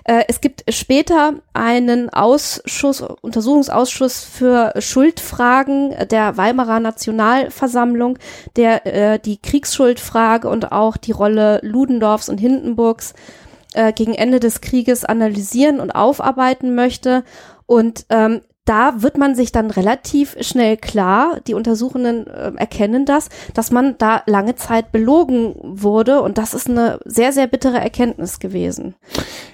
Äh, 0.05 0.25
es 0.27 0.41
gibt 0.41 0.65
später 0.73 1.35
einen 1.53 2.09
Ausschuss, 2.09 3.03
Untersuchungsausschuss 3.03 4.25
für 4.25 4.73
Schuldfragen 4.79 5.95
der 6.11 6.39
Weimarer 6.39 6.81
Nationalversammlung, 6.81 8.19
der 8.57 8.87
äh, 8.87 9.19
die 9.19 9.37
Kriegsschuldfrage 9.37 10.49
und 10.49 10.73
auch 10.73 10.97
die 10.97 11.13
Rolle 11.13 11.61
Ludendorffs 11.63 12.31
und 12.31 12.39
Hindenburgs 12.39 13.13
äh, 13.75 13.93
gegen 13.93 14.15
Ende 14.15 14.41
des 14.41 14.63
Krieges 14.63 15.05
analysieren 15.05 15.81
und 15.81 15.91
aufarbeiten 15.91 16.75
möchte. 16.75 17.25
Und 17.67 18.07
ähm, 18.09 18.41
da 18.67 19.01
wird 19.03 19.17
man 19.17 19.35
sich 19.35 19.53
dann 19.53 19.71
relativ 19.71 20.37
schnell 20.41 20.77
klar, 20.77 21.39
die 21.47 21.55
Untersuchenden 21.55 22.27
äh, 22.27 22.53
erkennen 22.57 23.07
das, 23.07 23.29
dass 23.55 23.71
man 23.71 23.97
da 23.97 24.23
lange 24.27 24.57
Zeit 24.57 24.93
belogen 24.93 25.55
wurde 25.63 26.21
und 26.21 26.37
das 26.37 26.53
ist 26.53 26.69
eine 26.69 26.99
sehr, 27.05 27.33
sehr 27.33 27.47
bittere 27.47 27.79
Erkenntnis 27.79 28.41
gewesen. 28.41 28.97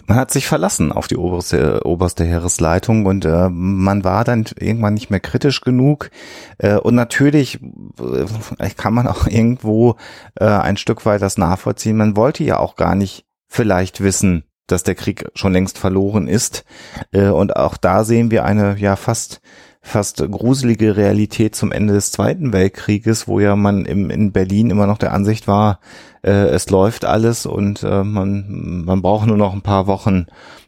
Man 0.07 0.17
hat 0.17 0.31
sich 0.31 0.47
verlassen 0.47 0.93
auf 0.93 1.09
die 1.09 1.19
oberste, 1.19 1.83
oberste 1.85 2.25
Heeresleitung 2.25 3.05
und 3.05 3.25
äh, 3.27 3.49
man 3.51 4.03
war 4.03 4.25
dann 4.25 4.47
irgendwann 4.59 4.95
nicht 4.95 5.11
mehr 5.11 5.21
kritisch 5.21 5.61
genug 5.61 6.11
äh, 6.59 6.77
und 6.77 6.95
natürlich 6.95 7.61
äh, 7.61 8.71
kann 8.77 8.95
man 8.95 9.07
auch 9.07 9.27
irgendwo 9.27 9.97
äh, 10.41 10.47
ein 10.47 10.79
Stück 10.79 11.05
weit 11.05 11.21
das 11.21 11.37
nachvollziehen. 11.37 11.99
Man 11.99 12.17
wollte 12.17 12.45
ja 12.45 12.59
auch 12.59 12.77
gar 12.77 12.95
nicht 12.95 13.27
vielleicht 13.47 14.03
wissen, 14.03 14.45
dass 14.67 14.83
der 14.83 14.95
Krieg 14.95 15.27
schon 15.35 15.53
längst 15.53 15.79
verloren 15.79 16.29
ist. 16.29 16.65
Äh, 17.13 17.29
und 17.29 17.57
auch 17.57 17.77
da 17.77 18.05
sehen 18.05 18.31
wir 18.31 18.45
eine 18.45 18.77
ja 18.79 18.97
fast 18.97 19.41
fast 19.85 20.19
gruselige 20.31 20.97
Realität 20.97 21.57
zum 21.57 21.73
Ende 21.73 21.95
des 21.95 22.13
Zweiten 22.13 22.53
Weltkrieges, 22.53 23.27
wo 23.27 23.41
ja 23.41 23.57
man 23.57 23.85
im, 23.85 24.11
in 24.11 24.31
Berlin 24.31 24.71
immer 24.71 24.87
noch 24.87 24.97
der 24.97 25.13
Ansicht 25.13 25.49
war, 25.49 25.81
äh, 26.23 26.31
es 26.31 26.71
läuft 26.71 27.05
alles 27.05 27.47
und 27.47 27.83
äh, 27.83 28.05
man, 28.05 28.85
man 28.85 29.03
braucht 29.03 29.27
nur 29.27 29.37
noch 29.37 29.53
ein 29.53 29.63
paar 29.63 29.89
Wochen 29.89 30.27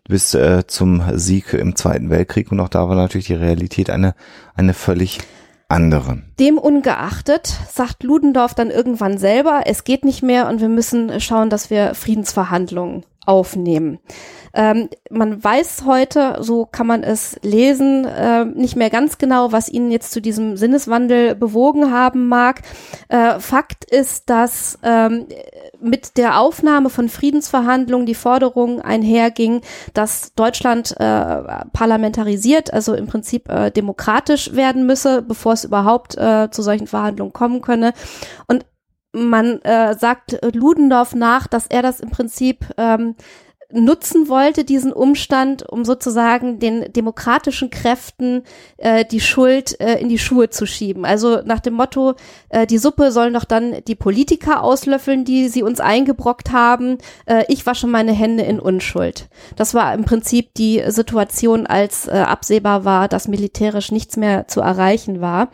bis 0.08 0.34
äh, 0.34 0.66
zum 0.66 1.02
Sieg 1.14 1.54
im 1.54 1.76
Zweiten 1.76 2.10
Weltkrieg. 2.10 2.50
Und 2.50 2.60
auch 2.60 2.68
da 2.68 2.88
war 2.88 2.96
natürlich 2.96 3.28
die 3.28 3.34
Realität 3.34 3.88
eine, 3.88 4.14
eine 4.54 4.74
völlig 4.74 5.20
andere. 5.68 6.22
Dem 6.38 6.58
ungeachtet 6.58 7.58
sagt 7.72 8.02
Ludendorff 8.02 8.54
dann 8.54 8.70
irgendwann 8.70 9.16
selber, 9.16 9.62
es 9.64 9.84
geht 9.84 10.04
nicht 10.04 10.22
mehr 10.22 10.48
und 10.48 10.60
wir 10.60 10.68
müssen 10.68 11.20
schauen, 11.20 11.50
dass 11.50 11.70
wir 11.70 11.94
Friedensverhandlungen 11.94 13.04
aufnehmen. 13.26 13.98
Ähm, 14.54 14.88
man 15.10 15.42
weiß 15.42 15.84
heute, 15.84 16.36
so 16.40 16.64
kann 16.64 16.86
man 16.86 17.02
es 17.02 17.36
lesen, 17.42 18.04
äh, 18.04 18.44
nicht 18.44 18.76
mehr 18.76 18.88
ganz 18.88 19.18
genau, 19.18 19.50
was 19.50 19.68
ihn 19.68 19.90
jetzt 19.90 20.12
zu 20.12 20.22
diesem 20.22 20.56
Sinneswandel 20.56 21.34
bewogen 21.34 21.90
haben 21.90 22.28
mag. 22.28 22.62
Äh, 23.08 23.40
Fakt 23.40 23.84
ist, 23.84 24.30
dass 24.30 24.78
ähm, 24.84 25.26
mit 25.80 26.16
der 26.16 26.38
Aufnahme 26.38 26.88
von 26.88 27.08
Friedensverhandlungen 27.08 28.06
die 28.06 28.14
Forderung 28.14 28.80
einherging, 28.80 29.60
dass 29.92 30.34
Deutschland 30.34 30.92
äh, 31.00 31.64
parlamentarisiert, 31.72 32.72
also 32.72 32.94
im 32.94 33.06
Prinzip 33.06 33.48
äh, 33.48 33.70
demokratisch 33.72 34.54
werden 34.54 34.86
müsse, 34.86 35.22
bevor 35.22 35.54
es 35.54 35.64
überhaupt 35.64 36.16
äh, 36.16 36.48
zu 36.50 36.62
solchen 36.62 36.86
Verhandlungen 36.86 37.32
kommen 37.32 37.60
könne. 37.60 37.92
Und 38.46 38.64
man 39.14 39.60
äh, 39.62 39.96
sagt 39.96 40.38
Ludendorff 40.54 41.14
nach, 41.14 41.46
dass 41.46 41.66
er 41.66 41.82
das 41.82 42.00
im 42.00 42.10
Prinzip 42.10 42.66
ähm, 42.76 43.14
nutzen 43.74 44.28
wollte, 44.28 44.64
diesen 44.64 44.92
Umstand, 44.92 45.68
um 45.68 45.84
sozusagen 45.84 46.58
den 46.58 46.92
demokratischen 46.92 47.70
Kräften 47.70 48.42
äh, 48.76 49.04
die 49.04 49.20
Schuld 49.20 49.78
äh, 49.80 50.00
in 50.00 50.08
die 50.08 50.18
Schuhe 50.18 50.48
zu 50.50 50.66
schieben. 50.66 51.04
Also 51.04 51.40
nach 51.44 51.60
dem 51.60 51.74
Motto, 51.74 52.14
äh, 52.50 52.66
die 52.66 52.78
Suppe 52.78 53.10
sollen 53.10 53.34
doch 53.34 53.44
dann 53.44 53.76
die 53.86 53.96
Politiker 53.96 54.62
auslöffeln, 54.62 55.24
die 55.24 55.48
sie 55.48 55.62
uns 55.62 55.80
eingebrockt 55.80 56.52
haben. 56.52 56.98
Äh, 57.26 57.44
ich 57.48 57.66
wasche 57.66 57.88
meine 57.88 58.12
Hände 58.12 58.44
in 58.44 58.60
Unschuld. 58.60 59.28
Das 59.56 59.74
war 59.74 59.92
im 59.92 60.04
Prinzip 60.04 60.54
die 60.54 60.82
Situation, 60.88 61.66
als 61.66 62.06
äh, 62.06 62.12
absehbar 62.12 62.84
war, 62.84 63.08
dass 63.08 63.28
militärisch 63.28 63.90
nichts 63.90 64.16
mehr 64.16 64.46
zu 64.46 64.60
erreichen 64.60 65.20
war. 65.20 65.48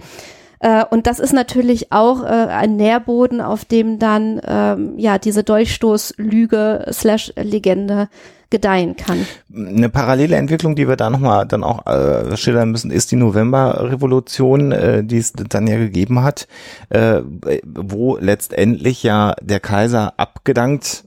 Äh, 0.60 0.84
und 0.88 1.06
das 1.06 1.18
ist 1.18 1.32
natürlich 1.32 1.90
auch 1.90 2.22
äh, 2.22 2.26
ein 2.26 2.76
Nährboden, 2.76 3.40
auf 3.40 3.64
dem 3.64 3.98
dann 3.98 4.40
ähm, 4.46 4.94
ja 4.98 5.18
diese 5.18 5.42
Dolchstoßlüge 5.42 6.86
slash 6.92 7.32
Legende 7.36 8.08
gedeihen 8.50 8.96
kann. 8.96 9.26
Eine 9.54 9.88
parallele 9.88 10.36
Entwicklung, 10.36 10.74
die 10.74 10.88
wir 10.88 10.96
da 10.96 11.08
nochmal 11.08 11.46
dann 11.46 11.64
auch 11.64 11.86
äh, 11.86 12.36
schildern 12.36 12.72
müssen, 12.72 12.90
ist 12.90 13.10
die 13.12 13.16
Novemberrevolution, 13.16 14.72
äh, 14.72 15.04
die 15.04 15.18
es 15.18 15.32
dann 15.32 15.66
ja 15.66 15.78
gegeben 15.78 16.22
hat, 16.22 16.48
äh, 16.90 17.20
wo 17.64 18.16
letztendlich 18.18 19.02
ja 19.02 19.34
der 19.40 19.60
Kaiser 19.60 20.14
abgedankt 20.16 21.04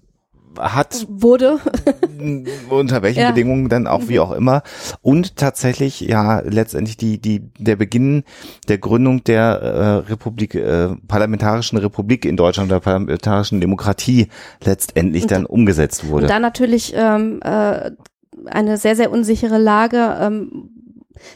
hat. 0.57 1.05
Wurde. 1.09 1.59
unter 2.69 3.01
welchen 3.01 3.21
ja. 3.21 3.29
Bedingungen 3.31 3.69
dann 3.69 3.87
auch 3.87 4.07
wie 4.07 4.19
auch 4.19 4.31
immer. 4.31 4.63
Und 5.01 5.35
tatsächlich 5.35 6.01
ja 6.01 6.39
letztendlich 6.39 6.97
die, 6.97 7.19
die, 7.19 7.41
der 7.57 7.75
Beginn 7.75 8.23
der 8.67 8.77
Gründung 8.77 9.23
der 9.23 9.43
äh, 9.43 10.11
Republik, 10.11 10.55
äh, 10.55 10.89
parlamentarischen 11.07 11.77
Republik 11.77 12.25
in 12.25 12.37
Deutschland, 12.37 12.71
der 12.71 12.79
parlamentarischen 12.79 13.61
Demokratie 13.61 14.27
letztendlich 14.63 15.27
dann 15.27 15.45
umgesetzt 15.45 16.07
wurde. 16.07 16.25
Und 16.25 16.29
da 16.29 16.39
natürlich 16.39 16.93
ähm, 16.95 17.39
äh, 17.43 17.91
eine 18.45 18.77
sehr, 18.77 18.95
sehr 18.95 19.11
unsichere 19.11 19.57
Lage. 19.57 20.17
Ähm, 20.19 20.69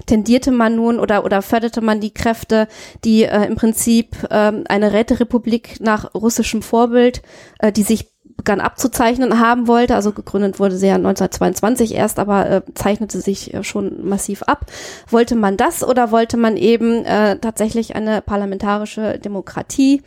tendierte 0.05 0.51
man 0.51 0.76
nun 0.76 0.99
oder 0.99 1.24
oder 1.24 1.41
förderte 1.41 1.82
man 1.82 1.99
die 1.99 2.13
Kräfte, 2.13 2.68
die 3.03 3.24
äh, 3.24 3.45
im 3.45 3.55
Prinzip 3.55 4.18
äh, 4.30 4.51
eine 4.68 4.93
Räterepublik 4.93 5.80
nach 5.80 6.13
russischem 6.13 6.61
Vorbild, 6.61 7.22
äh, 7.59 7.72
die 7.72 7.84
sich 7.84 8.07
begann 8.47 8.61
abzuzeichnen 8.61 9.41
haben 9.41 9.67
wollte. 9.67 9.93
Also 9.95 10.13
gegründet 10.13 10.57
wurde 10.57 10.77
sie 10.77 10.87
ja 10.87 10.95
1922 10.95 11.93
erst, 11.93 12.17
aber 12.17 12.49
äh, 12.49 12.61
zeichnete 12.75 13.19
sich 13.19 13.53
äh, 13.53 13.61
schon 13.61 14.07
massiv 14.07 14.43
ab. 14.43 14.67
Wollte 15.09 15.35
man 15.35 15.57
das 15.57 15.83
oder 15.83 16.11
wollte 16.11 16.37
man 16.37 16.55
eben 16.55 17.03
äh, 17.03 17.39
tatsächlich 17.39 17.97
eine 17.97 18.21
parlamentarische 18.21 19.19
Demokratie? 19.19 20.01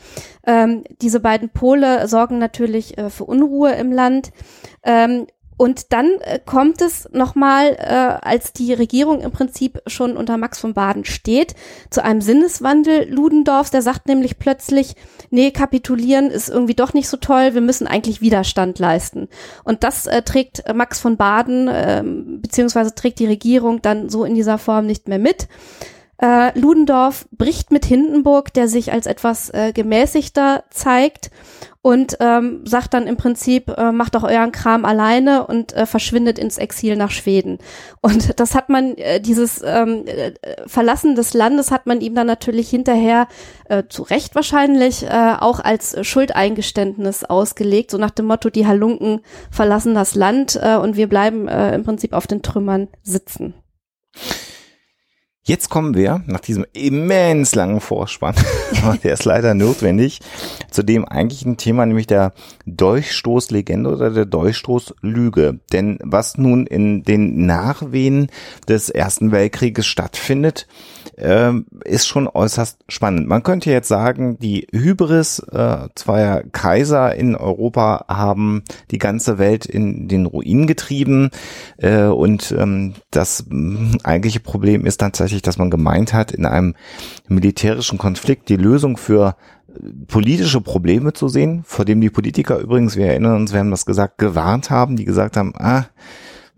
Ähm, 0.47 0.85
diese 1.03 1.21
beiden 1.21 1.51
Pole 1.51 2.09
sorgen 2.09 2.39
natürlich 2.39 2.97
äh, 2.97 3.11
für 3.11 3.25
Unruhe 3.25 3.73
im 3.73 3.93
Land. 3.93 4.31
Ähm, 4.85 5.27
und 5.61 5.93
dann 5.93 6.13
äh, 6.23 6.39
kommt 6.43 6.81
es 6.81 7.07
nochmal, 7.13 7.77
äh, 7.79 8.27
als 8.27 8.55
die 8.55 8.73
Regierung 8.73 9.21
im 9.21 9.31
Prinzip 9.31 9.83
schon 9.87 10.17
unter 10.17 10.39
Max 10.39 10.59
von 10.59 10.73
Baden 10.73 11.05
steht, 11.05 11.55
zu 11.91 12.03
einem 12.03 12.23
Sinneswandel 12.23 13.07
Ludendorffs. 13.13 13.71
Der 13.71 13.83
sagt 13.83 14.09
nämlich 14.09 14.39
plötzlich, 14.39 14.97
nee, 15.29 15.51
kapitulieren 15.51 16.31
ist 16.31 16.49
irgendwie 16.49 16.73
doch 16.73 16.95
nicht 16.95 17.11
so 17.11 17.19
toll, 17.19 17.53
wir 17.53 17.61
müssen 17.61 17.87
eigentlich 17.87 18.23
Widerstand 18.23 18.79
leisten. 18.79 19.29
Und 19.63 19.85
das 19.85 20.07
äh, 20.07 20.23
trägt 20.23 20.65
Max 20.75 20.99
von 20.99 21.19
Baden, 21.19 21.69
äh, 21.69 22.03
beziehungsweise 22.07 22.95
trägt 22.95 23.19
die 23.19 23.27
Regierung 23.27 23.83
dann 23.83 24.09
so 24.09 24.25
in 24.25 24.35
dieser 24.35 24.57
Form 24.57 24.87
nicht 24.87 25.09
mehr 25.09 25.19
mit. 25.19 25.47
Äh, 26.21 26.59
Ludendorff 26.59 27.27
bricht 27.33 27.71
mit 27.71 27.85
Hindenburg, 27.87 28.53
der 28.53 28.69
sich 28.69 28.93
als 28.93 29.07
etwas 29.07 29.51
äh, 29.51 29.73
gemäßigter 29.73 30.65
zeigt 30.71 31.31
und 31.83 32.19
ähm, 32.21 32.61
sagt 32.67 32.93
dann 32.93 33.07
im 33.07 33.17
Prinzip, 33.17 33.71
äh, 33.71 33.91
macht 33.91 34.15
doch 34.15 34.23
euren 34.23 34.53
Kram 34.53 34.85
alleine 34.85 35.47
und 35.47 35.73
äh, 35.73 35.87
verschwindet 35.87 36.39
ins 36.39 36.59
Exil 36.59 36.97
nach 36.97 37.11
Schweden. 37.11 37.59
Und 38.03 38.39
das 38.39 38.55
hat 38.55 38.69
man, 38.69 38.97
äh, 38.99 39.21
dieses 39.21 39.63
ähm, 39.65 40.05
äh, 40.07 40.33
Verlassen 40.67 41.15
des 41.15 41.33
Landes 41.33 41.71
hat 41.71 41.87
man 41.87 42.03
ihm 42.03 42.15
dann 42.15 42.27
natürlich 42.27 42.69
hinterher, 42.69 43.27
äh, 43.71 43.85
zu 43.89 44.03
Recht 44.03 44.35
wahrscheinlich, 44.35 45.05
äh, 45.05 45.37
auch 45.41 45.61
als 45.61 46.07
Schuldeingeständnis 46.07 47.25
ausgelegt, 47.25 47.91
so 47.91 47.97
nach 47.97 48.11
dem 48.11 48.27
Motto, 48.27 48.51
die 48.51 48.67
Halunken 48.67 49.21
verlassen 49.51 49.95
das 49.95 50.15
Land 50.15 50.61
äh, 50.63 50.77
und 50.77 50.97
wir 50.97 51.09
bleiben 51.09 51.49
äh, 51.49 51.75
im 51.75 51.85
Prinzip 51.85 52.13
auf 52.13 52.27
den 52.27 52.43
Trümmern 52.43 52.89
sitzen. 53.03 53.55
Jetzt 55.51 55.69
kommen 55.69 55.97
wir 55.97 56.23
nach 56.27 56.39
diesem 56.39 56.65
immens 56.75 57.57
langen 57.57 57.81
Vorspann, 57.81 58.37
der 59.03 59.15
ist 59.15 59.25
leider 59.25 59.53
notwendig, 59.53 60.21
zu 60.71 60.85
dem 60.85 61.05
eigentlichen 61.05 61.57
Thema, 61.57 61.85
nämlich 61.85 62.07
der 62.07 62.35
Dolchstoßlegende 62.67 63.91
oder 63.91 64.11
der 64.11 64.27
Dolchstoßlüge. 64.27 65.59
Denn 65.73 65.99
was 66.05 66.39
nun 66.39 66.69
in 66.69 67.03
den 67.03 67.47
Nachwehen 67.47 68.29
des 68.69 68.91
Ersten 68.91 69.33
Weltkrieges 69.33 69.87
stattfindet, 69.87 70.69
äh, 71.17 71.51
ist 71.85 72.07
schon 72.07 72.29
äußerst 72.29 72.85
spannend. 72.89 73.27
Man 73.27 73.43
könnte 73.43 73.73
jetzt 73.73 73.89
sagen, 73.89 74.39
die 74.39 74.69
Hybris 74.71 75.41
äh, 75.51 75.89
zweier 75.97 76.45
Kaiser 76.53 77.17
in 77.17 77.35
Europa 77.35 78.05
haben 78.07 78.63
die 78.93 78.99
ganze 78.99 79.39
Welt 79.39 79.67
in 79.67 80.07
den 80.07 80.27
Ruin 80.27 80.69
getrieben 80.69 81.31
äh, 81.79 82.05
und 82.05 82.55
ähm, 82.57 82.95
das 83.11 83.47
eigentliche 84.05 84.39
Problem 84.39 84.87
ist 84.87 84.99
tatsächlich, 84.99 85.40
dass 85.43 85.59
man 85.59 85.71
gemeint 85.71 86.13
hat, 86.13 86.33
in 86.33 86.47
einem 86.47 86.75
militärischen 87.29 87.99
Konflikt 87.99 88.49
die 88.49 88.57
Lösung 88.57 88.97
für 88.97 89.37
politische 90.09 90.61
Probleme 90.61 91.13
zu 91.13 91.29
sehen, 91.29 91.63
vor 91.65 91.85
dem 91.85 92.01
die 92.01 92.11
Politiker 92.11 92.59
übrigens, 92.59 92.97
wir 92.97 93.07
erinnern 93.07 93.37
uns, 93.37 93.53
wir 93.53 93.61
haben 93.61 93.71
das 93.71 93.87
gesagt, 93.87 94.19
gewarnt 94.19 94.71
haben, 94.71 94.97
die 94.97 95.05
gesagt 95.05 95.37
haben, 95.37 95.55
ah, 95.57 95.87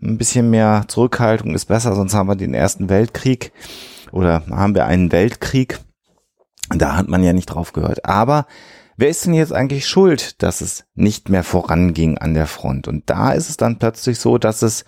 ein 0.01 0.17
bisschen 0.17 0.49
mehr 0.49 0.85
Zurückhaltung 0.87 1.53
ist 1.53 1.65
besser, 1.65 1.95
sonst 1.95 2.13
haben 2.13 2.27
wir 2.27 2.35
den 2.35 2.53
Ersten 2.53 2.89
Weltkrieg 2.89 3.51
oder 4.11 4.43
haben 4.49 4.75
wir 4.75 4.85
einen 4.85 5.11
Weltkrieg? 5.11 5.79
Da 6.69 6.95
hat 6.95 7.07
man 7.07 7.23
ja 7.23 7.33
nicht 7.33 7.47
drauf 7.47 7.73
gehört. 7.73 8.05
Aber 8.05 8.47
wer 8.97 9.09
ist 9.09 9.25
denn 9.25 9.33
jetzt 9.33 9.53
eigentlich 9.53 9.87
schuld, 9.87 10.41
dass 10.41 10.61
es 10.61 10.85
nicht 10.95 11.29
mehr 11.29 11.43
voranging 11.43 12.17
an 12.17 12.33
der 12.33 12.47
Front? 12.47 12.87
Und 12.87 13.09
da 13.09 13.31
ist 13.33 13.49
es 13.49 13.57
dann 13.57 13.79
plötzlich 13.79 14.19
so, 14.19 14.37
dass 14.37 14.61
es 14.61 14.85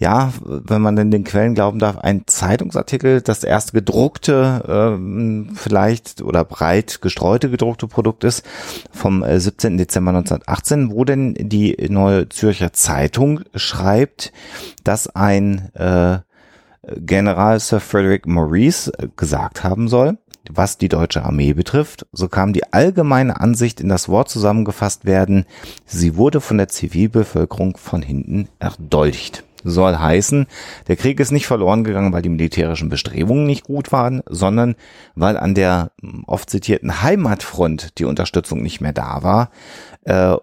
ja, 0.00 0.32
wenn 0.42 0.80
man 0.80 0.96
denn 0.96 1.10
den 1.10 1.24
Quellen 1.24 1.54
glauben 1.54 1.78
darf, 1.78 1.98
ein 1.98 2.22
Zeitungsartikel, 2.26 3.20
das 3.20 3.44
erste 3.44 3.72
gedruckte, 3.72 4.64
ähm, 4.66 5.50
vielleicht 5.54 6.22
oder 6.22 6.42
breit 6.42 7.02
gestreute 7.02 7.50
gedruckte 7.50 7.86
Produkt 7.86 8.24
ist, 8.24 8.42
vom 8.90 9.22
17. 9.22 9.74
Äh, 9.74 9.76
Dezember 9.76 10.12
1918, 10.12 10.90
wo 10.90 11.04
denn 11.04 11.34
die 11.38 11.76
Neue 11.90 12.30
Zürcher 12.30 12.72
Zeitung 12.72 13.42
schreibt, 13.54 14.32
dass 14.84 15.14
ein 15.14 15.68
äh, 15.74 16.20
General 16.96 17.60
Sir 17.60 17.80
Frederick 17.80 18.26
Maurice 18.26 18.90
äh, 18.98 19.08
gesagt 19.14 19.64
haben 19.64 19.88
soll, 19.88 20.16
was 20.52 20.78
die 20.78 20.88
deutsche 20.88 21.24
Armee 21.24 21.52
betrifft, 21.52 22.06
so 22.12 22.28
kam 22.28 22.52
die 22.52 22.72
allgemeine 22.72 23.40
Ansicht 23.40 23.80
in 23.80 23.88
das 23.88 24.08
Wort 24.08 24.28
zusammengefasst 24.28 25.04
werden, 25.04 25.46
sie 25.86 26.16
wurde 26.16 26.40
von 26.40 26.58
der 26.58 26.68
Zivilbevölkerung 26.68 27.76
von 27.76 28.02
hinten 28.02 28.48
erdolcht. 28.58 29.44
Soll 29.62 29.96
heißen, 29.96 30.46
der 30.88 30.96
Krieg 30.96 31.20
ist 31.20 31.32
nicht 31.32 31.46
verloren 31.46 31.84
gegangen, 31.84 32.12
weil 32.14 32.22
die 32.22 32.30
militärischen 32.30 32.88
Bestrebungen 32.88 33.44
nicht 33.44 33.64
gut 33.64 33.92
waren, 33.92 34.22
sondern 34.26 34.74
weil 35.14 35.36
an 35.36 35.54
der 35.54 35.92
oft 36.26 36.48
zitierten 36.48 37.02
Heimatfront 37.02 37.98
die 37.98 38.06
Unterstützung 38.06 38.62
nicht 38.62 38.80
mehr 38.80 38.94
da 38.94 39.22
war 39.22 39.50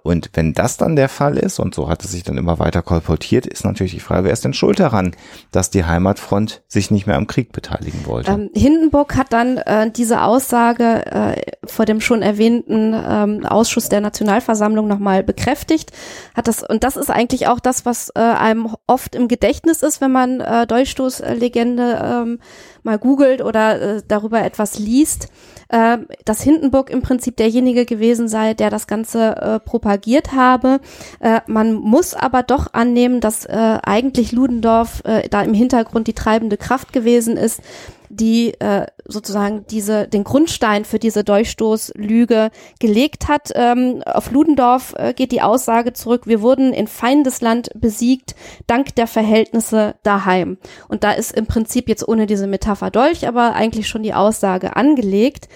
und 0.04 0.30
wenn 0.34 0.54
das 0.54 0.78
dann 0.78 0.96
der 0.96 1.10
Fall 1.10 1.38
ist, 1.38 1.60
und 1.60 1.74
so 1.74 1.90
hat 1.90 2.04
es 2.04 2.12
sich 2.12 2.24
dann 2.24 2.38
immer 2.38 2.60
weiter 2.60 2.84
kolportiert, 2.84 3.48
ist 3.48 3.66
natürlich 3.66 3.94
die 3.94 4.00
Frage, 4.00 4.26
wer 4.26 4.34
ist 4.34 4.46
denn 4.46 4.54
schuld 4.54 4.80
daran, 4.80 5.16
dass 5.52 5.72
die 5.72 5.84
Heimatfront 5.84 6.62
sich 6.68 6.92
nicht 6.92 7.08
mehr 7.08 7.18
am 7.18 7.26
Krieg 7.26 7.52
beteiligen 7.52 8.06
wollte? 8.06 8.32
Ähm, 8.32 8.50
Hindenburg 8.54 9.16
hat 9.16 9.34
dann 9.34 9.58
äh, 9.58 9.90
diese 9.90 10.22
Aussage 10.22 11.06
äh, 11.08 11.42
vor 11.66 11.86
dem 11.86 12.02
schon 12.02 12.22
erwähnten 12.22 12.94
ähm, 12.94 13.46
Ausschuss 13.46 13.90
der 13.90 14.02
Nationalversammlung 14.02 14.88
nochmal 14.88 15.24
bekräftigt. 15.24 15.92
Hat 16.36 16.48
das, 16.48 16.62
und 16.62 16.84
das 16.84 16.96
ist 16.96 17.10
eigentlich 17.10 17.48
auch 17.48 17.60
das, 17.60 17.86
was 17.86 18.10
äh, 18.10 18.20
einem 18.20 18.76
oft 18.86 19.16
im 19.16 19.28
Gedächtnis 19.28 19.82
ist, 19.82 20.02
wenn 20.02 20.12
man 20.12 20.40
äh, 20.40 20.68
Dolchstoßlegende 20.68 22.02
ähm, 22.04 22.40
mal 22.84 23.00
googelt 23.00 23.42
oder 23.42 23.82
äh, 23.82 24.02
darüber 24.08 24.44
etwas 24.44 24.78
liest 24.78 25.30
äh, 25.70 25.98
dass 26.26 26.42
Hindenburg 26.42 26.90
im 26.90 27.02
Prinzip 27.02 27.38
derjenige 27.38 27.86
gewesen 27.86 28.28
sei, 28.28 28.54
der 28.54 28.70
das 28.70 28.88
Ganze 28.88 29.36
äh, 29.36 29.60
propagiert 29.60 30.34
habe. 30.34 30.80
Äh, 31.20 31.42
man 31.48 31.74
muss 31.74 32.14
aber 32.14 32.44
doch 32.44 32.74
annehmen, 32.74 33.20
dass 33.20 33.46
äh, 33.46 33.78
eigentlich 33.84 34.32
Ludendorff 34.32 35.04
äh, 35.06 35.28
da 35.30 35.42
im 35.42 35.54
Hintergrund 35.54 36.08
die 36.08 36.14
treibende 36.14 36.58
Kraft 36.58 36.94
gewesen 36.94 37.38
ist, 37.38 37.62
die 38.10 38.54
äh, 38.60 38.88
sozusagen 39.06 39.66
diese 39.70 40.08
den 40.08 40.24
Grundstein 40.24 40.86
für 40.86 41.00
diese 41.00 41.24
Durchstoßlüge 41.24 42.52
gelegt 42.80 43.28
hat. 43.28 43.52
Ähm, 43.56 44.04
auf 44.06 44.32
Ludendorff 44.32 44.94
äh, 44.98 45.14
geht 45.14 45.32
die 45.32 45.42
Aussage 45.42 45.94
zurück: 45.94 46.28
Wir 46.28 46.42
wurden 46.42 46.74
in 46.74 46.88
Feindesland 46.88 47.70
besiegt 47.76 48.36
dank 48.68 48.96
der 48.96 49.08
Verhältnisse 49.08 49.96
daheim. 50.04 50.58
Und 50.88 51.04
da 51.04 51.12
ist 51.12 51.36
im 51.36 51.46
Prinzip 51.46 51.90
jetzt 51.90 52.08
ohne 52.08 52.26
diese 52.26 52.48
Metapher 52.48 52.92
Dolch, 52.92 53.28
aber 53.28 53.54
eigentlich 53.54 53.88
schon 53.88 54.04
die 54.04 54.14
Aussage 54.14 54.76
angelegt. 54.76 55.48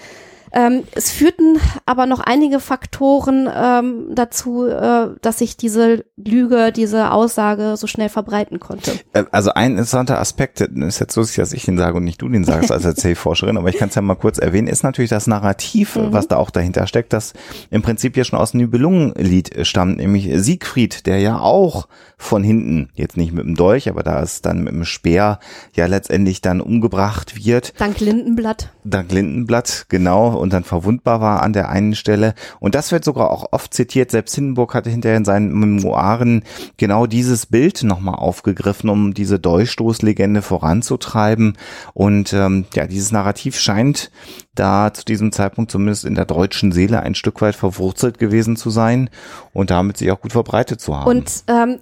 Ähm, 0.52 0.84
es 0.94 1.10
führten 1.10 1.58
aber 1.86 2.06
noch 2.06 2.20
einige 2.20 2.60
Faktoren 2.60 3.48
ähm, 3.54 4.14
dazu, 4.14 4.66
äh, 4.66 5.08
dass 5.20 5.38
sich 5.38 5.56
diese 5.56 6.04
Lüge, 6.16 6.72
diese 6.72 7.10
Aussage 7.10 7.76
so 7.76 7.86
schnell 7.86 8.08
verbreiten 8.08 8.60
konnte. 8.60 8.92
Äh, 9.14 9.24
also 9.30 9.52
ein 9.54 9.72
interessanter 9.72 10.20
Aspekt, 10.20 10.60
ist 10.60 11.00
jetzt 11.00 11.16
lustig, 11.16 11.36
dass 11.36 11.52
ich 11.52 11.66
ihn 11.68 11.78
sage 11.78 11.96
und 11.96 12.04
nicht 12.04 12.20
du 12.20 12.28
den 12.28 12.44
sagst 12.44 12.70
als 12.70 12.84
Erzählforscherin, 12.92 13.56
aber 13.56 13.70
ich 13.70 13.78
kann 13.78 13.88
es 13.88 13.94
ja 13.94 14.02
mal 14.02 14.14
kurz 14.14 14.38
erwähnen, 14.38 14.68
ist 14.68 14.82
natürlich 14.82 15.10
das 15.10 15.26
Narrativ, 15.26 15.96
mhm. 15.96 16.12
was 16.12 16.28
da 16.28 16.36
auch 16.36 16.50
dahinter 16.50 16.86
steckt, 16.86 17.12
das 17.12 17.32
im 17.70 17.82
Prinzip 17.82 18.16
ja 18.16 18.24
schon 18.24 18.38
aus 18.38 18.52
dem 18.52 18.60
Nibelungenlied 18.60 19.66
stammt, 19.66 19.96
nämlich 19.96 20.28
Siegfried, 20.34 21.06
der 21.06 21.18
ja 21.18 21.38
auch 21.38 21.88
von 22.18 22.44
hinten, 22.44 22.90
jetzt 22.94 23.16
nicht 23.16 23.32
mit 23.32 23.44
dem 23.44 23.56
Dolch, 23.56 23.88
aber 23.88 24.02
da 24.02 24.22
es 24.22 24.42
dann 24.42 24.62
mit 24.62 24.72
dem 24.72 24.84
Speer 24.84 25.40
ja 25.74 25.86
letztendlich 25.86 26.40
dann 26.40 26.60
umgebracht 26.60 27.44
wird. 27.44 27.74
Dank 27.78 28.00
Lindenblatt. 28.00 28.70
Dank 28.84 29.10
Lindenblatt, 29.10 29.86
genau 29.88 30.41
und 30.42 30.52
dann 30.52 30.64
verwundbar 30.64 31.20
war 31.20 31.42
an 31.42 31.52
der 31.52 31.68
einen 31.68 31.94
Stelle. 31.94 32.34
Und 32.60 32.74
das 32.74 32.92
wird 32.92 33.04
sogar 33.04 33.30
auch 33.30 33.52
oft 33.52 33.72
zitiert. 33.72 34.10
Selbst 34.10 34.34
Hindenburg 34.34 34.74
hatte 34.74 34.90
hinterher 34.90 35.16
in 35.16 35.24
seinen 35.24 35.52
Memoiren 35.52 36.42
genau 36.76 37.06
dieses 37.06 37.46
Bild 37.46 37.84
nochmal 37.84 38.16
aufgegriffen, 38.16 38.90
um 38.90 39.14
diese 39.14 39.38
Dolchstoßlegende 39.38 40.42
voranzutreiben. 40.42 41.56
Und 41.94 42.32
ähm, 42.32 42.66
ja, 42.74 42.86
dieses 42.86 43.12
Narrativ 43.12 43.58
scheint 43.58 44.10
da 44.54 44.92
zu 44.92 45.04
diesem 45.04 45.32
Zeitpunkt 45.32 45.70
zumindest 45.70 46.04
in 46.04 46.14
der 46.14 46.26
deutschen 46.26 46.72
Seele 46.72 47.00
ein 47.00 47.14
Stück 47.14 47.40
weit 47.40 47.54
verwurzelt 47.54 48.18
gewesen 48.18 48.56
zu 48.56 48.70
sein 48.70 49.08
und 49.52 49.70
damit 49.70 49.96
sich 49.96 50.10
auch 50.10 50.20
gut 50.20 50.32
verbreitet 50.32 50.80
zu 50.80 50.96
haben. 50.96 51.08
Und 51.08 51.44
ähm, 51.46 51.78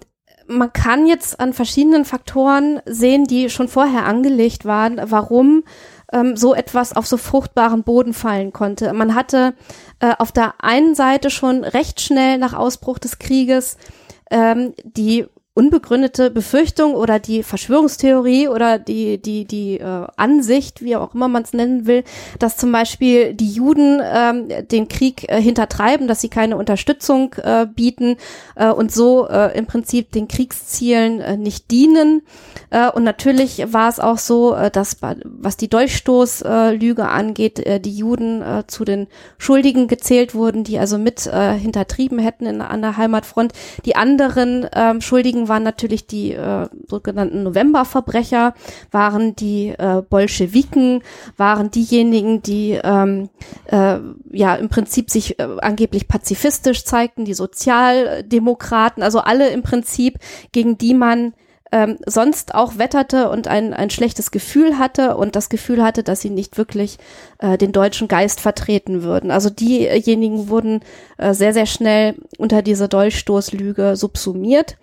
man 0.47 0.71
kann 0.71 1.07
jetzt 1.07 1.39
an 1.39 1.53
verschiedenen 1.53 2.05
Faktoren 2.05 2.81
sehen, 2.85 3.25
die 3.25 3.49
schon 3.49 3.67
vorher 3.67 4.05
angelegt 4.05 4.65
waren, 4.65 4.99
warum 5.03 5.63
ähm, 6.11 6.35
so 6.35 6.53
etwas 6.53 6.95
auf 6.95 7.07
so 7.07 7.17
fruchtbaren 7.17 7.83
Boden 7.83 8.13
fallen 8.13 8.53
konnte. 8.53 8.93
Man 8.93 9.15
hatte 9.15 9.53
äh, 9.99 10.13
auf 10.17 10.31
der 10.31 10.63
einen 10.63 10.95
Seite 10.95 11.29
schon 11.29 11.63
recht 11.63 12.01
schnell 12.01 12.37
nach 12.37 12.53
Ausbruch 12.53 12.99
des 12.99 13.19
Krieges 13.19 13.77
ähm, 14.29 14.73
die 14.83 15.25
unbegründete 15.53 16.31
Befürchtung 16.31 16.95
oder 16.95 17.19
die 17.19 17.43
Verschwörungstheorie 17.43 18.47
oder 18.47 18.79
die 18.79 19.21
die 19.21 19.43
die 19.43 19.79
äh, 19.79 20.07
Ansicht, 20.15 20.81
wie 20.81 20.95
auch 20.95 21.13
immer 21.13 21.27
man 21.27 21.43
es 21.43 21.51
nennen 21.51 21.85
will, 21.85 22.05
dass 22.39 22.55
zum 22.55 22.71
Beispiel 22.71 23.33
die 23.33 23.51
Juden 23.51 24.01
ähm, 24.01 24.47
den 24.69 24.87
Krieg 24.87 25.29
äh, 25.29 25.41
hintertreiben, 25.41 26.07
dass 26.07 26.21
sie 26.21 26.29
keine 26.29 26.55
Unterstützung 26.55 27.33
äh, 27.33 27.67
bieten 27.67 28.15
äh, 28.55 28.69
und 28.69 28.93
so 28.93 29.27
äh, 29.27 29.57
im 29.57 29.65
Prinzip 29.65 30.13
den 30.13 30.29
Kriegszielen 30.29 31.19
äh, 31.19 31.35
nicht 31.35 31.69
dienen. 31.69 32.21
Äh, 32.69 32.89
und 32.89 33.03
natürlich 33.03 33.61
war 33.73 33.89
es 33.89 33.99
auch 33.99 34.19
so, 34.19 34.55
äh, 34.55 34.71
dass 34.71 34.97
was 35.01 35.57
die 35.57 35.69
Durchstoßlüge 35.69 37.01
äh, 37.01 37.05
angeht, 37.05 37.59
äh, 37.59 37.81
die 37.81 37.95
Juden 37.95 38.41
äh, 38.41 38.63
zu 38.67 38.85
den 38.85 39.07
Schuldigen 39.37 39.89
gezählt 39.89 40.33
wurden, 40.33 40.63
die 40.63 40.79
also 40.79 40.97
mit 40.97 41.27
äh, 41.27 41.53
hintertrieben 41.53 42.19
hätten 42.19 42.45
in, 42.45 42.61
an 42.61 42.81
der 42.81 42.95
Heimatfront. 42.95 43.51
Die 43.83 43.97
anderen 43.97 44.63
äh, 44.63 45.01
Schuldigen 45.01 45.40
Kollegen 45.41 45.49
waren 45.49 45.63
natürlich 45.63 46.07
die 46.07 46.33
äh, 46.33 46.67
sogenannten 46.87 47.43
Novemberverbrecher, 47.43 48.53
waren 48.91 49.35
die 49.35 49.69
äh, 49.69 50.01
Bolschewiken, 50.07 51.03
waren 51.37 51.71
diejenigen, 51.71 52.41
die 52.41 52.79
ähm, 52.83 53.29
äh, 53.65 53.97
ja 54.31 54.55
im 54.55 54.69
Prinzip 54.69 55.09
sich 55.09 55.39
äh, 55.39 55.47
angeblich 55.61 56.07
pazifistisch 56.07 56.85
zeigten, 56.85 57.25
die 57.25 57.33
Sozialdemokraten, 57.33 59.03
also 59.03 59.19
alle 59.19 59.49
im 59.49 59.63
Prinzip, 59.63 60.19
gegen 60.51 60.77
die 60.77 60.93
man 60.93 61.33
ähm, 61.71 61.97
sonst 62.05 62.53
auch 62.53 62.77
wetterte 62.77 63.29
und 63.29 63.47
ein, 63.47 63.73
ein 63.73 63.89
schlechtes 63.89 64.31
Gefühl 64.31 64.77
hatte 64.77 65.15
und 65.15 65.35
das 65.35 65.49
Gefühl 65.49 65.81
hatte, 65.81 66.03
dass 66.03 66.21
sie 66.21 66.29
nicht 66.29 66.57
wirklich 66.57 66.97
äh, 67.39 67.57
den 67.57 67.71
deutschen 67.71 68.07
Geist 68.07 68.41
vertreten 68.41 69.03
würden. 69.03 69.31
Also 69.31 69.49
diejenigen 69.49 70.49
wurden 70.49 70.81
äh, 71.17 71.33
sehr, 71.33 71.53
sehr 71.53 71.65
schnell 71.65 72.15
unter 72.37 72.61
diese 72.61 72.89
Dolchstoßlüge 72.89 73.95
subsumiert. 73.95 74.77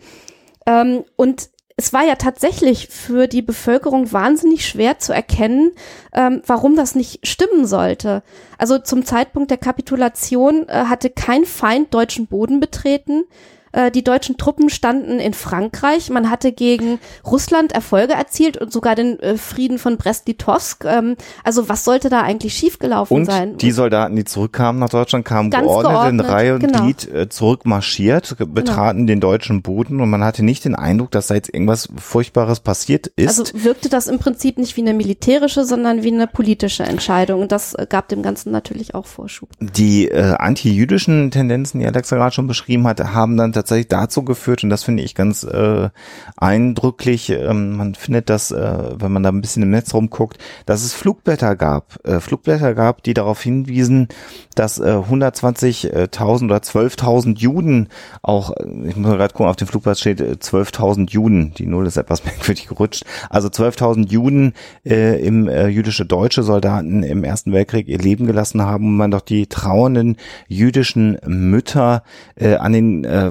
Ähm, 0.69 1.05
und 1.17 1.49
es 1.79 1.93
war 1.93 2.05
ja 2.05 2.17
tatsächlich 2.17 2.89
für 2.89 3.29
die 3.29 3.41
Bevölkerung 3.41 4.13
wahnsinnig 4.13 4.67
schwer 4.67 4.99
zu 4.99 5.13
erkennen, 5.15 5.73
ähm, 6.13 6.43
warum 6.45 6.75
das 6.77 6.95
nicht 6.95 7.27
stimmen 7.27 7.67
sollte. 7.67 8.23
Also 8.59 8.79
zum 8.79 9.05
Zeitpunkt 9.05 9.51
der 9.51 9.59
Kapitulation 9.59 10.69
äh, 10.69 10.85
hatte 10.87 11.09
kein 11.09 11.45
Feind 11.45 11.95
deutschen 11.95 12.27
Boden 12.27 12.59
betreten. 12.59 13.25
Äh, 13.73 13.91
die 13.91 14.05
deutschen 14.05 14.37
Truppen 14.37 14.71
standen 14.71 15.19
in 15.19 15.35
Frankreich. 15.35 16.11
Man 16.11 16.31
hatte 16.31 16.53
gegen 16.53 16.99
Russland 17.25 17.73
Erfolge 17.73 18.15
erzielt 18.15 18.57
und 18.57 18.73
sogar 18.73 18.95
den 18.95 19.19
äh, 19.21 19.37
Frieden 19.37 19.79
von 19.79 19.97
Brest-Litovsk. 19.97 20.85
Ähm, 20.85 21.17
also 21.45 21.69
was 21.69 21.85
sollte 21.85 22.09
da 22.09 22.23
eigentlich 22.23 22.55
schiefgelaufen 22.55 23.17
und 23.17 23.25
sein? 23.27 23.57
Die 23.59 23.71
Soldaten, 23.71 24.17
die 24.17 24.25
zurückkamen 24.25 24.81
nach 24.81 24.89
Deutschland, 24.89 25.25
kamen 25.25 25.51
Ganz 25.51 25.65
geordnet, 25.65 25.93
geordnet, 25.93 26.27
in 26.27 26.33
Reihe 26.33 26.55
und 26.55 26.61
genau. 26.61 26.83
Glied 26.83 27.13
äh, 27.13 27.29
zurückmarschiert, 27.29 28.37
betraten 28.53 29.07
den 29.07 29.21
deutschen 29.21 29.63
Boden 29.63 30.01
und 30.01 30.11
man 30.11 30.25
hatte 30.25 30.45
nicht 30.45 30.65
den 30.65 30.75
Eindruck, 30.75 31.11
dass 31.11 31.29
da 31.29 31.35
jetzt 31.35 31.53
irgendwas 31.53 31.89
Furchtbares 31.97 32.61
passiert 32.61 33.09
ist. 33.17 33.39
Also 33.39 33.45
wirkte 33.65 33.89
das 33.89 34.07
im 34.07 34.19
Prinzip 34.19 34.59
nicht 34.59 34.77
wie 34.77 34.83
eine 34.83 34.95
militärische, 34.95 35.65
sondern 35.65 36.03
wie 36.03 36.13
eine 36.13 36.27
politische 36.27 36.83
Entscheidung. 36.85 37.43
Und 37.43 37.53
das 37.53 37.77
gab 37.89 38.09
dem 38.09 38.23
Ganzen 38.23 38.51
natürlich 38.51 38.95
auch 38.95 39.07
Vorschub. 39.07 39.49
die 39.61 40.09
äh, 40.09 40.35
anti-jüdischen 40.39 41.31
Tendenzen, 41.31 41.81
die 41.81 41.87
Alexa 41.87 42.17
gerade 42.17 42.35
schon 42.35 42.47
beschrieben 42.47 42.87
hatte, 42.87 43.15
haben 43.15 43.37
dann 43.37 43.53
tatsächlich 43.59 43.89
dazu 43.89 44.25
geführt, 44.25 44.63
und 44.63 44.71
das 44.71 44.85
finde 44.85 45.03
ich 45.03 45.15
ganz 45.15 45.43
äh, 45.43 45.91
eindrücklich, 46.37 47.31
ähm, 47.31 47.77
man 47.77 47.95
findet 47.95 48.31
das, 48.31 48.51
äh, 48.51 48.79
wenn 48.99 49.13
man 49.13 49.23
da 49.23 49.31
ein 49.31 49.41
bisschen 49.41 49.63
im 49.63 49.71
Netz 49.71 49.93
rumguckt, 49.93 50.39
dass 50.67 50.83
es 50.83 50.95
Flugblätter 50.95 51.57
gab, 51.57 51.99
äh, 52.07 52.21
Flugblätter 52.21 52.75
gab, 52.75 53.03
die 53.03 53.15
darauf 53.15 53.43
hinwiesen, 53.43 54.09
dass 54.55 54.79
äh, 54.79 54.83
120.000 54.83 56.45
oder 56.45 56.59
12.000 56.59 57.39
Juden 57.39 57.89
auch, 58.23 58.51
äh, 58.51 58.65
ich 58.89 58.97
muss 58.97 59.09
mal 59.09 59.17
gerade 59.17 59.35
gucken, 59.35 59.51
auf 59.51 59.57
dem 59.57 59.69
Flugblatt 59.69 59.99
steht 59.99 60.21
äh, 60.21 60.37
12.000 60.41 61.11
Juden, 61.11 61.55
die 61.55 61.67
Null 61.67 61.87
ist 61.87 61.97
etwas 61.97 62.25
merkwürdig 62.25 62.69
gerutscht, 62.69 63.05
also 63.31 63.49
12.000 63.49 64.09
Juden 64.09 64.55
äh, 64.85 65.21
im 65.25 65.49
äh, 65.49 65.67
jüdische 65.69 66.07
deutsche 66.07 66.43
Soldaten 66.43 67.03
im 67.03 67.25
Ersten 67.25 67.53
Weltkrieg 67.53 67.89
ihr 67.89 67.99
Leben 67.99 68.27
gelassen 68.27 68.63
haben 68.63 68.87
und 68.87 68.97
man 68.97 69.11
doch 69.11 69.21
die 69.21 69.47
trauernden 69.47 70.17
jüdischen 70.47 71.19
Mütter 71.27 72.03
äh, 72.37 72.55
an 72.57 72.73
den 72.73 73.05
äh, 73.05 73.31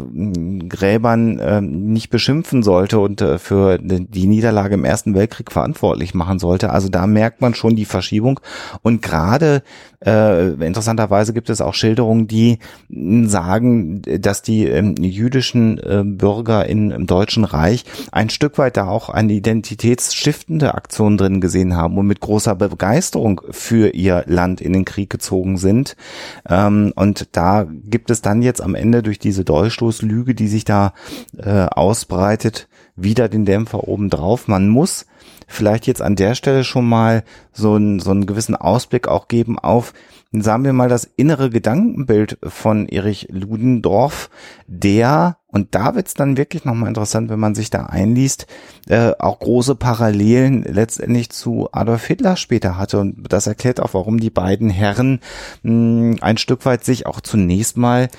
Gräbern 0.68 1.40
äh, 1.40 1.62
nicht 1.62 2.10
beschimpfen 2.10 2.64
sollte 2.64 3.00
und 3.00 3.22
äh, 3.22 3.38
für 3.38 3.78
die 3.78 4.28
Niederlage 4.28 4.76
im 4.76 4.86
Ersten 4.86 5.14
Weltkrieg 5.14 5.52
verantwortlich 5.52 6.14
machen 6.14 6.40
sollte. 6.40 6.72
Also 6.72 6.90
da 6.90 7.08
merkt 7.08 7.42
man 7.42 7.54
schon 7.54 7.76
die 7.76 7.86
Verschiebung 7.86 8.40
und 8.82 9.02
gerade 9.02 9.64
äh, 10.06 10.50
interessanterweise 10.50 11.34
gibt 11.34 11.50
es 11.50 11.62
auch 11.62 11.74
Schilderungen, 11.74 12.28
die 12.28 12.60
sagen, 12.90 14.02
dass 14.04 14.42
die 14.44 14.66
ähm, 14.66 14.96
jüdischen 15.00 15.80
äh, 15.80 16.04
Bürger 16.06 16.68
in, 16.68 16.92
im 16.92 17.08
Deutschen 17.08 17.44
Reich 17.44 17.84
ein 18.12 18.30
Stück 18.30 18.58
weit 18.58 18.78
da 18.78 18.88
auch 18.88 19.10
eine 19.10 19.34
identitätsstiftende 19.34 20.76
Aktion 20.76 21.18
drin 21.18 21.42
gesehen 21.42 21.76
haben 21.76 21.98
und 21.98 22.06
mit 22.06 22.20
großer 22.20 22.56
Begeisterung 22.56 23.42
für 23.50 23.94
ihr 23.94 24.24
Land 24.28 24.62
in 24.62 24.74
den 24.74 24.86
Krieg 24.86 25.10
gezogen 25.10 25.58
sind. 25.58 25.96
Ähm, 26.48 26.94
und 26.96 27.30
da 27.36 27.66
gibt 27.68 28.12
es 28.12 28.22
dann 28.22 28.42
jetzt 28.42 28.62
am 28.62 28.76
Ende 28.76 29.02
durch 29.02 29.20
diese 29.20 29.44
Dolchstoßlüge, 30.08 30.36
die 30.36 30.48
sich 30.48 30.66
da 30.66 30.94
äh, 31.38 31.66
ausbreitet, 31.66 32.68
wieder 32.96 33.30
den 33.30 33.46
Dämpfer 33.46 33.88
oben 33.88 34.10
drauf. 34.10 34.48
Man 34.48 34.70
muss 34.70 35.06
vielleicht 35.48 35.88
jetzt 35.88 36.02
an 36.02 36.16
der 36.16 36.36
Stelle 36.36 36.64
schon 36.64 36.88
mal 36.88 37.24
so 37.54 37.76
einen, 37.76 38.00
so 38.00 38.12
einen 38.12 38.26
gewissen 38.26 38.56
Ausblick 38.56 39.08
auch 39.08 39.28
geben 39.28 39.60
auf, 39.60 39.94
sagen 40.34 40.66
wir 40.66 40.74
mal, 40.74 40.90
das 40.90 41.06
innere 41.16 41.50
Gedankenbild 41.50 42.38
von 42.44 42.88
Erich 42.88 43.28
Ludendorff, 43.32 44.30
der, 44.68 45.38
und 45.48 45.74
da 45.74 45.96
wird's 45.96 46.16
dann 46.16 46.36
wirklich 46.36 46.66
nochmal 46.66 46.90
interessant, 46.90 47.30
wenn 47.30 47.40
man 47.40 47.56
sich 47.56 47.70
da 47.70 47.86
einliest, 47.86 48.46
äh, 48.88 49.14
auch 49.20 49.40
große 49.40 49.76
Parallelen 49.76 50.64
letztendlich 50.64 51.30
zu 51.30 51.70
Adolf 51.72 52.06
Hitler 52.06 52.36
später 52.36 52.78
hatte. 52.78 53.00
Und 53.00 53.32
das 53.32 53.48
erklärt 53.48 53.80
auch, 53.80 53.94
warum 53.94 54.20
die 54.20 54.30
beiden 54.30 54.70
Herren 54.70 55.22
mh, 55.64 56.18
ein 56.20 56.38
Stück 56.38 56.66
weit 56.66 56.84
sich 56.84 57.06
auch 57.06 57.22
zunächst 57.22 57.78
mal 57.78 58.10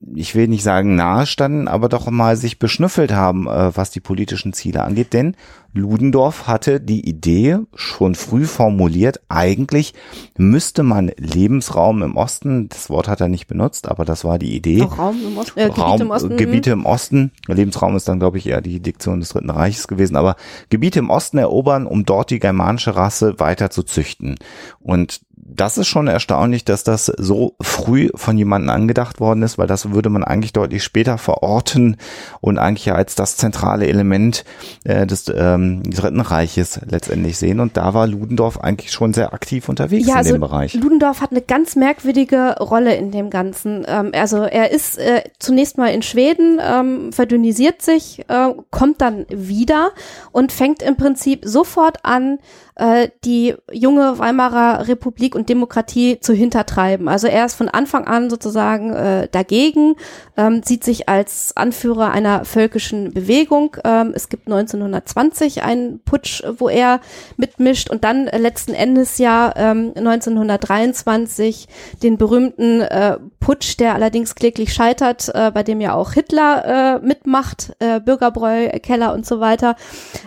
ich 0.00 0.34
will 0.34 0.48
nicht 0.48 0.62
sagen 0.62 0.94
nahe 0.94 1.26
standen, 1.26 1.66
aber 1.66 1.88
doch 1.88 2.08
mal 2.10 2.36
sich 2.36 2.58
beschnüffelt 2.58 3.12
haben, 3.12 3.48
äh, 3.48 3.76
was 3.76 3.90
die 3.90 4.00
politischen 4.00 4.52
Ziele 4.52 4.82
angeht. 4.84 5.12
Denn 5.12 5.34
Ludendorff 5.74 6.46
hatte 6.46 6.80
die 6.80 7.06
Idee 7.08 7.58
schon 7.74 8.14
früh 8.14 8.44
formuliert, 8.46 9.20
eigentlich 9.28 9.94
müsste 10.36 10.82
man 10.82 11.12
Lebensraum 11.16 12.02
im 12.02 12.16
Osten, 12.16 12.68
das 12.68 12.88
Wort 12.90 13.08
hat 13.08 13.20
er 13.20 13.28
nicht 13.28 13.46
benutzt, 13.46 13.88
aber 13.88 14.04
das 14.04 14.24
war 14.24 14.38
die 14.38 14.56
Idee. 14.56 14.82
Auch 14.82 14.98
Raum 14.98 15.16
im 15.26 15.36
Osten, 15.36 15.58
äh, 15.58 15.66
Raum, 15.66 16.00
im 16.00 16.10
Osten. 16.10 16.36
Gebiete 16.36 16.70
im 16.70 16.86
Osten. 16.86 17.32
Lebensraum 17.46 17.96
ist 17.96 18.08
dann, 18.08 18.18
glaube 18.18 18.38
ich, 18.38 18.46
eher 18.46 18.60
die 18.60 18.80
Diktion 18.80 19.20
des 19.20 19.30
Dritten 19.30 19.50
Reiches 19.50 19.88
gewesen, 19.88 20.16
aber 20.16 20.36
Gebiete 20.70 20.98
im 20.98 21.10
Osten 21.10 21.38
erobern, 21.38 21.86
um 21.86 22.04
dort 22.04 22.30
die 22.30 22.38
germanische 22.38 22.96
Rasse 22.96 23.38
weiter 23.38 23.70
zu 23.70 23.82
züchten. 23.82 24.36
Und 24.80 25.20
das 25.50 25.78
ist 25.78 25.88
schon 25.88 26.08
erstaunlich, 26.08 26.64
dass 26.64 26.84
das 26.84 27.06
so 27.06 27.56
früh 27.60 28.10
von 28.14 28.36
jemandem 28.36 28.70
angedacht 28.70 29.18
worden 29.18 29.42
ist, 29.42 29.56
weil 29.56 29.66
das 29.66 29.90
würde 29.92 30.10
man 30.10 30.22
eigentlich 30.22 30.52
deutlich 30.52 30.84
später 30.84 31.16
verorten 31.16 31.96
und 32.40 32.58
eigentlich 32.58 32.86
ja 32.86 32.94
als 32.94 33.14
das 33.14 33.36
zentrale 33.36 33.86
Element 33.86 34.44
äh, 34.84 35.06
des 35.06 35.28
ähm, 35.58 35.82
Dritten 35.82 36.20
Reiches 36.20 36.80
letztendlich 36.88 37.38
sehen. 37.38 37.60
Und 37.60 37.76
da 37.76 37.94
war 37.94 38.06
Ludendorff 38.06 38.60
eigentlich 38.60 38.92
schon 38.92 39.12
sehr 39.12 39.32
aktiv 39.32 39.68
unterwegs 39.68 40.06
ja, 40.06 40.14
in 40.14 40.18
also 40.18 40.32
dem 40.32 40.40
Bereich. 40.40 40.74
Ludendorff 40.74 41.20
hat 41.20 41.30
eine 41.30 41.42
ganz 41.42 41.76
merkwürdige 41.76 42.56
Rolle 42.60 42.94
in 42.94 43.10
dem 43.10 43.30
Ganzen. 43.30 43.84
Ähm, 43.86 44.12
also 44.14 44.38
er 44.38 44.70
ist 44.70 44.98
äh, 44.98 45.22
zunächst 45.38 45.78
mal 45.78 45.88
in 45.88 46.02
Schweden, 46.02 46.60
ähm, 46.62 47.12
verdünnisiert 47.12 47.82
sich, 47.82 48.24
äh, 48.28 48.54
kommt 48.70 49.00
dann 49.00 49.26
wieder 49.28 49.90
und 50.32 50.52
fängt 50.52 50.82
im 50.82 50.96
Prinzip 50.96 51.42
sofort 51.44 52.04
an, 52.04 52.38
äh, 52.78 53.08
die 53.24 53.54
junge 53.72 54.18
Weimarer 54.18 54.88
Republik 54.88 55.34
und 55.34 55.48
Demokratie 55.48 56.20
zu 56.20 56.32
hintertreiben. 56.32 57.08
Also 57.08 57.26
er 57.26 57.44
ist 57.44 57.54
von 57.54 57.68
Anfang 57.68 58.06
an 58.06 58.30
sozusagen 58.30 58.92
äh, 58.94 59.28
dagegen, 59.30 59.96
ähm, 60.36 60.62
sieht 60.64 60.84
sich 60.84 61.08
als 61.08 61.56
Anführer 61.56 62.12
einer 62.12 62.44
völkischen 62.44 63.12
Bewegung. 63.12 63.76
Ähm, 63.84 64.12
es 64.14 64.28
gibt 64.28 64.46
1920 64.46 65.62
einen 65.62 66.00
Putsch, 66.00 66.42
wo 66.58 66.68
er 66.68 67.00
mitmischt 67.36 67.90
und 67.90 68.04
dann 68.04 68.28
äh, 68.28 68.38
letzten 68.38 68.74
Endes 68.74 69.18
ja 69.18 69.52
ähm, 69.56 69.92
1923 69.96 71.66
den 72.02 72.16
berühmten 72.16 72.80
äh, 72.82 73.18
Putsch, 73.40 73.78
der 73.78 73.94
allerdings 73.94 74.36
kläglich 74.36 74.72
scheitert, 74.72 75.30
äh, 75.34 75.50
bei 75.50 75.64
dem 75.64 75.80
ja 75.80 75.94
auch 75.94 76.12
Hitler 76.12 77.00
äh, 77.02 77.06
mitmacht, 77.06 77.72
äh, 77.80 77.98
Bürgerbräu, 77.98 78.68
Keller 78.80 79.12
und 79.14 79.26
so 79.26 79.40
weiter. 79.40 79.74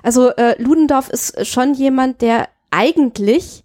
Also 0.03 0.29
äh, 0.31 0.61
Ludendorff 0.61 1.09
ist 1.09 1.47
schon 1.47 1.73
jemand, 1.73 2.21
der 2.21 2.40
eigentlich 2.71 3.63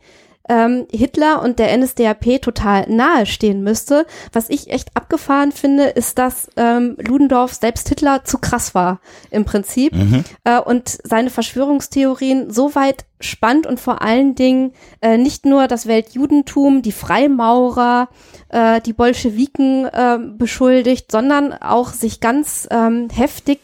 ähm, 0.48 0.86
Hitler 0.92 1.42
und 1.42 1.58
der 1.58 1.76
NSDAP 1.76 2.40
total 2.40 2.88
nahe 2.88 3.26
stehen 3.26 3.62
müsste. 3.64 4.06
Was 4.32 4.48
ich 4.48 4.70
echt 4.70 4.90
abgefahren 4.94 5.50
finde, 5.50 5.86
ist, 5.86 6.18
dass 6.18 6.48
ähm, 6.56 6.96
Ludendorff 7.00 7.54
selbst 7.54 7.88
Hitler 7.88 8.24
zu 8.24 8.38
krass 8.38 8.72
war 8.74 9.00
im 9.30 9.44
Prinzip 9.44 9.92
Mhm. 9.94 10.24
äh, 10.44 10.60
und 10.60 10.98
seine 11.02 11.30
Verschwörungstheorien 11.30 12.52
so 12.52 12.74
weit 12.76 13.06
spannt 13.20 13.66
und 13.66 13.80
vor 13.80 14.02
allen 14.02 14.34
Dingen 14.34 14.72
äh, 15.00 15.16
nicht 15.16 15.46
nur 15.46 15.68
das 15.68 15.86
Weltjudentum, 15.86 16.82
die 16.82 16.92
Freimaurer, 16.92 18.08
äh, 18.48 18.80
die 18.80 18.92
Bolschewiken 18.92 19.86
äh, 19.86 20.18
beschuldigt, 20.36 21.10
sondern 21.10 21.52
auch 21.52 21.92
sich 21.92 22.20
ganz 22.20 22.68
ähm, 22.70 23.08
heftig 23.12 23.60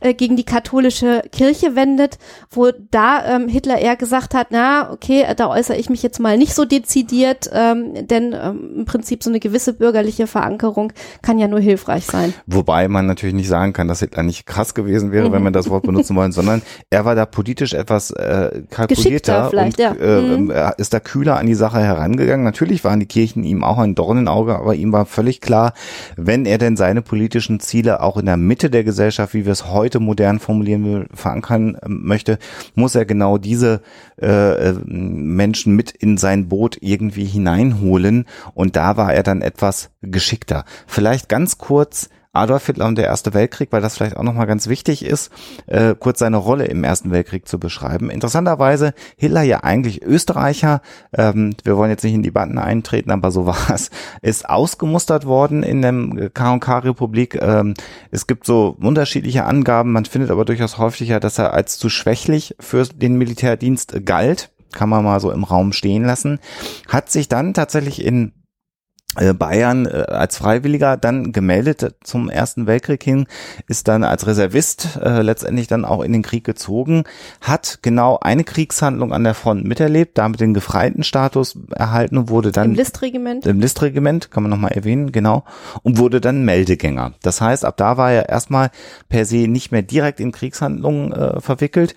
äh, 0.00 0.14
gegen 0.14 0.36
die 0.36 0.44
katholische 0.44 1.22
Kirche 1.32 1.76
wendet, 1.76 2.18
wo 2.50 2.70
da 2.90 3.36
ähm, 3.36 3.48
Hitler 3.48 3.78
eher 3.78 3.96
gesagt 3.96 4.34
hat, 4.34 4.48
na 4.50 4.90
okay, 4.90 5.26
da 5.36 5.48
äußere 5.48 5.76
ich 5.76 5.90
mich 5.90 6.02
jetzt 6.02 6.20
mal 6.20 6.38
nicht 6.38 6.54
so 6.54 6.64
dezidiert, 6.64 7.50
ähm, 7.52 8.06
denn 8.06 8.32
ähm, 8.32 8.72
im 8.78 8.84
Prinzip 8.84 9.22
so 9.22 9.30
eine 9.30 9.40
gewisse 9.40 9.72
bürgerliche 9.72 10.26
Verankerung 10.26 10.92
kann 11.22 11.38
ja 11.38 11.48
nur 11.48 11.60
hilfreich 11.60 12.06
sein. 12.06 12.34
Wobei 12.46 12.88
man 12.88 13.06
natürlich 13.06 13.34
nicht 13.34 13.48
sagen 13.48 13.72
kann, 13.72 13.88
dass 13.88 14.00
Hitler 14.00 14.22
nicht 14.22 14.46
krass 14.46 14.74
gewesen 14.74 15.12
wäre, 15.12 15.32
wenn 15.32 15.42
wir 15.42 15.50
das 15.50 15.68
Wort 15.68 15.84
benutzen 15.84 16.16
wollen, 16.16 16.32
sondern 16.32 16.62
er 16.90 17.04
war 17.04 17.14
da 17.14 17.26
politisch 17.26 17.74
etwas 17.74 18.10
äh, 18.12 18.62
Geschickter 18.94 19.50
vielleicht, 19.50 19.78
und 19.78 19.84
ja. 19.84 19.92
äh, 19.92 20.22
Mhm. 20.22 20.50
er 20.50 20.78
ist 20.78 20.92
da 20.94 21.00
kühler 21.00 21.36
an 21.38 21.46
die 21.46 21.54
Sache 21.54 21.80
herangegangen. 21.80 22.44
Natürlich 22.44 22.84
waren 22.84 23.00
die 23.00 23.06
Kirchen 23.06 23.44
ihm 23.44 23.64
auch 23.64 23.78
ein 23.78 23.94
Dorn 23.94 24.18
im 24.18 24.28
Auge, 24.28 24.56
aber 24.56 24.74
ihm 24.74 24.92
war 24.92 25.06
völlig 25.06 25.40
klar, 25.40 25.72
wenn 26.16 26.46
er 26.46 26.58
denn 26.58 26.76
seine 26.76 27.02
politischen 27.02 27.60
Ziele 27.60 28.00
auch 28.02 28.16
in 28.16 28.26
der 28.26 28.36
Mitte 28.36 28.70
der 28.70 28.84
Gesellschaft, 28.84 29.34
wie 29.34 29.44
wir 29.44 29.52
es 29.52 29.68
heute 29.68 30.00
modern 30.00 30.38
formulieren 30.38 30.84
will, 30.84 31.06
verankern 31.14 31.74
äh, 31.76 31.88
möchte, 31.88 32.38
muss 32.74 32.94
er 32.94 33.04
genau 33.04 33.38
diese 33.38 33.82
äh, 34.20 34.70
äh, 34.70 34.74
Menschen 34.86 35.74
mit 35.74 35.90
in 35.90 36.16
sein 36.16 36.48
Boot 36.48 36.78
irgendwie 36.80 37.24
hineinholen. 37.24 38.26
Und 38.54 38.76
da 38.76 38.96
war 38.96 39.12
er 39.12 39.22
dann 39.22 39.42
etwas 39.42 39.90
geschickter. 40.02 40.64
Vielleicht 40.86 41.28
ganz 41.28 41.58
kurz 41.58 42.08
Adolf 42.32 42.66
Hitler 42.66 42.86
und 42.86 42.96
der 42.96 43.06
Erste 43.06 43.34
Weltkrieg, 43.34 43.72
weil 43.72 43.82
das 43.82 43.96
vielleicht 43.96 44.16
auch 44.16 44.22
nochmal 44.22 44.46
ganz 44.46 44.68
wichtig 44.68 45.04
ist, 45.04 45.30
äh, 45.66 45.94
kurz 45.98 46.18
seine 46.18 46.38
Rolle 46.38 46.64
im 46.64 46.82
Ersten 46.82 47.10
Weltkrieg 47.10 47.46
zu 47.46 47.58
beschreiben. 47.58 48.10
Interessanterweise 48.10 48.94
Hitler 49.16 49.42
ja 49.42 49.64
eigentlich 49.64 50.02
Österreicher, 50.02 50.80
ähm, 51.12 51.54
wir 51.64 51.76
wollen 51.76 51.90
jetzt 51.90 52.04
nicht 52.04 52.14
in 52.14 52.22
die 52.22 52.30
Banden 52.30 52.58
eintreten, 52.58 53.10
aber 53.10 53.30
so 53.30 53.46
war 53.46 53.70
es, 53.70 53.90
ist 54.22 54.48
ausgemustert 54.48 55.26
worden 55.26 55.62
in 55.62 55.82
der 55.82 56.30
K&K-Republik. 56.30 57.38
Ähm, 57.40 57.74
es 58.10 58.26
gibt 58.26 58.46
so 58.46 58.76
unterschiedliche 58.80 59.44
Angaben, 59.44 59.92
man 59.92 60.06
findet 60.06 60.30
aber 60.30 60.44
durchaus 60.44 60.78
häufiger, 60.78 61.20
dass 61.20 61.38
er 61.38 61.52
als 61.52 61.78
zu 61.78 61.88
schwächlich 61.88 62.56
für 62.58 62.84
den 62.84 63.16
Militärdienst 63.16 64.06
galt 64.06 64.50
kann 64.72 64.88
man 64.88 65.04
mal 65.04 65.20
so 65.20 65.30
im 65.30 65.44
Raum 65.44 65.72
stehen 65.72 66.02
lassen, 66.04 66.40
hat 66.88 67.10
sich 67.10 67.28
dann 67.28 67.52
tatsächlich 67.52 68.02
in 68.02 68.32
Bayern 69.14 69.86
äh, 69.86 70.04
als 70.08 70.38
Freiwilliger 70.38 70.96
dann 70.96 71.32
gemeldet 71.32 71.96
zum 72.02 72.30
Ersten 72.30 72.66
Weltkrieg 72.66 73.02
hin, 73.02 73.26
ist 73.68 73.88
dann 73.88 74.04
als 74.04 74.26
Reservist 74.26 74.98
äh, 75.02 75.20
letztendlich 75.22 75.66
dann 75.66 75.84
auch 75.84 76.02
in 76.02 76.12
den 76.12 76.22
Krieg 76.22 76.44
gezogen, 76.44 77.04
hat 77.40 77.80
genau 77.82 78.18
eine 78.20 78.44
Kriegshandlung 78.44 79.12
an 79.12 79.24
der 79.24 79.34
Front 79.34 79.64
miterlebt, 79.64 80.16
damit 80.16 80.40
den 80.40 80.54
Gefreitenstatus 80.54 81.58
erhalten 81.74 82.16
und 82.16 82.30
wurde 82.30 82.52
dann 82.52 82.70
im 82.70 82.74
Listregiment. 82.76 83.46
Im 83.46 83.60
Listregiment, 83.60 84.30
kann 84.30 84.42
man 84.44 84.50
nochmal 84.50 84.72
erwähnen, 84.72 85.12
genau, 85.12 85.44
und 85.82 85.98
wurde 85.98 86.20
dann 86.20 86.44
Meldegänger. 86.44 87.12
Das 87.22 87.40
heißt, 87.40 87.64
ab 87.64 87.76
da 87.76 87.96
war 87.96 88.12
er 88.12 88.28
erstmal 88.28 88.70
per 89.08 89.26
se 89.26 89.48
nicht 89.48 89.72
mehr 89.72 89.82
direkt 89.82 90.20
in 90.20 90.32
Kriegshandlungen 90.32 91.12
äh, 91.12 91.40
verwickelt 91.40 91.94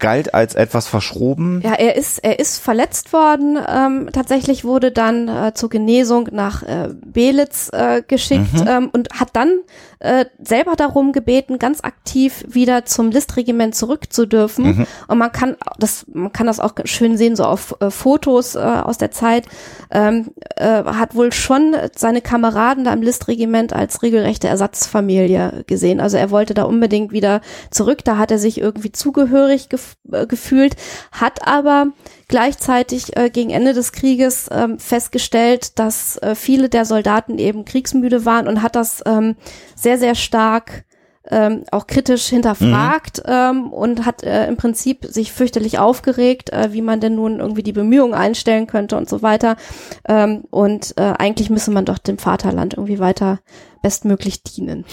galt 0.00 0.34
als 0.34 0.54
etwas 0.54 0.88
verschroben. 0.88 1.60
Ja, 1.62 1.74
er 1.74 1.96
ist, 1.96 2.18
er 2.18 2.38
ist 2.38 2.58
verletzt 2.58 3.12
worden. 3.12 3.58
Ähm, 3.68 4.08
tatsächlich 4.12 4.64
wurde 4.64 4.90
dann 4.90 5.28
äh, 5.28 5.54
zur 5.54 5.70
Genesung 5.70 6.28
nach 6.32 6.62
äh, 6.62 6.88
Belitz 7.04 7.70
äh, 7.72 8.02
geschickt 8.06 8.54
mhm. 8.54 8.66
ähm, 8.66 8.90
und 8.92 9.20
hat 9.20 9.30
dann 9.34 9.60
äh, 10.00 10.24
selber 10.42 10.76
darum 10.76 11.12
gebeten, 11.12 11.58
ganz 11.58 11.82
aktiv 11.82 12.44
wieder 12.48 12.86
zum 12.86 13.10
Listregiment 13.10 13.74
zurückzudürfen. 13.74 14.64
Mhm. 14.64 14.86
Und 15.08 15.18
man 15.18 15.30
kann 15.30 15.56
das, 15.78 16.06
man 16.12 16.32
kann 16.32 16.46
das 16.46 16.58
auch 16.58 16.72
schön 16.84 17.16
sehen, 17.16 17.36
so 17.36 17.44
auf 17.44 17.76
äh, 17.80 17.90
Fotos 17.90 18.54
äh, 18.54 18.58
aus 18.58 18.98
der 18.98 19.10
Zeit. 19.10 19.46
Ähm, 19.90 20.30
äh, 20.56 20.84
hat 20.84 21.14
wohl 21.14 21.32
schon 21.32 21.76
seine 21.94 22.22
Kameraden 22.22 22.84
da 22.84 22.92
im 22.92 23.02
Listregiment 23.02 23.72
als 23.74 24.02
regelrechte 24.02 24.48
Ersatzfamilie 24.48 25.64
gesehen. 25.66 26.00
Also 26.00 26.16
er 26.16 26.30
wollte 26.30 26.54
da 26.54 26.62
unbedingt 26.62 27.12
wieder 27.12 27.42
zurück. 27.70 28.04
Da 28.04 28.16
hat 28.16 28.30
er 28.30 28.38
sich 28.38 28.58
irgendwie 28.60 28.92
zugehörig 28.92 29.68
gef 29.68 29.89
äh, 30.10 30.26
gefühlt, 30.26 30.76
hat 31.12 31.46
aber 31.46 31.88
gleichzeitig 32.28 33.16
äh, 33.16 33.30
gegen 33.30 33.50
Ende 33.50 33.72
des 33.72 33.92
Krieges 33.92 34.48
ähm, 34.50 34.78
festgestellt, 34.78 35.78
dass 35.78 36.16
äh, 36.18 36.34
viele 36.34 36.68
der 36.68 36.84
Soldaten 36.84 37.38
eben 37.38 37.64
kriegsmüde 37.64 38.24
waren 38.24 38.48
und 38.48 38.62
hat 38.62 38.76
das 38.76 39.02
ähm, 39.06 39.36
sehr, 39.74 39.98
sehr 39.98 40.14
stark 40.14 40.84
ähm, 41.28 41.64
auch 41.70 41.86
kritisch 41.86 42.26
hinterfragt 42.26 43.18
mhm. 43.26 43.32
ähm, 43.32 43.72
und 43.72 44.06
hat 44.06 44.22
äh, 44.22 44.46
im 44.46 44.56
Prinzip 44.56 45.04
sich 45.04 45.32
fürchterlich 45.32 45.78
aufgeregt, 45.78 46.50
äh, 46.52 46.72
wie 46.72 46.82
man 46.82 47.00
denn 47.00 47.14
nun 47.14 47.40
irgendwie 47.40 47.62
die 47.62 47.72
Bemühungen 47.72 48.14
einstellen 48.14 48.66
könnte 48.66 48.96
und 48.96 49.08
so 49.08 49.22
weiter. 49.22 49.56
Ähm, 50.08 50.44
und 50.50 50.94
äh, 50.96 51.12
eigentlich 51.18 51.50
müsse 51.50 51.70
man 51.70 51.84
doch 51.84 51.98
dem 51.98 52.18
Vaterland 52.18 52.74
irgendwie 52.74 52.98
weiter 52.98 53.40
bestmöglich 53.82 54.42
dienen. 54.42 54.84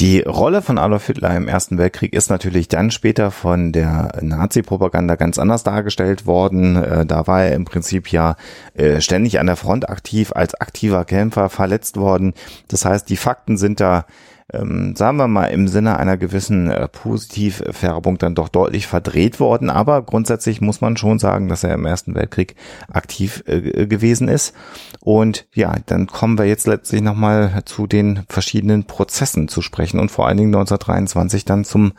Die 0.00 0.20
Rolle 0.20 0.62
von 0.62 0.78
Adolf 0.78 1.08
Hitler 1.08 1.34
im 1.34 1.48
Ersten 1.48 1.76
Weltkrieg 1.76 2.12
ist 2.12 2.30
natürlich 2.30 2.68
dann 2.68 2.92
später 2.92 3.32
von 3.32 3.72
der 3.72 4.12
Nazi-Propaganda 4.20 5.16
ganz 5.16 5.40
anders 5.40 5.64
dargestellt 5.64 6.24
worden. 6.24 6.76
Äh, 6.76 7.04
da 7.04 7.26
war 7.26 7.42
er 7.42 7.56
im 7.56 7.64
Prinzip 7.64 8.12
ja 8.12 8.36
äh, 8.74 9.00
ständig 9.00 9.40
an 9.40 9.46
der 9.46 9.56
Front 9.56 9.88
aktiv, 9.88 10.30
als 10.32 10.54
aktiver 10.54 11.04
Kämpfer 11.04 11.48
verletzt 11.48 11.96
worden. 11.96 12.34
Das 12.68 12.84
heißt, 12.84 13.08
die 13.08 13.16
Fakten 13.16 13.58
sind 13.58 13.80
da 13.80 14.06
ähm, 14.52 14.96
sagen 14.96 15.18
wir 15.18 15.28
mal, 15.28 15.46
im 15.46 15.68
Sinne 15.68 15.98
einer 15.98 16.16
gewissen 16.16 16.70
äh, 16.70 16.88
Positivfärbung 16.88 18.18
dann 18.18 18.34
doch 18.34 18.48
deutlich 18.48 18.86
verdreht 18.86 19.40
worden. 19.40 19.68
Aber 19.68 20.02
grundsätzlich 20.02 20.60
muss 20.60 20.80
man 20.80 20.96
schon 20.96 21.18
sagen, 21.18 21.48
dass 21.48 21.64
er 21.64 21.74
im 21.74 21.84
Ersten 21.84 22.14
Weltkrieg 22.14 22.56
aktiv 22.90 23.44
äh, 23.46 23.86
gewesen 23.86 24.28
ist. 24.28 24.54
Und 25.00 25.46
ja, 25.54 25.76
dann 25.86 26.06
kommen 26.06 26.38
wir 26.38 26.46
jetzt 26.46 26.66
letztlich 26.66 27.02
nochmal 27.02 27.62
zu 27.66 27.86
den 27.86 28.24
verschiedenen 28.28 28.84
Prozessen 28.84 29.48
zu 29.48 29.60
sprechen 29.60 30.00
und 30.00 30.10
vor 30.10 30.26
allen 30.26 30.38
Dingen 30.38 30.54
1923 30.54 31.44
dann 31.44 31.64
zum, 31.64 31.92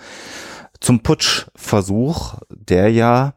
zum 0.79 1.01
Putschversuch, 1.01 2.39
der 2.49 2.89
ja 2.89 3.33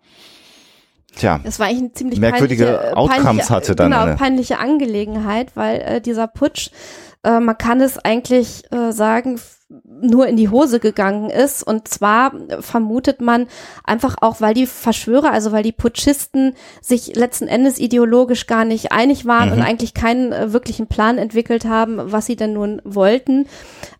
Tja, 1.15 1.41
das 1.45 1.59
war 1.59 1.67
eigentlich 1.67 1.81
eine 1.81 1.93
ziemlich 1.93 2.21
merkwürdige 2.21 2.65
peinliche, 2.65 2.97
Outcomes 2.97 3.23
peinliche, 3.23 3.51
hatte 3.51 3.77
dann. 3.77 3.91
Genau, 3.91 4.03
eine. 4.05 4.17
peinliche 4.17 4.59
Angelegenheit, 4.59 5.55
weil 5.57 5.81
äh, 5.83 6.01
dieser 6.01 6.27
Putsch 6.27 6.71
äh, 7.25 7.41
man 7.41 7.59
kann 7.59 7.81
es 7.81 7.99
eigentlich 7.99 8.65
äh, 8.73 8.93
sagen, 8.93 9.39
nur 9.85 10.27
in 10.27 10.37
die 10.37 10.49
Hose 10.49 10.81
gegangen 10.81 11.31
ist. 11.31 11.63
Und 11.63 11.89
zwar 11.89 12.33
vermutet 12.61 13.21
man 13.21 13.47
einfach 13.85 14.17
auch, 14.21 14.41
weil 14.41 14.55
die 14.55 14.67
Verschwörer, 14.67 15.33
also 15.33 15.53
weil 15.53 15.63
die 15.63 15.73
Putschisten 15.73 16.55
sich 16.81 17.15
letzten 17.17 17.49
Endes 17.49 17.79
ideologisch 17.79 18.47
gar 18.47 18.65
nicht 18.65 18.93
einig 18.93 19.25
waren 19.27 19.51
mhm. 19.51 19.57
und 19.57 19.63
eigentlich 19.63 19.95
keinen 19.95 20.33
äh, 20.33 20.53
wirklichen 20.53 20.87
Plan 20.87 21.19
entwickelt 21.19 21.65
haben, 21.65 22.01
was 22.13 22.27
sie 22.27 22.37
denn 22.37 22.53
nun 22.53 22.83
wollten. 22.85 23.47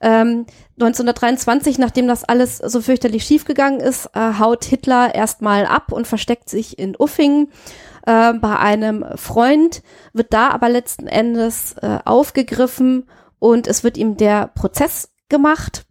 Ähm, 0.01 0.47
1923, 0.75 1.79
nachdem 1.79 2.09
das 2.09 2.25
alles 2.25 2.59
so 2.59 2.81
fürchterlich 2.81 3.25
schiefgegangen 3.25 3.81
ist, 3.81 4.11
äh, 4.15 4.39
haut 4.39 4.65
Hitler 4.65 5.15
erstmal 5.15 5.67
ab 5.67 5.93
und 5.93 6.07
versteckt 6.07 6.49
sich 6.49 6.79
in 6.79 6.97
Uffingen 6.97 7.49
äh, 8.07 8.33
bei 8.35 8.59
einem 8.59 9.05
Freund, 9.17 9.83
wird 10.13 10.33
da 10.33 10.51
aber 10.51 10.69
letzten 10.69 11.07
Endes 11.07 11.75
äh, 11.81 11.99
aufgegriffen 12.05 13.09
und 13.39 13.67
es 13.67 13.85
wird 13.85 13.97
ihm 13.97 14.17
der 14.17 14.49
Prozess 14.49 15.13
gemacht 15.29 15.87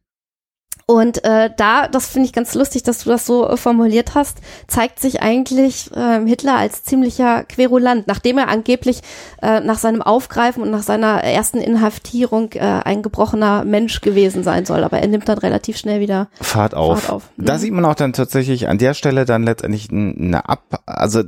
und 0.86 1.24
äh, 1.24 1.50
da, 1.56 1.88
das 1.88 2.08
finde 2.08 2.28
ich 2.28 2.34
ganz 2.34 2.54
lustig, 2.54 2.84
dass 2.84 3.04
du 3.04 3.10
das 3.10 3.26
so 3.26 3.48
äh, 3.48 3.58
formuliert 3.58 4.16
hast, 4.16 4.40
zeigt 4.68 5.00
sich 5.00 5.22
eigentlich 5.22 5.90
äh, 5.96 6.26
Hitler 6.26 6.58
als 6.58 6.84
ziemlicher 6.84 7.44
Querulant, 7.44 8.08
nachdem 8.08 8.38
er 8.38 8.50
angeblich 8.50 9.02
äh, 9.42 9.60
nach 9.62 9.78
seinem 9.78 10.02
Aufgreifen 10.02 10.64
und 10.64 10.72
nach 10.72 10.84
seiner 10.84 11.24
ersten 11.24 11.60
Inhaftierung 11.60 12.52
äh, 12.54 12.60
ein 12.60 13.02
gebrochener 13.04 13.64
Mensch 13.64 14.02
gewesen 14.02 14.44
sein 14.44 14.66
soll. 14.66 14.84
Aber 14.84 15.00
er 15.00 15.08
nimmt 15.08 15.30
dann 15.30 15.38
relativ 15.38 15.78
schnell 15.78 16.00
wieder 16.00 16.28
Fahrt 16.42 16.76
auf. 16.76 17.02
Fahrt 17.02 17.14
auf. 17.14 17.30
Mhm. 17.38 17.46
Da 17.46 17.58
sieht 17.58 17.74
man 17.74 17.86
auch 17.86 17.96
dann 17.96 18.14
tatsächlich 18.14 18.68
an 18.68 18.78
der 18.78 18.94
Stelle 18.94 19.26
dann 19.26 19.44
letztendlich 19.44 19.90
eine 19.92 20.50
Ab, 20.50 20.82
also 20.86 21.24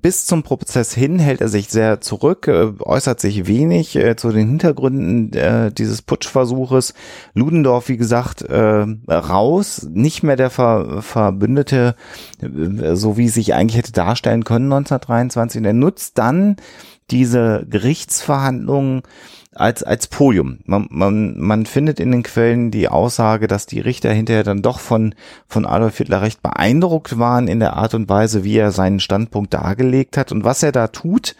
bis 0.00 0.26
zum 0.26 0.42
Prozess 0.42 0.94
hin 0.94 1.18
hält 1.18 1.40
er 1.40 1.48
sich 1.48 1.68
sehr 1.68 2.00
zurück, 2.00 2.48
äh, 2.48 2.72
äußert 2.80 3.20
sich 3.20 3.46
wenig 3.46 3.96
äh, 3.96 4.16
zu 4.16 4.30
den 4.30 4.48
Hintergründen 4.48 5.32
äh, 5.32 5.72
dieses 5.72 6.02
Putschversuches. 6.02 6.94
Ludendorff, 7.34 7.88
wie 7.88 7.96
gesagt, 7.96 8.42
äh, 8.42 8.81
raus, 9.08 9.88
nicht 9.90 10.22
mehr 10.22 10.36
der 10.36 10.50
Ver 10.50 11.02
Verbündete, 11.02 11.94
äh, 12.40 12.94
so 12.94 13.16
wie 13.16 13.28
sich 13.28 13.54
eigentlich 13.54 13.78
hätte 13.78 13.92
darstellen 13.92 14.44
können 14.44 14.72
1923. 14.72 15.60
Und 15.60 15.64
er 15.64 15.72
nutzt 15.72 16.18
dann 16.18 16.56
diese 17.10 17.66
Gerichtsverhandlungen 17.68 19.02
als, 19.54 19.82
als 19.82 20.06
Podium. 20.06 20.60
Man, 20.64 20.86
man, 20.90 21.38
man 21.38 21.66
findet 21.66 22.00
in 22.00 22.10
den 22.10 22.22
Quellen 22.22 22.70
die 22.70 22.88
Aussage, 22.88 23.48
dass 23.48 23.66
die 23.66 23.80
Richter 23.80 24.10
hinterher 24.12 24.44
dann 24.44 24.62
doch 24.62 24.80
von, 24.80 25.14
von 25.46 25.66
Adolf 25.66 25.98
Hitler 25.98 26.22
recht 26.22 26.42
beeindruckt 26.42 27.18
waren 27.18 27.48
in 27.48 27.60
der 27.60 27.74
Art 27.74 27.94
und 27.94 28.08
Weise, 28.08 28.44
wie 28.44 28.56
er 28.56 28.72
seinen 28.72 29.00
Standpunkt 29.00 29.52
dargelegt 29.52 30.16
hat 30.16 30.32
und 30.32 30.44
was 30.44 30.62
er 30.62 30.72
da 30.72 30.88
tut 30.88 31.34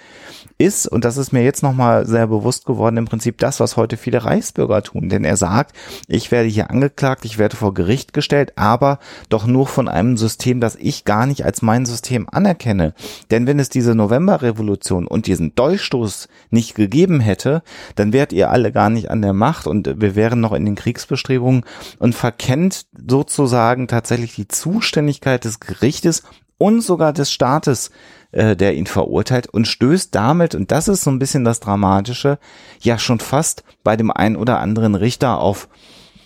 ist, 0.62 0.86
und 0.86 1.04
das 1.04 1.16
ist 1.16 1.32
mir 1.32 1.42
jetzt 1.42 1.62
nochmal 1.62 2.06
sehr 2.06 2.26
bewusst 2.26 2.66
geworden, 2.66 2.96
im 2.96 3.04
Prinzip 3.04 3.38
das, 3.38 3.60
was 3.60 3.76
heute 3.76 3.96
viele 3.96 4.24
Reichsbürger 4.24 4.82
tun. 4.82 5.08
Denn 5.08 5.24
er 5.24 5.36
sagt, 5.36 5.76
ich 6.06 6.30
werde 6.30 6.48
hier 6.48 6.70
angeklagt, 6.70 7.24
ich 7.24 7.38
werde 7.38 7.56
vor 7.56 7.74
Gericht 7.74 8.12
gestellt, 8.12 8.52
aber 8.56 8.98
doch 9.28 9.46
nur 9.46 9.66
von 9.66 9.88
einem 9.88 10.16
System, 10.16 10.60
das 10.60 10.76
ich 10.76 11.04
gar 11.04 11.26
nicht 11.26 11.44
als 11.44 11.62
mein 11.62 11.86
System 11.86 12.28
anerkenne. 12.30 12.94
Denn 13.30 13.46
wenn 13.46 13.58
es 13.58 13.68
diese 13.68 13.94
Novemberrevolution 13.94 15.06
und 15.06 15.26
diesen 15.26 15.54
Durchstoß 15.54 16.28
nicht 16.50 16.74
gegeben 16.74 17.20
hätte, 17.20 17.62
dann 17.96 18.12
wärt 18.12 18.32
ihr 18.32 18.50
alle 18.50 18.72
gar 18.72 18.90
nicht 18.90 19.10
an 19.10 19.22
der 19.22 19.32
Macht 19.32 19.66
und 19.66 20.00
wir 20.00 20.14
wären 20.14 20.40
noch 20.40 20.52
in 20.52 20.64
den 20.64 20.76
Kriegsbestrebungen 20.76 21.64
und 21.98 22.14
verkennt 22.14 22.86
sozusagen 23.08 23.88
tatsächlich 23.88 24.34
die 24.34 24.48
Zuständigkeit 24.48 25.44
des 25.44 25.60
Gerichtes 25.60 26.22
und 26.58 26.80
sogar 26.80 27.12
des 27.12 27.32
Staates 27.32 27.90
äh, 28.32 28.56
der 28.56 28.74
ihn 28.74 28.86
verurteilt 28.86 29.46
und 29.46 29.68
stößt 29.68 30.14
damit, 30.14 30.54
und 30.54 30.72
das 30.72 30.88
ist 30.88 31.02
so 31.02 31.10
ein 31.10 31.18
bisschen 31.18 31.44
das 31.44 31.60
Dramatische, 31.60 32.38
ja 32.80 32.98
schon 32.98 33.20
fast 33.20 33.62
bei 33.84 33.96
dem 33.96 34.10
einen 34.10 34.36
oder 34.36 34.58
anderen 34.58 34.94
Richter 34.94 35.38
auf 35.38 35.68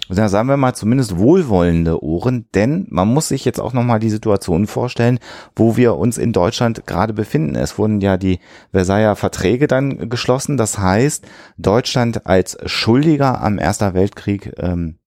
sagen 0.09 0.49
wir 0.49 0.57
mal 0.57 0.73
zumindest 0.73 1.19
wohlwollende 1.19 2.01
Ohren, 2.01 2.47
denn 2.55 2.87
man 2.91 3.09
muss 3.09 3.27
sich 3.27 3.45
jetzt 3.45 3.61
auch 3.61 3.73
nochmal 3.73 3.99
die 3.99 4.11
Situation 4.11 4.69
vorstellen, 4.69 5.19
wo 5.57 5.77
wir 5.77 5.97
uns 5.97 6.17
in 6.17 6.33
Deutschland 6.33 6.87
gerade 6.87 7.13
befinden. 7.13 7.57
Es 7.57 7.77
wurden 7.77 8.01
ja 8.01 8.17
die 8.17 8.39
Versailler 8.71 9.17
Verträge 9.17 9.67
dann 9.67 10.09
geschlossen. 10.09 10.57
Das 10.57 10.79
heißt, 10.79 11.27
Deutschland 11.59 12.25
als 12.25 12.57
Schuldiger 12.67 13.43
am 13.43 13.59
Erster 13.59 13.95
Weltkrieg 13.95 14.53
ähm, 14.59 14.99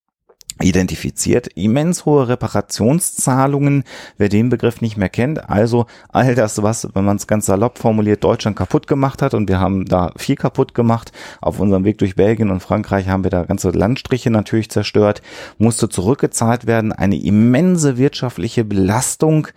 identifiziert. 0.62 1.48
Immens 1.48 2.04
hohe 2.04 2.28
Reparationszahlungen, 2.28 3.84
wer 4.18 4.28
den 4.28 4.48
Begriff 4.48 4.80
nicht 4.80 4.96
mehr 4.96 5.08
kennt. 5.08 5.48
Also 5.50 5.86
all 6.08 6.34
das, 6.34 6.62
was, 6.62 6.88
wenn 6.94 7.04
man 7.04 7.16
es 7.16 7.26
ganz 7.26 7.46
salopp 7.46 7.78
formuliert, 7.78 8.24
Deutschland 8.24 8.56
kaputt 8.56 8.86
gemacht 8.86 9.22
hat 9.22 9.34
und 9.34 9.48
wir 9.48 9.60
haben 9.60 9.84
da 9.86 10.12
viel 10.16 10.36
kaputt 10.36 10.74
gemacht. 10.74 11.12
Auf 11.40 11.60
unserem 11.60 11.84
Weg 11.84 11.98
durch 11.98 12.16
Belgien 12.16 12.50
und 12.50 12.60
Frankreich 12.60 13.08
haben 13.08 13.24
wir 13.24 13.30
da 13.30 13.44
ganze 13.44 13.70
Landstriche 13.70 14.30
natürlich 14.30 14.70
zerstört, 14.70 15.22
musste 15.58 15.88
zurückgezahlt 15.88 16.66
werden. 16.66 16.92
Eine 16.92 17.20
immense 17.20 17.98
wirtschaftliche 17.98 18.64
Belastung 18.64 19.48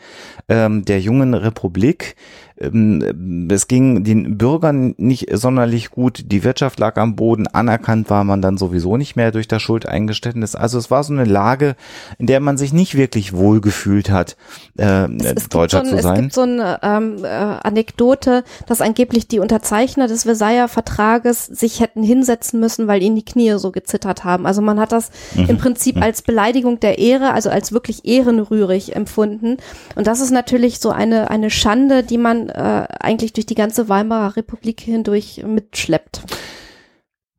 ähm, 0.49 0.85
der 0.85 0.99
jungen 0.99 1.33
Republik. 1.33 2.15
Ähm, 2.59 3.47
es 3.51 3.67
ging 3.67 4.03
den 4.03 4.37
Bürgern 4.37 4.93
nicht 4.97 5.27
sonderlich 5.35 5.89
gut, 5.89 6.25
die 6.31 6.43
Wirtschaft 6.43 6.79
lag 6.79 6.97
am 6.97 7.15
Boden, 7.15 7.47
anerkannt 7.47 8.09
war 8.09 8.23
man 8.23 8.41
dann 8.41 8.57
sowieso 8.57 8.97
nicht 8.97 9.15
mehr 9.15 9.31
durch 9.31 9.47
das 9.47 9.61
Schuldeingeständnis. 9.61 10.55
Also 10.55 10.77
es 10.77 10.91
war 10.93 11.03
so 11.03 11.11
eine 11.11 11.25
Lage, 11.25 11.75
in 12.19 12.27
der 12.27 12.39
man 12.39 12.57
sich 12.57 12.71
nicht 12.71 12.95
wirklich 12.95 13.33
wohlgefühlt 13.33 14.11
hat, 14.11 14.37
äh, 14.77 15.11
es, 15.15 15.33
es 15.33 15.49
Deutscher 15.49 15.83
so 15.83 15.95
zu 15.95 16.01
sein. 16.01 16.13
Es 16.13 16.21
gibt 16.21 16.33
so 16.33 16.41
eine 16.41 16.79
ähm, 16.83 17.25
äh, 17.25 17.27
Anekdote, 17.27 18.43
dass 18.67 18.79
angeblich 18.79 19.27
die 19.27 19.39
Unterzeichner 19.39 20.07
des 20.07 20.23
Versailler 20.23 20.67
Vertrages 20.67 21.45
sich 21.47 21.79
hätten 21.79 22.03
hinsetzen 22.03 22.59
müssen, 22.59 22.87
weil 22.87 23.01
ihnen 23.01 23.15
die 23.15 23.25
Knie 23.25 23.57
so 23.57 23.71
gezittert 23.71 24.23
haben. 24.23 24.45
Also 24.45 24.61
man 24.61 24.79
hat 24.79 24.91
das 24.91 25.09
mhm. 25.33 25.49
im 25.49 25.57
Prinzip 25.57 25.95
mhm. 25.95 26.03
als 26.03 26.21
Beleidigung 26.21 26.79
der 26.79 26.99
Ehre, 26.99 27.33
also 27.33 27.49
als 27.49 27.71
wirklich 27.71 28.05
ehrenrührig 28.05 28.95
empfunden. 28.95 29.57
Und 29.95 30.05
das 30.05 30.21
ist 30.21 30.31
natürlich 30.31 30.79
so 30.79 30.91
eine, 30.91 31.31
eine 31.31 31.49
Schande, 31.49 32.03
die 32.03 32.19
man 32.19 32.49
äh, 32.49 32.87
eigentlich 32.99 33.33
durch 33.33 33.47
die 33.47 33.55
ganze 33.55 33.89
Weimarer 33.89 34.35
Republik 34.35 34.81
hindurch 34.81 35.43
mitschleppt. 35.45 36.21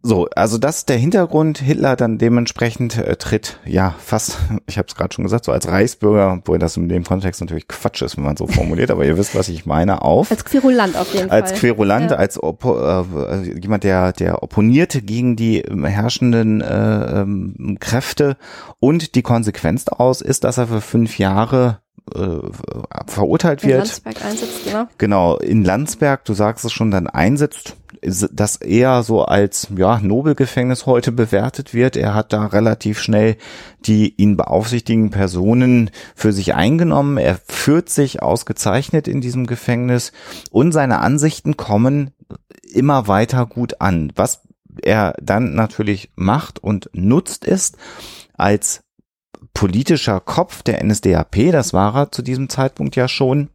So, 0.06 0.28
also 0.36 0.58
das 0.58 0.76
ist 0.76 0.90
der 0.90 0.98
Hintergrund. 0.98 1.56
Hitler 1.56 1.96
dann 1.96 2.18
dementsprechend 2.18 2.98
äh, 2.98 3.16
tritt, 3.16 3.58
ja, 3.64 3.94
fast, 3.98 4.36
ich 4.66 4.76
habe 4.76 4.86
es 4.86 4.96
gerade 4.96 5.14
schon 5.14 5.24
gesagt, 5.24 5.46
so 5.46 5.52
als 5.52 5.66
Reichsbürger, 5.66 6.30
obwohl 6.40 6.58
das 6.58 6.76
in 6.76 6.90
dem 6.90 7.04
Kontext 7.04 7.40
natürlich 7.40 7.68
Quatsch 7.68 8.02
ist, 8.02 8.18
wenn 8.18 8.24
man 8.24 8.36
so 8.36 8.46
formuliert, 8.46 8.90
aber 8.90 9.06
ihr 9.06 9.16
wisst, 9.16 9.34
was 9.34 9.48
ich 9.48 9.64
meine, 9.64 10.02
auf. 10.02 10.30
Als 10.30 10.44
Querulant 10.44 10.94
auf 10.94 11.14
jeden 11.14 11.30
als 11.30 11.30
Fall. 11.30 11.52
Als 11.52 11.58
Querulant, 11.58 12.10
ja. 12.10 12.16
als 12.18 12.42
Oppo, 12.42 12.78
äh, 12.78 13.58
jemand, 13.58 13.84
der, 13.84 14.12
der 14.12 14.42
opponierte 14.42 15.00
gegen 15.00 15.36
die 15.36 15.62
herrschenden 15.62 16.60
äh, 16.60 17.22
ähm, 17.22 17.78
Kräfte 17.80 18.36
und 18.80 19.14
die 19.14 19.22
Konsequenz 19.22 19.86
daraus 19.86 20.20
ist, 20.20 20.44
dass 20.44 20.58
er 20.58 20.66
für 20.66 20.82
fünf 20.82 21.18
Jahre 21.18 21.78
äh, 22.14 22.40
verurteilt 23.06 23.62
in 23.62 23.70
wird. 23.70 23.78
Landsberg 23.78 24.22
einsetzt, 24.22 24.64
genau. 24.66 24.84
Genau, 24.98 25.36
in 25.38 25.64
Landsberg, 25.64 26.26
du 26.26 26.34
sagst 26.34 26.66
es 26.66 26.72
schon, 26.74 26.90
dann 26.90 27.06
einsetzt, 27.06 27.76
das 28.04 28.56
eher 28.56 29.02
so 29.02 29.22
als 29.22 29.68
ja 29.76 29.98
Nobelgefängnis 29.98 30.86
heute 30.86 31.12
bewertet 31.12 31.72
wird. 31.74 31.96
Er 31.96 32.14
hat 32.14 32.32
da 32.32 32.46
relativ 32.46 33.00
schnell 33.00 33.36
die 33.86 34.14
ihn 34.16 34.36
beaufsichtigen 34.36 35.10
Personen 35.10 35.90
für 36.14 36.32
sich 36.32 36.54
eingenommen. 36.54 37.18
Er 37.18 37.38
führt 37.46 37.90
sich 37.90 38.22
ausgezeichnet 38.22 39.08
in 39.08 39.20
diesem 39.20 39.46
Gefängnis 39.46 40.12
und 40.50 40.72
seine 40.72 41.00
Ansichten 41.00 41.56
kommen 41.56 42.10
immer 42.72 43.08
weiter 43.08 43.46
gut 43.46 43.80
an. 43.80 44.12
Was 44.16 44.42
er 44.82 45.14
dann 45.22 45.54
natürlich 45.54 46.10
macht 46.16 46.58
und 46.58 46.90
nutzt 46.92 47.44
ist, 47.44 47.76
als 48.34 48.82
politischer 49.52 50.20
Kopf 50.20 50.62
der 50.62 50.82
NSDAP, 50.84 51.52
das 51.52 51.72
war 51.72 51.94
er 51.94 52.12
zu 52.12 52.22
diesem 52.22 52.48
Zeitpunkt 52.48 52.96
ja 52.96 53.06
schon, 53.06 53.48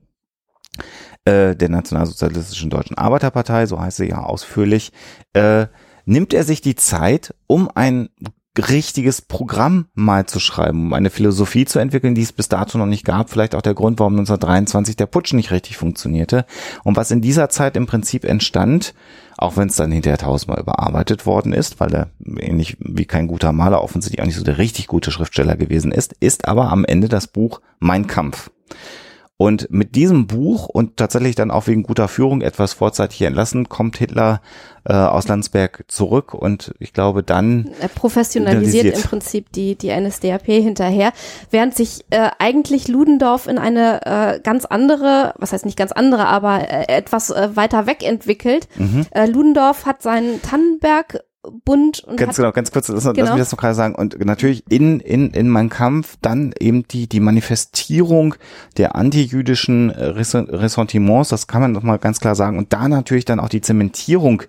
äh, 1.29 1.55
der 1.55 1.69
Nationalsozialistischen 1.69 2.69
Deutschen 2.69 2.97
Arbeiterpartei, 2.97 3.65
so 3.67 3.79
heißt 3.79 3.97
sie 3.97 4.09
ja 4.09 4.23
ausführlich, 4.23 4.91
äh, 5.33 5.67
nimmt 6.05 6.33
er 6.33 6.43
sich 6.43 6.61
die 6.61 6.75
Zeit, 6.75 7.35
um 7.45 7.69
ein 7.73 8.09
richtiges 8.57 9.21
Programm 9.21 9.85
mal 9.93 10.25
zu 10.25 10.39
schreiben, 10.39 10.87
um 10.87 10.93
eine 10.93 11.11
Philosophie 11.11 11.65
zu 11.65 11.79
entwickeln, 11.79 12.15
die 12.15 12.23
es 12.23 12.33
bis 12.33 12.49
dato 12.49 12.77
noch 12.77 12.87
nicht 12.87 13.05
gab. 13.05 13.29
Vielleicht 13.29 13.53
auch 13.53 13.61
der 13.61 13.75
Grund, 13.75 13.99
warum 13.99 14.13
1923 14.13 14.95
der 14.95 15.05
Putsch 15.05 15.33
nicht 15.33 15.51
richtig 15.51 15.77
funktionierte. 15.77 16.45
Und 16.83 16.97
was 16.97 17.11
in 17.11 17.21
dieser 17.21 17.49
Zeit 17.49 17.77
im 17.77 17.85
Prinzip 17.85 18.25
entstand, 18.25 18.95
auch 19.37 19.55
wenn 19.55 19.69
es 19.69 19.75
dann 19.75 19.91
hinterher 19.91 20.17
tausendmal 20.17 20.59
überarbeitet 20.59 21.25
worden 21.25 21.53
ist, 21.53 21.79
weil 21.79 21.93
er 21.93 22.09
ähnlich 22.39 22.75
wie 22.79 23.05
kein 23.05 23.27
guter 23.27 23.53
Maler 23.53 23.83
offensichtlich 23.83 24.21
auch 24.21 24.25
nicht 24.25 24.35
so 24.35 24.43
der 24.43 24.57
richtig 24.57 24.87
gute 24.87 25.11
Schriftsteller 25.11 25.55
gewesen 25.55 25.91
ist, 25.91 26.15
ist 26.19 26.47
aber 26.47 26.71
am 26.71 26.83
Ende 26.83 27.07
das 27.07 27.27
Buch 27.27 27.61
Mein 27.77 28.07
Kampf. 28.07 28.49
Und 29.41 29.71
mit 29.71 29.95
diesem 29.95 30.27
Buch 30.27 30.67
und 30.67 30.97
tatsächlich 30.97 31.33
dann 31.33 31.49
auch 31.49 31.67
wegen 31.67 31.83
guter 31.83 32.09
Führung 32.09 32.41
etwas 32.41 32.73
vorzeitig 32.73 33.21
entlassen, 33.21 33.69
kommt 33.69 33.95
Hitler 33.95 34.41
äh, 34.83 34.91
aus 34.91 35.29
Landsberg 35.29 35.85
zurück 35.87 36.33
und 36.33 36.73
ich 36.79 36.91
glaube 36.91 37.23
dann 37.23 37.69
er 37.79 37.87
professionalisiert 37.87 38.97
im 38.97 39.01
Prinzip 39.01 39.49
die 39.53 39.77
die 39.77 39.97
NSDAP 39.97 40.47
hinterher, 40.47 41.13
während 41.51 41.73
sich 41.73 42.03
äh, 42.09 42.31
eigentlich 42.37 42.89
Ludendorff 42.89 43.47
in 43.47 43.59
eine 43.59 44.01
äh, 44.05 44.41
ganz 44.41 44.65
andere, 44.65 45.33
was 45.37 45.53
heißt 45.53 45.63
nicht 45.63 45.77
ganz 45.77 45.93
andere, 45.93 46.25
aber 46.25 46.69
äh, 46.69 46.89
etwas 46.89 47.29
äh, 47.29 47.55
weiter 47.55 47.87
weg 47.87 48.05
entwickelt. 48.05 48.67
Mhm. 48.75 49.05
Äh, 49.11 49.25
Ludendorff 49.25 49.85
hat 49.85 50.01
seinen 50.01 50.41
Tannenberg 50.41 51.23
bunt 51.63 52.03
und 52.03 52.17
ganz 52.17 52.35
genau 52.35 52.51
ganz 52.51 52.71
kurz 52.71 52.87
das, 52.87 53.03
genau. 53.03 53.13
lass 53.15 53.29
mich 53.31 53.39
das 53.39 53.51
noch 53.51 53.59
gerade 53.59 53.75
sagen 53.75 53.95
und 53.95 54.23
natürlich 54.25 54.63
in 54.69 54.99
in 54.99 55.31
in 55.31 55.47
meinem 55.47 55.69
Kampf 55.69 56.17
dann 56.21 56.53
eben 56.59 56.85
die 56.87 57.07
die 57.07 57.21
Manifestierung 57.21 58.35
der 58.77 58.95
antijüdischen 58.95 59.89
äh, 59.89 60.05
Ressentiments 60.05 61.29
das 61.29 61.47
kann 61.47 61.61
man 61.61 61.71
noch 61.71 61.83
mal 61.83 61.97
ganz 61.97 62.19
klar 62.19 62.35
sagen 62.35 62.57
und 62.57 62.73
da 62.73 62.89
natürlich 62.89 63.25
dann 63.25 63.39
auch 63.39 63.49
die 63.49 63.61
Zementierung 63.61 64.43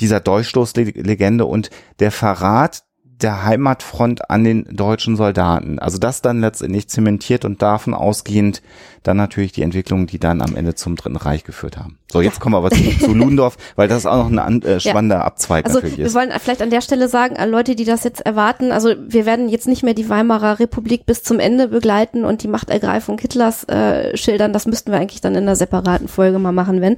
dieser 0.00 0.20
Durchstoßlegende 0.20 1.44
und 1.44 1.70
der 1.98 2.12
Verrat 2.12 2.84
der 3.20 3.44
Heimatfront 3.44 4.30
an 4.30 4.44
den 4.44 4.64
deutschen 4.64 5.16
Soldaten. 5.16 5.78
Also 5.78 5.98
das 5.98 6.22
dann 6.22 6.40
letztendlich 6.40 6.88
zementiert 6.88 7.44
und 7.44 7.62
davon 7.62 7.94
ausgehend 7.94 8.62
dann 9.02 9.16
natürlich 9.16 9.52
die 9.52 9.62
Entwicklungen, 9.62 10.06
die 10.06 10.18
dann 10.18 10.42
am 10.42 10.54
Ende 10.54 10.74
zum 10.74 10.96
Dritten 10.96 11.16
Reich 11.16 11.44
geführt 11.44 11.78
haben. 11.78 11.98
So, 12.10 12.20
jetzt 12.20 12.34
ja. 12.34 12.40
kommen 12.40 12.54
wir 12.54 12.58
aber 12.58 12.70
zu, 12.70 12.82
zu 12.98 13.14
Ludendorff, 13.14 13.56
weil 13.76 13.88
das 13.88 13.98
ist 13.98 14.06
auch 14.06 14.28
noch 14.28 14.44
ein 14.44 14.62
äh, 14.62 14.80
spannender 14.80 15.16
ja. 15.16 15.24
Abzweig 15.24 15.66
also, 15.66 15.78
natürlich 15.78 15.98
ist. 15.98 16.14
Wir 16.14 16.20
wollen 16.20 16.32
vielleicht 16.38 16.62
an 16.62 16.70
der 16.70 16.80
Stelle 16.80 17.08
sagen, 17.08 17.36
an 17.36 17.50
Leute, 17.50 17.74
die 17.74 17.84
das 17.84 18.04
jetzt 18.04 18.20
erwarten, 18.20 18.72
also 18.72 18.94
wir 18.98 19.26
werden 19.26 19.48
jetzt 19.48 19.68
nicht 19.68 19.82
mehr 19.82 19.94
die 19.94 20.08
Weimarer 20.08 20.58
Republik 20.58 21.06
bis 21.06 21.22
zum 21.22 21.38
Ende 21.38 21.68
begleiten 21.68 22.24
und 22.24 22.42
die 22.42 22.48
Machtergreifung 22.48 23.18
Hitlers 23.18 23.64
äh, 23.64 24.16
schildern. 24.16 24.52
Das 24.52 24.66
müssten 24.66 24.90
wir 24.90 24.98
eigentlich 24.98 25.20
dann 25.20 25.34
in 25.34 25.42
einer 25.42 25.56
separaten 25.56 26.08
Folge 26.08 26.38
mal 26.38 26.52
machen, 26.52 26.80
wenn. 26.80 26.96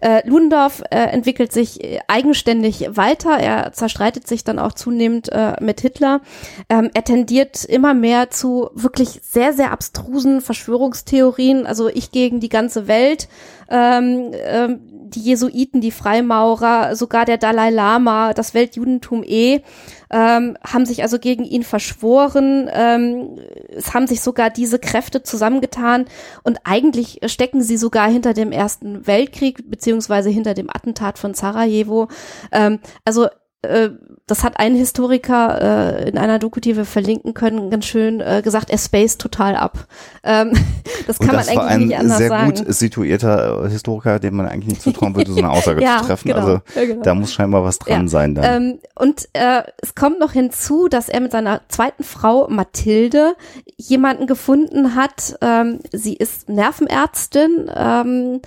Äh, 0.00 0.28
Ludendorff 0.28 0.82
äh, 0.90 0.96
entwickelt 0.96 1.52
sich 1.52 2.00
eigenständig 2.08 2.88
weiter. 2.92 3.38
Er 3.38 3.72
zerstreitet 3.72 4.26
sich 4.26 4.44
dann 4.44 4.58
auch 4.58 4.72
zunehmend 4.72 5.30
äh, 5.32 5.54
mit 5.60 5.80
Hitler. 5.80 6.20
Ähm, 6.68 6.90
er 6.94 7.04
tendiert 7.04 7.64
immer 7.64 7.94
mehr 7.94 8.30
zu 8.30 8.70
wirklich 8.74 9.20
sehr, 9.22 9.52
sehr 9.52 9.72
abstrusen 9.72 10.40
Verschwörungstheorien. 10.40 11.66
Also 11.66 11.88
ich 11.88 12.10
gegen 12.12 12.40
die 12.40 12.48
ganze 12.48 12.88
Welt. 12.88 13.28
Ähm, 13.70 14.32
ähm, 14.32 14.80
die 15.08 15.20
Jesuiten, 15.20 15.80
die 15.80 15.90
Freimaurer, 15.90 16.94
sogar 16.94 17.24
der 17.24 17.38
Dalai 17.38 17.70
Lama, 17.70 18.34
das 18.34 18.54
Weltjudentum 18.54 19.22
eh, 19.24 19.62
ähm, 20.10 20.56
haben 20.66 20.86
sich 20.86 21.02
also 21.02 21.18
gegen 21.18 21.44
ihn 21.44 21.62
verschworen. 21.62 22.70
Ähm, 22.72 23.38
es 23.70 23.94
haben 23.94 24.06
sich 24.06 24.20
sogar 24.20 24.50
diese 24.50 24.78
Kräfte 24.78 25.22
zusammengetan 25.22 26.06
und 26.42 26.58
eigentlich 26.64 27.20
stecken 27.26 27.62
sie 27.62 27.76
sogar 27.76 28.08
hinter 28.08 28.34
dem 28.34 28.52
Ersten 28.52 29.06
Weltkrieg 29.06 29.70
beziehungsweise 29.70 30.30
hinter 30.30 30.54
dem 30.54 30.70
Attentat 30.70 31.18
von 31.18 31.34
Sarajevo. 31.34 32.08
Ähm, 32.52 32.80
also 33.04 33.28
das 33.62 34.44
hat 34.44 34.60
ein 34.60 34.76
Historiker 34.76 35.98
äh, 36.00 36.08
in 36.08 36.16
einer 36.16 36.38
Doku, 36.38 36.60
die 36.60 36.76
wir 36.76 36.84
verlinken 36.84 37.34
können, 37.34 37.70
ganz 37.70 37.86
schön 37.86 38.20
äh, 38.20 38.40
gesagt, 38.42 38.70
er 38.70 38.78
space 38.78 39.18
total 39.18 39.56
ab. 39.56 39.88
Ähm, 40.22 40.52
das 41.08 41.18
kann 41.18 41.34
das 41.34 41.52
man 41.52 41.66
eigentlich 41.66 41.88
nicht 41.88 41.98
anders 41.98 42.18
sagen. 42.18 42.34
ein 42.34 42.56
sehr 42.56 42.64
gut 42.66 42.74
situierter 42.74 43.64
äh, 43.64 43.70
Historiker, 43.70 44.20
dem 44.20 44.36
man 44.36 44.46
eigentlich 44.46 44.68
nicht 44.68 44.82
zutrauen 44.82 45.16
würde, 45.16 45.32
so 45.32 45.38
eine 45.38 45.50
Aussage 45.50 45.82
ja, 45.82 45.98
zu 45.98 46.04
treffen. 46.06 46.28
Genau, 46.28 46.40
also 46.40 46.60
ja, 46.76 46.84
genau. 46.84 47.02
da 47.02 47.14
muss 47.14 47.32
scheinbar 47.32 47.64
was 47.64 47.80
dran 47.80 48.02
ja, 48.02 48.08
sein 48.08 48.36
dann. 48.36 48.62
Ähm, 48.62 48.78
und 48.94 49.28
äh, 49.32 49.64
es 49.82 49.96
kommt 49.96 50.20
noch 50.20 50.32
hinzu, 50.32 50.86
dass 50.86 51.08
er 51.08 51.20
mit 51.20 51.32
seiner 51.32 51.62
zweiten 51.68 52.04
Frau 52.04 52.46
Mathilde 52.48 53.34
jemanden 53.76 54.28
gefunden 54.28 54.94
hat. 54.94 55.36
Ähm, 55.40 55.80
sie 55.92 56.14
ist 56.14 56.48
Nervenärztin 56.48 57.68
ähm, 57.74 58.40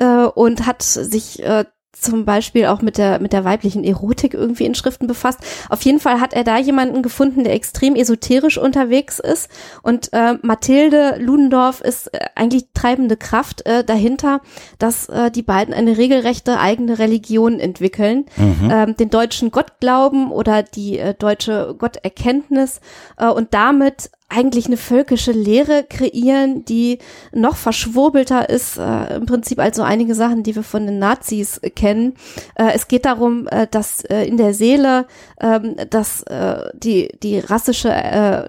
äh, 0.00 0.24
und 0.24 0.66
hat 0.66 0.82
sich 0.82 1.40
äh, 1.44 1.66
zum 1.98 2.24
Beispiel 2.24 2.66
auch 2.66 2.82
mit 2.82 2.98
der, 2.98 3.20
mit 3.20 3.32
der 3.32 3.44
weiblichen 3.44 3.84
Erotik 3.84 4.34
irgendwie 4.34 4.64
in 4.64 4.74
Schriften 4.74 5.06
befasst. 5.06 5.40
Auf 5.68 5.82
jeden 5.82 6.00
Fall 6.00 6.20
hat 6.20 6.34
er 6.34 6.44
da 6.44 6.58
jemanden 6.58 7.02
gefunden, 7.02 7.44
der 7.44 7.54
extrem 7.54 7.94
esoterisch 7.94 8.58
unterwegs 8.58 9.18
ist. 9.18 9.48
Und 9.82 10.12
äh, 10.12 10.34
Mathilde 10.42 11.16
Ludendorff 11.18 11.80
ist 11.80 12.12
äh, 12.14 12.26
eigentlich 12.34 12.66
treibende 12.74 13.16
Kraft 13.16 13.66
äh, 13.66 13.84
dahinter, 13.84 14.40
dass 14.78 15.08
äh, 15.08 15.30
die 15.30 15.42
beiden 15.42 15.74
eine 15.74 15.96
regelrechte 15.96 16.58
eigene 16.58 16.98
Religion 16.98 17.58
entwickeln. 17.58 18.26
Mhm. 18.36 18.70
Ähm, 18.70 18.96
den 18.96 19.10
deutschen 19.10 19.50
Gottglauben 19.50 20.30
oder 20.30 20.62
die 20.62 20.98
äh, 20.98 21.14
deutsche 21.14 21.74
Gotterkenntnis 21.78 22.80
äh, 23.16 23.26
und 23.26 23.54
damit 23.54 24.10
eigentlich 24.28 24.66
eine 24.66 24.76
völkische 24.76 25.30
Lehre 25.30 25.84
kreieren, 25.84 26.64
die 26.64 26.98
noch 27.32 27.56
verschwurbelter 27.56 28.48
ist, 28.50 28.76
äh, 28.76 29.16
im 29.16 29.26
Prinzip 29.26 29.60
als 29.60 29.76
so 29.76 29.84
einige 29.84 30.16
Sachen, 30.16 30.42
die 30.42 30.56
wir 30.56 30.64
von 30.64 30.84
den 30.84 30.98
Nazis 30.98 31.58
äh, 31.58 31.70
kennen. 31.70 32.14
Äh, 32.56 32.72
es 32.74 32.88
geht 32.88 33.04
darum, 33.04 33.46
äh, 33.46 33.68
dass 33.70 34.04
äh, 34.04 34.24
in 34.24 34.36
der 34.36 34.52
Seele 34.52 35.06
ähm, 35.40 35.76
dass 35.90 36.22
äh, 36.24 36.70
die 36.74 37.10
die 37.22 37.38
rassische 37.38 37.86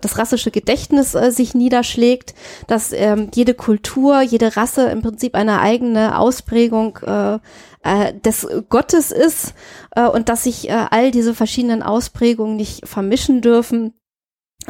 das 0.01 0.17
rassische 0.17 0.51
Gedächtnis 0.51 1.11
sich 1.11 1.53
niederschlägt, 1.53 2.33
dass 2.67 2.91
ähm, 2.93 3.29
jede 3.33 3.53
Kultur, 3.53 4.21
jede 4.21 4.57
Rasse 4.57 4.89
im 4.89 5.01
Prinzip 5.01 5.35
eine 5.35 5.59
eigene 5.59 6.17
Ausprägung 6.17 6.99
des 8.25 8.47
Gottes 8.69 9.11
ist 9.11 9.53
und 10.13 10.29
dass 10.29 10.43
sich 10.43 10.71
all 10.71 11.11
diese 11.11 11.33
verschiedenen 11.33 11.83
Ausprägungen 11.83 12.55
nicht 12.55 12.87
vermischen 12.87 13.41
dürfen 13.41 13.93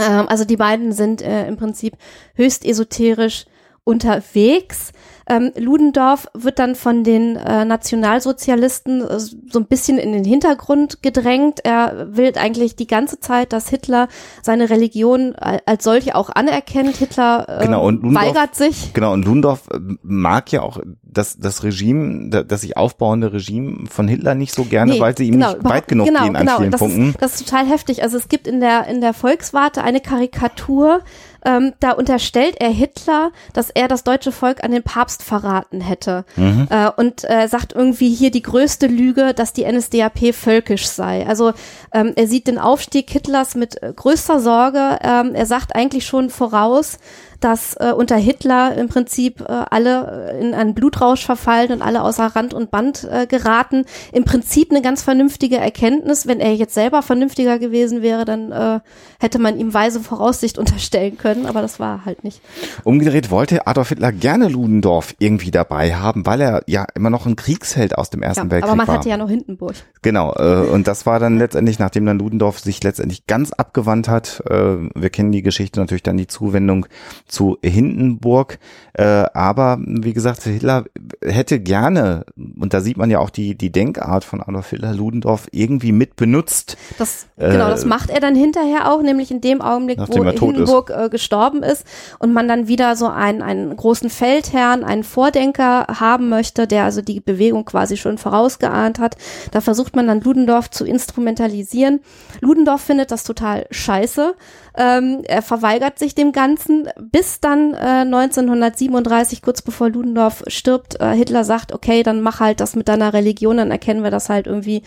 also 0.03 0.45
die 0.45 0.57
beiden 0.57 0.91
sind 0.91 1.21
äh, 1.21 1.47
im 1.47 1.57
Prinzip 1.57 1.97
höchst 2.35 2.65
esoterisch 2.65 3.45
unterwegs. 3.83 4.91
Ähm, 5.29 5.51
Ludendorff 5.57 6.27
wird 6.33 6.59
dann 6.59 6.75
von 6.75 7.03
den 7.03 7.35
äh, 7.35 7.65
Nationalsozialisten 7.65 9.01
äh, 9.01 9.19
so 9.19 9.59
ein 9.59 9.65
bisschen 9.65 9.97
in 9.97 10.13
den 10.13 10.23
Hintergrund 10.23 11.03
gedrängt. 11.03 11.59
Er 11.63 12.15
will 12.15 12.31
eigentlich 12.37 12.75
die 12.75 12.87
ganze 12.87 13.19
Zeit, 13.19 13.53
dass 13.53 13.69
Hitler 13.69 14.07
seine 14.41 14.69
Religion 14.69 15.35
als 15.35 15.83
solche 15.83 16.15
auch 16.15 16.29
anerkennt. 16.29 16.95
Hitler 16.97 17.45
äh, 17.61 17.65
genau, 17.65 17.85
und 17.85 18.15
weigert 18.15 18.55
sich. 18.55 18.93
Genau, 18.93 19.13
und 19.13 19.25
Ludendorff 19.25 19.67
äh, 19.71 19.79
mag 20.01 20.51
ja 20.51 20.61
auch 20.61 20.79
das, 21.03 21.37
das 21.37 21.63
Regime, 21.63 22.29
das 22.29 22.61
sich 22.61 22.77
aufbauende 22.77 23.33
Regime 23.33 23.87
von 23.89 24.07
Hitler 24.07 24.35
nicht 24.35 24.53
so 24.53 24.63
gerne, 24.63 24.93
nee, 24.93 24.99
weil 24.99 25.17
sie 25.17 25.27
ihm 25.27 25.33
genau, 25.33 25.53
nicht 25.53 25.63
weit 25.63 25.87
genug 25.87 26.07
genau, 26.07 26.23
gehen 26.23 26.35
an 26.35 26.45
genau, 26.45 26.57
vielen 26.57 26.71
das 26.71 26.79
Punkten. 26.79 27.09
Ist, 27.09 27.21
das 27.21 27.35
ist 27.35 27.49
total 27.49 27.65
heftig. 27.65 28.03
Also 28.03 28.17
es 28.17 28.29
gibt 28.29 28.47
in 28.47 28.59
der, 28.59 28.87
in 28.87 29.01
der 29.01 29.13
Volkswarte 29.13 29.83
eine 29.83 29.99
Karikatur, 29.99 31.01
ähm, 31.45 31.73
da 31.79 31.91
unterstellt 31.91 32.55
er 32.59 32.69
Hitler, 32.69 33.31
dass 33.53 33.69
er 33.69 33.87
das 33.87 34.03
deutsche 34.03 34.31
Volk 34.31 34.63
an 34.63 34.71
den 34.71 34.83
Papst 34.83 35.23
verraten 35.23 35.81
hätte. 35.81 36.25
Mhm. 36.35 36.67
Äh, 36.69 36.89
und 36.95 37.23
äh, 37.29 37.47
sagt 37.47 37.73
irgendwie 37.73 38.13
hier 38.13 38.31
die 38.31 38.41
größte 38.41 38.87
Lüge, 38.87 39.33
dass 39.33 39.53
die 39.53 39.69
NSDAP 39.69 40.33
völkisch 40.33 40.87
sei. 40.87 41.25
Also 41.27 41.53
ähm, 41.93 42.13
er 42.15 42.27
sieht 42.27 42.47
den 42.47 42.59
Aufstieg 42.59 43.09
Hitlers 43.09 43.55
mit 43.55 43.79
größter 43.95 44.39
Sorge. 44.39 44.99
Ähm, 45.01 45.35
er 45.35 45.45
sagt 45.45 45.75
eigentlich 45.75 46.05
schon 46.05 46.29
voraus, 46.29 46.97
dass 47.39 47.75
äh, 47.75 47.93
unter 47.95 48.15
Hitler 48.15 48.75
im 48.75 48.89
Prinzip 48.89 49.41
äh, 49.41 49.65
alle 49.69 50.31
äh, 50.33 50.41
in 50.41 50.53
einen 50.53 50.73
Blutrausch 50.73 51.25
verfallen 51.25 51.71
und 51.71 51.81
alle 51.81 52.03
außer 52.03 52.25
Rand 52.25 52.53
und 52.53 52.71
Band 52.71 53.07
äh, 53.11 53.27
geraten. 53.27 53.85
Im 54.11 54.23
Prinzip 54.23 54.71
eine 54.71 54.81
ganz 54.81 55.03
vernünftige 55.03 55.57
Erkenntnis. 55.57 56.27
Wenn 56.27 56.39
er 56.39 56.53
jetzt 56.53 56.73
selber 56.73 57.01
vernünftiger 57.01 57.59
gewesen 57.59 58.01
wäre, 58.01 58.25
dann 58.25 58.51
äh, 58.51 58.79
hätte 59.19 59.39
man 59.39 59.59
ihm 59.59 59.73
weise 59.73 59.99
Voraussicht 59.99 60.57
unterstellen 60.67 61.17
können, 61.17 61.45
aber 61.45 61.61
das 61.61 61.79
war 61.79 62.05
halt 62.05 62.23
nicht. 62.23 62.41
Umgedreht 62.83 63.31
wollte 63.31 63.67
Adolf 63.67 63.89
Hitler 63.89 64.11
gerne 64.11 64.47
Ludendorff 64.47 65.15
irgendwie 65.19 65.51
dabei 65.51 65.95
haben, 65.95 66.25
weil 66.25 66.41
er 66.41 66.63
ja 66.67 66.85
immer 66.95 67.09
noch 67.09 67.25
ein 67.25 67.35
Kriegsheld 67.35 67.97
aus 67.97 68.09
dem 68.09 68.23
Ersten 68.23 68.45
ja, 68.45 68.51
Weltkrieg 68.51 68.63
war. 68.63 68.69
Aber 68.69 68.77
man 68.77 68.87
war. 68.87 68.95
hatte 68.95 69.09
ja 69.09 69.17
noch 69.17 69.29
Hindenburg. 69.29 69.75
Genau, 70.01 70.33
äh, 70.35 70.67
und 70.67 70.87
das 70.87 71.05
war 71.05 71.19
dann 71.19 71.37
letztendlich, 71.37 71.79
nachdem 71.79 72.05
dann 72.05 72.19
Ludendorff 72.19 72.59
sich 72.59 72.83
letztendlich 72.83 73.27
ganz 73.27 73.51
abgewandt 73.51 74.07
hat, 74.07 74.43
äh, 74.49 74.77
wir 74.93 75.09
kennen 75.09 75.31
die 75.31 75.41
Geschichte 75.41 75.79
natürlich 75.79 76.03
dann 76.03 76.17
die 76.17 76.27
Zuwendung 76.27 76.87
zu 77.27 77.57
Hindenburg. 77.63 78.59
Äh, 78.93 79.25
aber 79.33 79.79
wie 79.81 80.13
gesagt, 80.13 80.43
Hitler 80.43 80.85
hätte 81.21 81.59
gerne, 81.59 82.25
und 82.35 82.73
da 82.73 82.81
sieht 82.81 82.97
man 82.97 83.09
ja 83.09 83.19
auch 83.19 83.29
die, 83.29 83.55
die 83.55 83.71
Denkart 83.71 84.23
von 84.23 84.41
Adolf 84.41 84.69
Hitler 84.69 84.93
Ludendorff 84.93 85.47
irgendwie 85.51 85.91
mit 85.91 86.15
benutzt. 86.15 86.77
Das, 86.97 87.27
genau, 87.37 87.69
das 87.69 87.83
äh, 87.83 87.87
macht 87.87 88.09
er 88.09 88.19
dann 88.19 88.35
hinterher 88.35 88.91
auch, 88.91 89.01
nämlich 89.01 89.31
in 89.31 89.41
dem 89.41 89.61
Augenblick, 89.61 89.99
wo 89.99 90.23
Hindenburg 90.23 90.89
äh, 90.89 91.09
gestorben 91.09 91.63
ist 91.63 91.85
und 92.19 92.33
man 92.33 92.47
dann 92.47 92.67
wieder 92.67 92.95
so 92.95 93.07
einen, 93.07 93.41
einen 93.41 93.75
großen 93.75 94.09
Feldherrn, 94.09 94.83
einen 94.83 95.03
Vordenker 95.03 95.87
haben 95.99 96.29
möchte, 96.29 96.67
der 96.67 96.85
also 96.85 97.01
die 97.01 97.19
Bewegung 97.19 97.65
quasi 97.65 97.97
schon 97.97 98.17
vorausgeahnt 98.17 98.99
hat. 98.99 99.17
Da 99.51 99.61
versucht 99.61 99.95
man 99.95 100.07
dann 100.07 100.21
Ludendorff 100.21 100.69
zu 100.69 100.85
instrumentalisieren. 100.85 102.01
Ludendorff 102.41 102.81
findet 102.81 103.11
das 103.11 103.23
total 103.23 103.67
scheiße. 103.71 104.35
Ähm, 104.77 105.23
er 105.27 105.41
verweigert 105.41 105.97
sich 105.97 106.13
dem 106.13 106.31
Ganzen, 106.31 106.87
bis 106.99 107.39
dann 107.39 107.73
äh, 107.73 108.05
1937, 108.05 109.41
kurz 109.41 109.61
bevor 109.61 109.89
Ludendorff 109.89 110.43
stirbt, 110.47 110.99
äh, 111.01 111.13
Hitler 111.13 111.43
sagt, 111.43 111.73
okay, 111.73 112.03
dann 112.03 112.21
mach 112.21 112.39
halt 112.39 112.59
das 112.59 112.75
mit 112.75 112.87
deiner 112.87 113.13
Religion, 113.13 113.57
dann 113.57 113.71
erkennen 113.71 114.03
wir 114.03 114.11
das 114.11 114.29
halt 114.29 114.45
irgendwie 114.45 114.83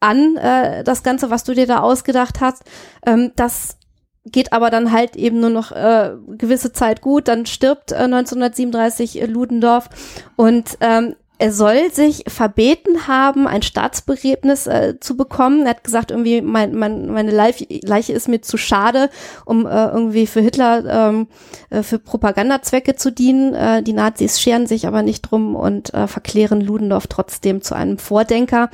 an, 0.00 0.36
äh, 0.36 0.82
das 0.82 1.02
Ganze, 1.02 1.30
was 1.30 1.44
du 1.44 1.54
dir 1.54 1.66
da 1.66 1.80
ausgedacht 1.80 2.40
hast. 2.40 2.62
Ähm, 3.06 3.32
das 3.36 3.76
geht 4.24 4.52
aber 4.52 4.70
dann 4.70 4.90
halt 4.90 5.16
eben 5.16 5.40
nur 5.40 5.50
noch 5.50 5.72
äh, 5.72 6.12
gewisse 6.38 6.72
Zeit 6.72 7.02
gut, 7.02 7.28
dann 7.28 7.46
stirbt 7.46 7.92
äh, 7.92 7.96
1937 7.96 9.26
Ludendorff 9.28 9.90
und 10.36 10.78
ähm, 10.80 11.14
er 11.38 11.52
soll 11.52 11.90
sich 11.92 12.24
verbeten 12.28 13.08
haben, 13.08 13.46
ein 13.48 13.62
Staatsbegräbnis 13.62 14.66
äh, 14.66 14.94
zu 15.00 15.16
bekommen. 15.16 15.62
Er 15.62 15.70
hat 15.70 15.84
gesagt, 15.84 16.12
irgendwie 16.12 16.40
mein, 16.40 16.74
mein, 16.74 17.08
meine 17.08 17.32
Leiche, 17.32 18.12
ist 18.12 18.28
mir 18.28 18.40
zu 18.40 18.56
schade, 18.56 19.10
um 19.44 19.66
äh, 19.66 19.86
irgendwie 19.88 20.28
für 20.28 20.40
Hitler 20.40 21.08
ähm, 21.08 21.26
äh, 21.70 21.82
für 21.82 21.98
Propagandazwecke 21.98 22.94
zu 22.94 23.10
dienen. 23.10 23.52
Äh, 23.52 23.82
die 23.82 23.92
Nazis 23.92 24.40
scheren 24.40 24.66
sich 24.68 24.86
aber 24.86 25.02
nicht 25.02 25.22
drum 25.22 25.56
und 25.56 25.92
äh, 25.92 26.06
verklären 26.06 26.60
Ludendorff 26.60 27.08
trotzdem 27.08 27.62
zu 27.62 27.74
einem 27.74 27.98
Vordenker. 27.98 28.70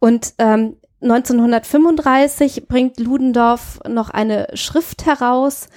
Und 0.00 0.34
ähm, 0.38 0.76
1935 1.02 2.66
bringt 2.66 2.98
Ludendorff 2.98 3.80
noch 3.88 4.10
eine 4.10 4.48
Schrift 4.54 5.06
heraus, 5.06 5.68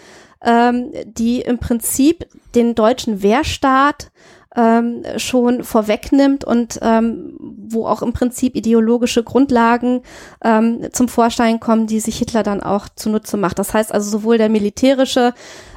ähm, 0.43 0.91
die 1.05 1.41
im 1.41 1.59
Prinzip 1.59 2.25
den 2.55 2.75
deutschen 2.75 3.21
Wehrstaat 3.21 4.11
ähm, 4.55 5.03
schon 5.17 5.63
vorwegnimmt 5.63 6.43
und 6.43 6.79
ähm, 6.81 7.37
wo 7.39 7.87
auch 7.87 8.01
im 8.01 8.13
Prinzip 8.13 8.55
ideologische 8.55 9.23
Grundlagen 9.23 10.01
ähm, 10.43 10.89
zum 10.91 11.07
Vorschein 11.07 11.59
kommen, 11.59 11.87
die 11.87 11.99
sich 11.99 12.17
Hitler 12.17 12.43
dann 12.43 12.61
auch 12.61 12.87
zunutze 12.95 13.37
macht. 13.37 13.59
Das 13.59 13.73
heißt 13.73 13.93
also 13.93 14.09
sowohl 14.09 14.37
der 14.37 14.49
militärische 14.49 15.33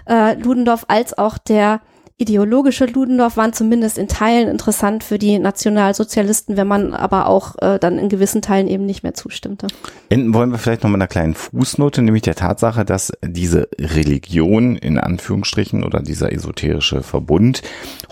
äh, 0.09 0.35
Ludendorff 0.35 0.85
als 0.89 1.17
auch 1.17 1.39
der 1.39 1.81
ideologische 2.19 2.87
Ludendorff 2.87 3.37
waren 3.37 3.53
zumindest 3.53 3.99
in 3.99 4.09
Teilen 4.09 4.49
interessant 4.49 5.05
für 5.05 5.19
die 5.19 5.39
Nationalsozialisten, 5.39 6.57
wenn 6.57 6.67
man 6.67 6.95
aber 6.95 7.27
auch 7.27 7.57
äh, 7.61 7.79
dann 7.79 7.99
in 7.99 8.09
gewissen 8.09 8.41
Teilen 8.41 8.69
eben 8.69 8.87
nicht 8.87 9.03
mehr 9.03 9.13
zustimmte. 9.13 9.67
Enden 10.09 10.33
wollen 10.33 10.51
wir 10.51 10.59
vielleicht 10.59 10.83
noch 10.83 10.91
mit 10.91 10.97
einer 10.97 11.09
kleinen 11.09 11.35
Fußnote, 11.35 12.01
nämlich 12.01 12.23
der 12.23 12.35
Tatsache, 12.35 12.87
dass 12.87 13.13
diese 13.23 13.69
Religion 13.79 14.77
in 14.77 14.99
Anführungsstrichen 14.99 15.85
oder 15.85 16.01
dieser 16.01 16.33
esoterische 16.33 17.03
Verbund 17.03 17.63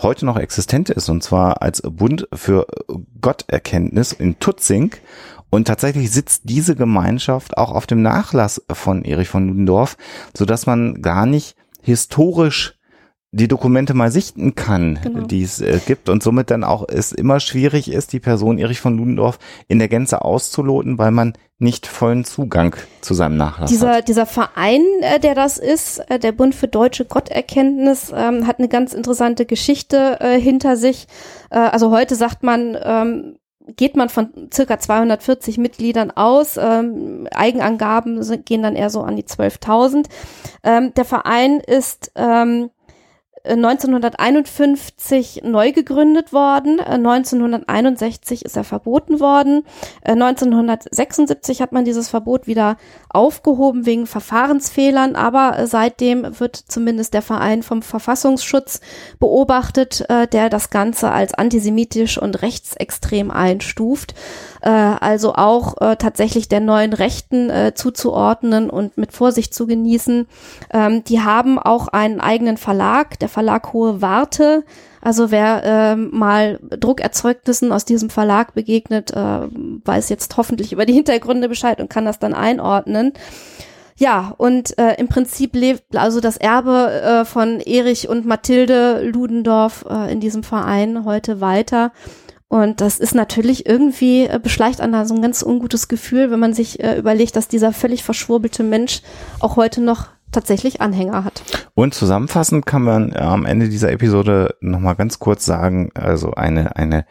heute 0.01 0.25
noch 0.25 0.37
existent 0.37 0.91
ist 0.91 1.09
und 1.09 1.23
zwar 1.23 1.63
als 1.63 1.81
Bund 1.81 2.27
für 2.31 2.67
Gotterkenntnis 3.21 4.11
in 4.11 4.37
Tutzing 4.39 4.91
und 5.49 5.65
tatsächlich 5.65 6.11
sitzt 6.11 6.43
diese 6.45 6.75
Gemeinschaft 6.75 7.57
auch 7.57 7.71
auf 7.71 7.87
dem 7.87 8.03
Nachlass 8.03 8.61
von 8.71 9.03
Erich 9.03 9.29
von 9.29 9.47
Ludendorff, 9.47 9.97
so 10.37 10.45
dass 10.45 10.67
man 10.67 11.01
gar 11.01 11.25
nicht 11.25 11.55
historisch 11.81 12.74
die 13.35 13.49
Dokumente 13.49 13.93
mal 13.93 14.11
sichten 14.11 14.55
kann, 14.55 14.97
genau. 15.03 15.25
die 15.25 15.43
es 15.43 15.59
äh, 15.59 15.79
gibt 15.85 16.07
und 16.07 16.23
somit 16.23 16.49
dann 16.51 16.63
auch 16.63 16.87
es 16.87 17.11
immer 17.11 17.41
schwierig 17.41 17.91
ist, 17.91 18.13
die 18.13 18.21
Person 18.21 18.57
Erich 18.57 18.79
von 18.79 18.97
Ludendorff 18.97 19.39
in 19.67 19.77
der 19.77 19.89
Gänze 19.89 20.23
auszuloten, 20.23 20.97
weil 20.97 21.11
man 21.11 21.33
nicht 21.57 21.85
vollen 21.85 22.23
Zugang 22.23 22.75
zu 23.01 23.13
seinem 23.13 23.35
Nachlass 23.35 23.69
dieser, 23.69 23.95
hat. 23.95 24.07
Dieser 24.07 24.25
Verein, 24.25 24.83
äh, 25.01 25.19
der 25.19 25.35
das 25.35 25.57
ist, 25.57 25.99
äh, 26.09 26.17
der 26.17 26.31
Bund 26.31 26.55
für 26.55 26.69
deutsche 26.69 27.03
Gotterkenntnis, 27.03 28.13
ähm, 28.15 28.47
hat 28.47 28.59
eine 28.59 28.69
ganz 28.69 28.93
interessante 28.93 29.45
Geschichte 29.45 30.17
äh, 30.21 30.39
hinter 30.39 30.77
sich. 30.77 31.07
Äh, 31.49 31.57
also 31.57 31.91
heute 31.91 32.15
sagt 32.15 32.41
man, 32.41 32.77
ähm, 32.81 33.35
geht 33.75 33.97
man 33.97 34.09
von 34.09 34.49
circa 34.53 34.79
240 34.79 35.57
Mitgliedern 35.57 36.11
aus. 36.11 36.57
Ähm, 36.57 37.27
Eigenangaben 37.33 38.23
sind, 38.23 38.45
gehen 38.45 38.63
dann 38.63 38.75
eher 38.75 38.89
so 38.89 39.01
an 39.01 39.15
die 39.15 39.23
12.000. 39.23 40.05
Ähm, 40.63 40.93
der 40.93 41.05
Verein 41.05 41.59
ist 41.59 42.11
ähm, 42.15 42.69
1951 43.47 45.41
neu 45.43 45.71
gegründet 45.71 46.33
worden. 46.33 46.79
1961 46.79 48.43
ist 48.45 48.57
er 48.57 48.63
verboten 48.63 49.19
worden. 49.19 49.63
1976 50.03 51.61
hat 51.61 51.71
man 51.71 51.85
dieses 51.85 52.09
Verbot 52.09 52.47
wieder 52.47 52.77
aufgehoben 53.09 53.85
wegen 53.85 54.07
Verfahrensfehlern, 54.07 55.15
aber 55.15 55.67
seitdem 55.67 56.39
wird 56.39 56.55
zumindest 56.55 57.13
der 57.13 57.21
Verein 57.21 57.63
vom 57.63 57.81
Verfassungsschutz 57.81 58.81
beobachtet, 59.19 60.05
äh, 60.09 60.27
der 60.27 60.49
das 60.49 60.69
Ganze 60.69 61.11
als 61.11 61.33
antisemitisch 61.33 62.17
und 62.17 62.41
rechtsextrem 62.41 63.31
einstuft. 63.31 64.15
Äh, 64.65 64.69
also 64.69 65.35
auch 65.35 65.79
äh, 65.79 65.95
tatsächlich 65.95 66.49
der 66.49 66.59
neuen 66.59 66.91
Rechten 66.91 67.51
zuzuordnen 67.75 68.69
und 68.69 68.97
mit 68.97 69.13
Vorsicht 69.13 69.53
zu 69.53 69.67
genießen. 69.67 70.27
Ähm, 70.73 71.03
die 71.03 71.21
haben 71.21 71.57
auch 71.57 71.87
einen 71.87 72.19
eigenen 72.19 72.57
Verlag, 72.57 73.19
der 73.19 73.29
Verlag 73.29 73.71
Hohe 73.71 74.01
Warte. 74.01 74.65
Also 75.05 75.29
wer 75.29 75.63
äh, 75.63 75.95
mal 75.95 76.59
Druckerzeugnissen 76.61 77.71
aus 77.71 77.85
diesem 77.85 78.09
Verlag 78.09 78.55
begegnet, 78.55 79.11
äh, 79.11 79.15
weiß 79.15 80.09
jetzt 80.09 80.35
hoffentlich 80.35 80.73
über 80.73 80.87
die 80.87 80.93
Hintergründe 80.93 81.47
Bescheid 81.47 81.79
und 81.79 81.91
kann 81.91 82.05
das 82.05 82.17
dann 82.17 82.33
einordnen. 82.33 83.13
Ja, 83.97 84.33
und 84.37 84.77
äh, 84.79 84.95
im 84.95 85.07
Prinzip 85.07 85.55
lebt 85.55 85.95
also 85.95 86.21
das 86.21 86.37
Erbe 86.37 86.91
äh, 86.91 87.25
von 87.25 87.59
Erich 87.59 88.09
und 88.09 88.25
Mathilde 88.25 89.01
Ludendorff 89.03 89.85
äh, 89.87 90.11
in 90.11 90.19
diesem 90.19 90.41
Verein 90.41 91.05
heute 91.05 91.39
weiter. 91.39 91.91
Und 92.47 92.79
das 92.79 92.99
ist 92.99 93.15
natürlich 93.15 93.65
irgendwie 93.65 94.25
äh, 94.25 94.39
beschleicht 94.41 94.79
einer 94.79 95.05
so 95.05 95.15
ein 95.15 95.21
ganz 95.21 95.41
ungutes 95.41 95.87
Gefühl, 95.87 96.31
wenn 96.31 96.39
man 96.39 96.53
sich 96.53 96.79
äh, 96.83 96.97
überlegt, 96.97 97.35
dass 97.35 97.47
dieser 97.47 97.73
völlig 97.73 98.03
verschwurbelte 98.03 98.63
Mensch 98.63 99.01
auch 99.39 99.55
heute 99.55 99.81
noch 99.81 100.07
tatsächlich 100.31 100.81
Anhänger 100.81 101.23
hat. 101.23 101.43
Und 101.73 101.93
zusammenfassend 101.93 102.65
kann 102.65 102.83
man 102.83 103.11
äh, 103.13 103.19
am 103.19 103.45
Ende 103.45 103.69
dieser 103.69 103.91
Episode 103.91 104.55
nochmal 104.61 104.95
ganz 104.95 105.19
kurz 105.19 105.45
sagen, 105.45 105.89
also 105.95 106.31
eine, 106.31 106.75
eine 106.75 107.05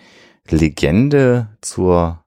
Legende 0.49 1.49
zur 1.61 2.25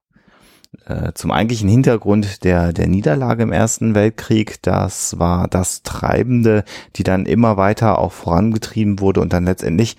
äh, 0.86 1.14
zum 1.14 1.32
eigentlichen 1.32 1.70
Hintergrund 1.70 2.44
der, 2.44 2.74
der 2.74 2.88
Niederlage 2.88 3.44
im 3.44 3.52
Ersten 3.52 3.96
Weltkrieg. 3.96 4.62
Das 4.62 5.20
war 5.20 5.48
das 5.48 5.84
Treibende, 5.84 6.64
die 6.96 7.04
dann 7.04 7.26
immer 7.26 7.58
weiter 7.58 8.00
auch 8.00 8.12
vorangetrieben 8.12 9.00
wurde 9.00 9.22
und 9.22 9.34
dann 9.34 9.46
letztendlich 9.46 9.98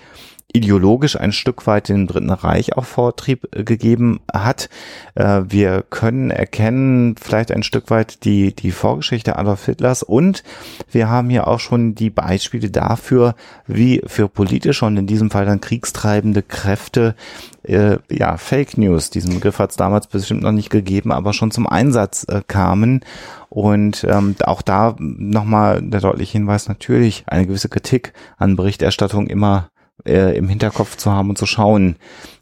ideologisch 0.53 1.17
ein 1.21 1.33
Stück 1.33 1.67
weit 1.67 1.89
dem 1.89 2.07
Dritten 2.07 2.31
Reich 2.31 2.77
auch 2.77 2.87
Vortrieb 2.87 3.49
äh, 3.55 3.65
gegeben 3.65 4.21
hat. 4.33 4.71
Äh, 5.15 5.43
wir 5.47 5.85
können 5.89 6.31
erkennen 6.31 7.17
vielleicht 7.21 7.53
ein 7.53 7.63
Stück 7.63 7.91
weit 7.91 8.25
die, 8.25 8.55
die 8.55 8.71
Vorgeschichte 8.71 9.37
Adolf 9.37 9.67
Hitlers 9.67 10.03
und 10.03 10.43
wir 10.91 11.11
haben 11.11 11.29
hier 11.29 11.47
auch 11.49 11.61
schon 11.61 11.95
die 11.95 12.11
Beispiele 12.11 12.71
dafür, 12.71 13.35
wie 13.67 14.03
für 14.07 14.29
politische 14.29 14.87
und 14.87 14.97
in 14.97 15.07
diesem 15.07 15.31
Fall 15.31 15.45
dann 15.45 15.61
kriegstreibende 15.61 16.43
Kräfte 16.43 17.15
äh, 17.65 17.99
ja, 18.11 18.39
Fake 18.39 18.79
News, 18.79 19.11
diesen 19.11 19.35
Begriff 19.35 19.59
hat 19.59 19.71
es 19.71 19.77
damals 19.77 20.07
bestimmt 20.07 20.43
noch 20.43 20.53
nicht 20.53 20.71
gegeben, 20.71 21.13
aber 21.13 21.35
schon 21.35 21.51
zum 21.51 21.67
Einsatz 21.67 22.25
äh, 22.29 22.41
kamen. 22.47 23.05
Und 23.51 24.05
ähm, 24.09 24.37
auch 24.45 24.63
da 24.63 24.97
nochmal 24.99 25.83
der 25.83 26.01
deutliche 26.01 26.33
Hinweis, 26.33 26.69
natürlich 26.69 27.25
eine 27.27 27.47
gewisse 27.47 27.69
Kritik 27.69 28.13
an 28.37 28.57
Berichterstattung 28.57 29.27
immer 29.27 29.71
äh, 30.07 30.37
im 30.37 30.49
Hinterkopf 30.49 30.97
zu 30.97 31.11
haben 31.11 31.31
und 31.31 31.39
zu 31.39 31.47
schauen, 31.47 31.97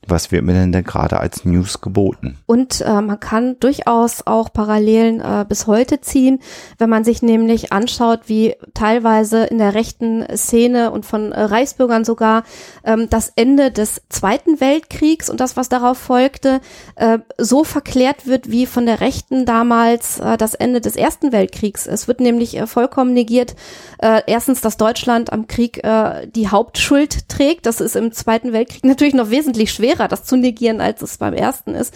was 0.08 0.32
wird 0.32 0.44
mir 0.44 0.52
denn 0.52 0.72
denn 0.72 0.84
gerade 0.84 1.18
als 1.18 1.44
News 1.44 1.80
geboten? 1.80 2.38
Und 2.46 2.80
äh, 2.80 3.00
man 3.00 3.20
kann 3.20 3.58
durchaus 3.60 4.26
auch 4.26 4.52
Parallelen 4.52 5.20
äh, 5.20 5.44
bis 5.48 5.66
heute 5.66 6.00
ziehen, 6.00 6.40
wenn 6.78 6.90
man 6.90 7.04
sich 7.04 7.22
nämlich 7.22 7.72
anschaut, 7.72 8.20
wie 8.26 8.54
teilweise 8.74 9.44
in 9.44 9.58
der 9.58 9.74
rechten 9.74 10.24
Szene 10.36 10.90
und 10.90 11.04
von 11.04 11.32
äh, 11.32 11.42
Reichsbürgern 11.42 12.04
sogar 12.04 12.44
ähm, 12.84 13.08
das 13.10 13.32
Ende 13.36 13.70
des 13.70 14.02
Zweiten 14.08 14.60
Weltkriegs 14.60 15.28
und 15.28 15.40
das, 15.40 15.56
was 15.56 15.68
darauf 15.68 15.98
folgte, 15.98 16.60
äh, 16.96 17.18
so 17.38 17.64
verklärt 17.64 18.26
wird 18.26 18.50
wie 18.50 18.66
von 18.66 18.86
der 18.86 19.00
Rechten 19.00 19.46
damals 19.46 20.20
äh, 20.20 20.36
das 20.36 20.54
Ende 20.54 20.80
des 20.80 20.96
Ersten 20.96 21.32
Weltkriegs. 21.32 21.86
Es 21.86 22.08
wird 22.08 22.20
nämlich 22.20 22.56
äh, 22.56 22.66
vollkommen 22.66 23.12
negiert, 23.12 23.56
äh, 23.98 24.22
erstens, 24.26 24.60
dass 24.60 24.76
Deutschland 24.76 25.32
am 25.32 25.46
Krieg 25.46 25.82
äh, 25.84 26.26
die 26.28 26.48
Hauptschuld 26.48 27.28
trägt. 27.28 27.66
Das 27.66 27.80
ist 27.80 27.96
im 27.96 28.12
Zweiten 28.12 28.52
Weltkrieg 28.52 28.84
natürlich 28.84 29.14
noch 29.14 29.30
wesentlich 29.30 29.72
schwerer 29.72 29.95
schwerer, 29.96 30.08
das 30.08 30.24
zu 30.24 30.36
negieren, 30.36 30.80
als 30.80 31.02
es 31.02 31.18
beim 31.18 31.34
ersten 31.34 31.74
ist. 31.74 31.94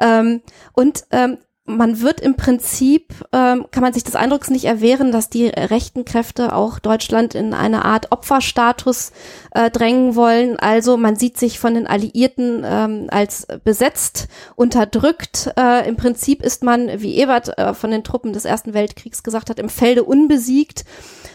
Ähm, 0.00 0.42
und 0.72 1.04
ähm, 1.10 1.38
man 1.64 2.00
wird 2.00 2.20
im 2.20 2.34
Prinzip, 2.34 3.14
ähm, 3.32 3.66
kann 3.70 3.84
man 3.84 3.92
sich 3.92 4.02
des 4.02 4.16
Eindrucks 4.16 4.50
nicht 4.50 4.64
erwehren, 4.64 5.12
dass 5.12 5.30
die 5.30 5.46
rechten 5.46 6.04
Kräfte 6.04 6.56
auch 6.56 6.80
Deutschland 6.80 7.36
in 7.36 7.54
eine 7.54 7.84
Art 7.84 8.10
Opferstatus 8.10 9.12
äh, 9.52 9.70
drängen 9.70 10.16
wollen. 10.16 10.58
Also 10.58 10.96
man 10.96 11.14
sieht 11.14 11.38
sich 11.38 11.60
von 11.60 11.74
den 11.74 11.86
Alliierten 11.86 12.64
ähm, 12.66 13.06
als 13.10 13.46
besetzt, 13.62 14.26
unterdrückt. 14.56 15.52
Äh, 15.56 15.88
Im 15.88 15.94
Prinzip 15.94 16.42
ist 16.42 16.64
man, 16.64 17.00
wie 17.00 17.16
Ebert 17.16 17.56
äh, 17.56 17.74
von 17.74 17.92
den 17.92 18.02
Truppen 18.02 18.32
des 18.32 18.44
Ersten 18.44 18.74
Weltkriegs 18.74 19.22
gesagt 19.22 19.48
hat, 19.48 19.60
im 19.60 19.68
Felde 19.68 20.02
unbesiegt. 20.02 20.84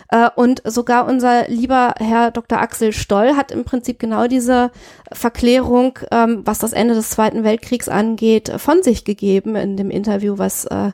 Äh, 0.10 0.30
und 0.36 0.62
sogar 0.66 1.08
unser 1.08 1.48
lieber 1.50 1.94
Herr 2.00 2.32
Dr. 2.32 2.60
Axel 2.60 2.94
Stoll 2.94 3.36
hat 3.36 3.52
im 3.52 3.66
Prinzip 3.66 4.00
genau 4.00 4.28
diese 4.28 4.72
Verklärung, 5.12 6.00
ähm, 6.12 6.42
was 6.46 6.60
das 6.60 6.74
Ende 6.74 6.94
des 6.94 7.10
Zweiten 7.10 7.44
Weltkriegs 7.44 7.90
angeht, 7.90 8.52
von 8.58 8.84
sich 8.84 9.04
gegeben 9.06 9.56
in 9.56 9.78
dem 9.78 9.90
Interview, 9.90 10.38
was 10.38 10.66
äh, 10.66 10.92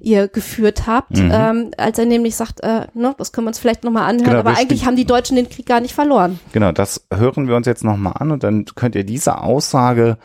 ihr 0.00 0.28
geführt 0.28 0.86
habt, 0.86 1.16
mhm. 1.16 1.30
ähm, 1.32 1.70
als 1.76 1.98
er 1.98 2.06
nämlich 2.06 2.36
sagt, 2.36 2.60
äh, 2.62 2.86
ne, 2.94 3.14
das 3.16 3.32
können 3.32 3.46
wir 3.46 3.50
uns 3.50 3.58
vielleicht 3.58 3.84
nochmal 3.84 4.04
anhören, 4.04 4.24
genau, 4.24 4.38
aber 4.40 4.56
eigentlich 4.56 4.86
haben 4.86 4.96
die 4.96 5.06
Deutschen 5.06 5.36
den 5.36 5.48
Krieg 5.48 5.66
gar 5.66 5.80
nicht 5.80 5.94
verloren. 5.94 6.38
Genau, 6.52 6.72
das 6.72 7.06
hören 7.12 7.48
wir 7.48 7.56
uns 7.56 7.66
jetzt 7.66 7.84
nochmal 7.84 8.14
an 8.18 8.30
und 8.30 8.44
dann 8.44 8.66
könnt 8.74 8.94
ihr 8.94 9.04
diese 9.04 9.38
Aussage 9.38 10.18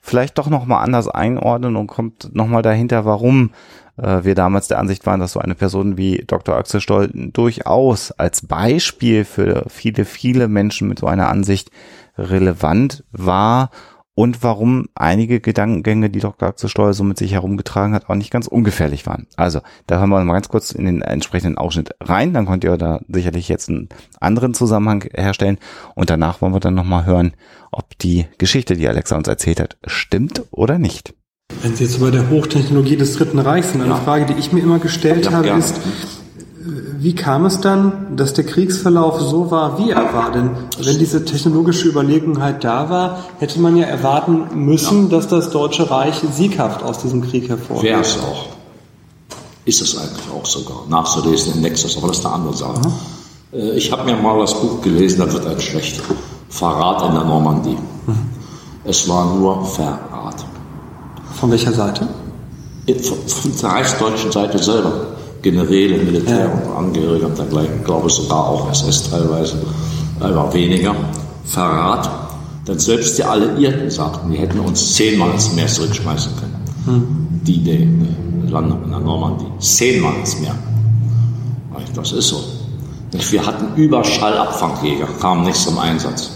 vielleicht 0.00 0.38
doch 0.38 0.48
nochmal 0.48 0.84
anders 0.84 1.08
einordnen 1.08 1.76
und 1.76 1.86
kommt 1.86 2.34
nochmal 2.34 2.62
dahinter, 2.62 3.04
warum 3.04 3.50
äh, 3.96 4.24
wir 4.24 4.34
damals 4.34 4.68
der 4.68 4.78
Ansicht 4.78 5.06
waren, 5.06 5.20
dass 5.20 5.32
so 5.32 5.40
eine 5.40 5.54
Person 5.54 5.96
wie 5.96 6.24
Dr. 6.26 6.56
Axel 6.56 6.80
Stolten 6.80 7.32
durchaus 7.32 8.12
als 8.12 8.46
Beispiel 8.46 9.24
für 9.24 9.64
viele, 9.68 10.04
viele 10.04 10.48
Menschen 10.48 10.88
mit 10.88 10.98
so 10.98 11.06
einer 11.06 11.28
Ansicht 11.28 11.70
relevant 12.16 13.04
war 13.12 13.70
und 14.16 14.44
warum 14.44 14.88
einige 14.94 15.40
Gedankengänge, 15.40 16.08
die 16.08 16.20
Dr. 16.20 16.48
Axel 16.48 16.68
Stoll 16.68 16.94
so 16.94 17.02
mit 17.02 17.18
sich 17.18 17.32
herumgetragen 17.32 17.94
hat, 17.94 18.08
auch 18.08 18.14
nicht 18.14 18.30
ganz 18.30 18.46
ungefährlich 18.46 19.06
waren. 19.06 19.26
Also, 19.36 19.60
da 19.88 19.98
hören 19.98 20.10
wir 20.10 20.22
mal 20.22 20.34
ganz 20.34 20.48
kurz 20.48 20.70
in 20.70 20.84
den 20.84 21.02
entsprechenden 21.02 21.58
Ausschnitt 21.58 21.90
rein, 22.00 22.32
dann 22.32 22.46
könnt 22.46 22.62
ihr 22.62 22.76
da 22.76 23.00
sicherlich 23.08 23.48
jetzt 23.48 23.68
einen 23.68 23.88
anderen 24.20 24.54
Zusammenhang 24.54 25.04
herstellen 25.12 25.58
und 25.96 26.10
danach 26.10 26.40
wollen 26.40 26.54
wir 26.54 26.60
dann 26.60 26.74
nochmal 26.74 27.06
hören, 27.06 27.32
ob 27.72 27.98
die 27.98 28.26
Geschichte, 28.38 28.76
die 28.76 28.88
Alexa 28.88 29.16
uns 29.16 29.26
erzählt 29.26 29.58
hat, 29.58 29.76
stimmt 29.84 30.44
oder 30.52 30.78
nicht. 30.78 31.14
Wenn 31.62 31.76
Sie 31.76 31.84
jetzt 31.84 31.96
über 31.96 32.10
der 32.10 32.30
Hochtechnologie 32.30 32.96
des 32.96 33.14
Dritten 33.14 33.38
Reichs 33.38 33.72
sind, 33.72 33.82
eine 33.82 33.90
ja. 33.90 33.96
Frage, 33.96 34.26
die 34.26 34.34
ich 34.34 34.52
mir 34.52 34.60
immer 34.60 34.78
gestellt 34.78 35.26
ja, 35.26 35.32
habe, 35.32 35.48
ja. 35.48 35.56
ist, 35.56 35.74
wie 36.98 37.14
kam 37.14 37.44
es 37.44 37.60
dann, 37.60 38.16
dass 38.16 38.32
der 38.32 38.44
Kriegsverlauf 38.44 39.20
so 39.20 39.50
war, 39.50 39.78
wie 39.78 39.90
er 39.90 40.14
war? 40.14 40.32
Denn 40.32 40.50
wenn 40.78 40.98
diese 40.98 41.24
technologische 41.24 41.88
Überlegenheit 41.88 42.64
da 42.64 42.88
war, 42.88 43.24
hätte 43.38 43.60
man 43.60 43.76
ja 43.76 43.86
erwarten 43.86 44.64
müssen, 44.64 45.10
dass 45.10 45.28
das 45.28 45.50
Deutsche 45.50 45.90
Reich 45.90 46.22
sieghaft 46.32 46.82
aus 46.82 46.98
diesem 46.98 47.22
Krieg 47.22 47.48
hervorgeht. 47.48 47.90
Wäre 47.90 48.00
es 48.00 48.18
auch. 48.18 48.46
Ist 49.66 49.82
es 49.82 49.98
eigentlich 49.98 50.30
auch 50.34 50.46
sogar. 50.46 50.84
Nachzulesen 50.88 51.54
im 51.54 51.60
Nexus, 51.60 51.96
aber 51.98 52.08
das 52.08 52.18
ist 52.18 52.26
eine 52.26 52.34
andere 52.34 52.54
Sache. 52.54 52.80
Mhm. 53.52 53.72
Ich 53.76 53.92
habe 53.92 54.04
mir 54.04 54.16
mal 54.16 54.38
das 54.40 54.54
Buch 54.54 54.80
gelesen, 54.80 55.20
da 55.20 55.32
wird 55.32 55.46
ein 55.46 55.60
schlecht. 55.60 56.02
Verrat 56.48 57.08
in 57.08 57.14
der 57.14 57.24
Normandie. 57.24 57.76
Mhm. 58.06 58.30
Es 58.84 59.08
war 59.08 59.34
nur 59.34 59.64
Verrat. 59.66 60.43
Von 61.34 61.50
welcher 61.50 61.72
Seite? 61.72 62.08
Von 62.86 63.52
der 63.60 63.70
reichsdeutschen 63.70 64.32
Seite 64.32 64.58
selber. 64.58 64.92
Generäle, 65.42 65.98
Militär 66.02 66.46
ja. 66.46 66.46
und 66.46 66.76
Angehörige 66.76 67.26
und 67.26 67.36
dergleichen. 67.36 67.78
Ich 67.78 67.84
glaube 67.84 68.08
sogar 68.08 68.48
auch 68.48 68.70
SS 68.70 69.10
teilweise. 69.10 69.56
Aber 70.20 70.52
weniger. 70.54 70.94
Verrat. 71.44 72.08
Denn 72.66 72.78
selbst 72.78 73.18
die 73.18 73.24
Alliierten 73.24 73.90
sagten, 73.90 74.30
die 74.30 74.38
hätten 74.38 74.60
uns 74.60 74.94
zehnmal 74.94 75.30
ins 75.32 75.52
Meer 75.52 75.66
zurückschmeißen 75.66 76.32
können. 76.36 76.56
Hm. 76.86 77.28
Die, 77.42 77.62
die, 77.62 77.86
die 78.46 78.50
Landung 78.50 78.84
in 78.84 78.90
der 78.90 79.00
Normandie. 79.00 79.46
Zehnmal 79.58 80.14
ins 80.20 80.40
Meer. 80.40 80.54
Das 81.94 82.12
ist 82.12 82.28
so. 82.28 82.42
Wir 83.30 83.46
hatten 83.46 83.76
Überschallabfangjäger, 83.76 85.06
kamen 85.20 85.44
nicht 85.44 85.56
zum 85.56 85.78
Einsatz. 85.78 86.30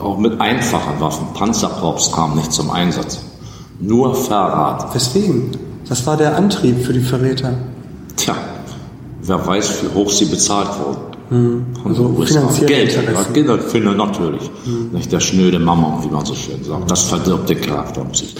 Auch 0.00 0.18
mit 0.18 0.40
einfachen 0.40 1.00
Waffen, 1.00 1.26
Panzerkorps 1.34 2.10
kamen 2.10 2.36
nicht 2.36 2.52
zum 2.52 2.70
Einsatz. 2.70 3.20
Nur 3.80 4.14
Verrat. 4.14 4.94
Weswegen? 4.94 5.50
Was 5.88 6.06
war 6.06 6.16
der 6.16 6.36
Antrieb 6.36 6.84
für 6.84 6.92
die 6.92 7.00
Verräter? 7.00 7.54
Tja, 8.16 8.36
wer 9.22 9.46
weiß, 9.46 9.82
wie 9.82 9.94
hoch 9.94 10.10
sie 10.10 10.26
bezahlt 10.26 10.68
wurden. 10.78 11.10
Hm. 11.30 11.66
Also 11.84 12.14
finanzielle 12.24 12.66
Geld, 12.66 12.94
Interessen. 12.94 13.32
Geld 13.32 13.62
finde 13.64 13.92
natürlich. 13.92 14.50
Hm. 14.64 14.90
Nicht 14.92 15.10
der 15.10 15.20
schnöde 15.20 15.58
Mama, 15.58 16.00
wie 16.02 16.10
man 16.10 16.26
so 16.26 16.34
schön 16.34 16.62
sagt. 16.62 16.90
Das 16.90 17.04
verdirbt 17.04 17.48
den 17.48 17.60
Charakter 17.60 18.02
um 18.02 18.12
sich. 18.12 18.34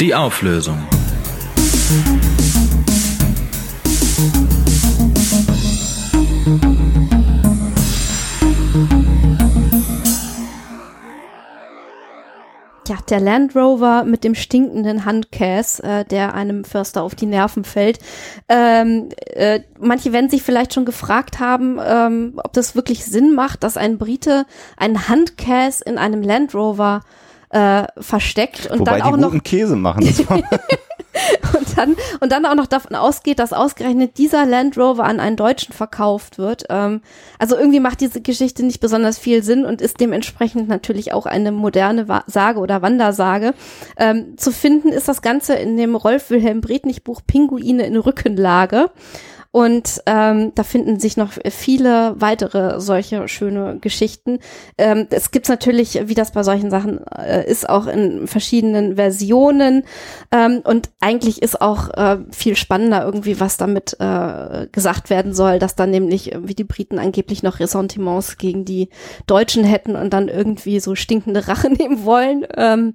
Die 0.00 0.14
Auflösung. 0.14 0.78
Ja, 12.92 12.98
der 13.08 13.20
Land 13.20 13.56
Rover 13.56 14.04
mit 14.04 14.22
dem 14.22 14.34
stinkenden 14.34 15.06
Handcase, 15.06 15.82
äh, 15.82 16.04
der 16.04 16.34
einem 16.34 16.62
Förster 16.62 17.02
auf 17.02 17.14
die 17.14 17.24
Nerven 17.24 17.64
fällt. 17.64 17.98
Ähm, 18.50 19.08
äh, 19.16 19.60
manche 19.80 20.12
werden 20.12 20.28
sich 20.28 20.42
vielleicht 20.42 20.74
schon 20.74 20.84
gefragt 20.84 21.40
haben, 21.40 21.78
ähm, 21.82 22.34
ob 22.44 22.52
das 22.52 22.76
wirklich 22.76 23.06
Sinn 23.06 23.34
macht, 23.34 23.64
dass 23.64 23.78
ein 23.78 23.96
Brite 23.96 24.44
einen 24.76 25.08
Handcase 25.08 25.82
in 25.82 25.96
einem 25.96 26.20
Land 26.20 26.54
Rover 26.54 27.00
äh, 27.48 27.84
versteckt 27.98 28.66
und 28.66 28.80
Wobei 28.80 28.98
dann 28.98 29.02
auch 29.02 29.14
die 29.14 29.20
noch 29.22 29.30
guten 29.30 29.42
Käse 29.42 29.74
machen. 29.74 30.04
Das 30.04 30.18
und 31.58 31.78
dann 31.78 31.96
und 32.20 32.32
dann 32.32 32.46
auch 32.46 32.54
noch 32.54 32.66
davon 32.66 32.96
ausgeht, 32.96 33.38
dass 33.38 33.52
ausgerechnet 33.52 34.18
dieser 34.18 34.46
Land 34.46 34.78
Rover 34.78 35.04
an 35.04 35.20
einen 35.20 35.36
Deutschen 35.36 35.72
verkauft 35.72 36.38
wird. 36.38 36.64
Ähm, 36.70 37.02
also 37.38 37.56
irgendwie 37.56 37.80
macht 37.80 38.00
diese 38.00 38.20
Geschichte 38.20 38.64
nicht 38.64 38.80
besonders 38.80 39.18
viel 39.18 39.42
Sinn 39.42 39.64
und 39.64 39.80
ist 39.80 40.00
dementsprechend 40.00 40.68
natürlich 40.68 41.12
auch 41.12 41.26
eine 41.26 41.52
moderne 41.52 42.06
Sage 42.26 42.60
oder 42.60 42.82
Wandersage. 42.82 43.54
Ähm, 43.96 44.36
zu 44.38 44.52
finden 44.52 44.88
ist 44.88 45.08
das 45.08 45.22
Ganze 45.22 45.54
in 45.54 45.76
dem 45.76 45.94
Rolf 45.94 46.30
Wilhelm 46.30 46.60
Bretnich 46.60 47.04
Buch 47.04 47.20
Pinguine 47.26 47.84
in 47.84 47.96
Rückenlage. 47.96 48.90
Und 49.52 50.00
ähm, 50.06 50.52
da 50.54 50.64
finden 50.64 50.98
sich 50.98 51.18
noch 51.18 51.32
viele 51.50 52.14
weitere 52.18 52.80
solche 52.80 53.28
schöne 53.28 53.76
Geschichten. 53.80 54.38
Ähm, 54.78 55.06
es 55.10 55.30
gibt 55.30 55.46
natürlich, 55.50 56.08
wie 56.08 56.14
das 56.14 56.32
bei 56.32 56.42
solchen 56.42 56.70
Sachen 56.70 57.06
äh, 57.06 57.46
ist, 57.48 57.68
auch 57.68 57.86
in 57.86 58.26
verschiedenen 58.26 58.96
Versionen. 58.96 59.84
Ähm, 60.32 60.62
und 60.64 60.88
eigentlich 61.00 61.42
ist 61.42 61.60
auch 61.60 61.90
äh, 61.90 62.18
viel 62.30 62.56
spannender 62.56 63.04
irgendwie, 63.04 63.40
was 63.40 63.58
damit 63.58 63.94
äh, 64.00 64.68
gesagt 64.72 65.10
werden 65.10 65.34
soll, 65.34 65.58
dass 65.58 65.76
dann 65.76 65.90
nämlich, 65.90 66.34
wie 66.42 66.54
die 66.54 66.64
Briten 66.64 66.98
angeblich 66.98 67.42
noch 67.42 67.60
Ressentiments 67.60 68.38
gegen 68.38 68.64
die 68.64 68.88
Deutschen 69.26 69.64
hätten 69.64 69.96
und 69.96 70.14
dann 70.14 70.28
irgendwie 70.28 70.80
so 70.80 70.94
stinkende 70.94 71.46
Rache 71.46 71.68
nehmen 71.78 72.06
wollen. 72.06 72.46
Ähm, 72.56 72.94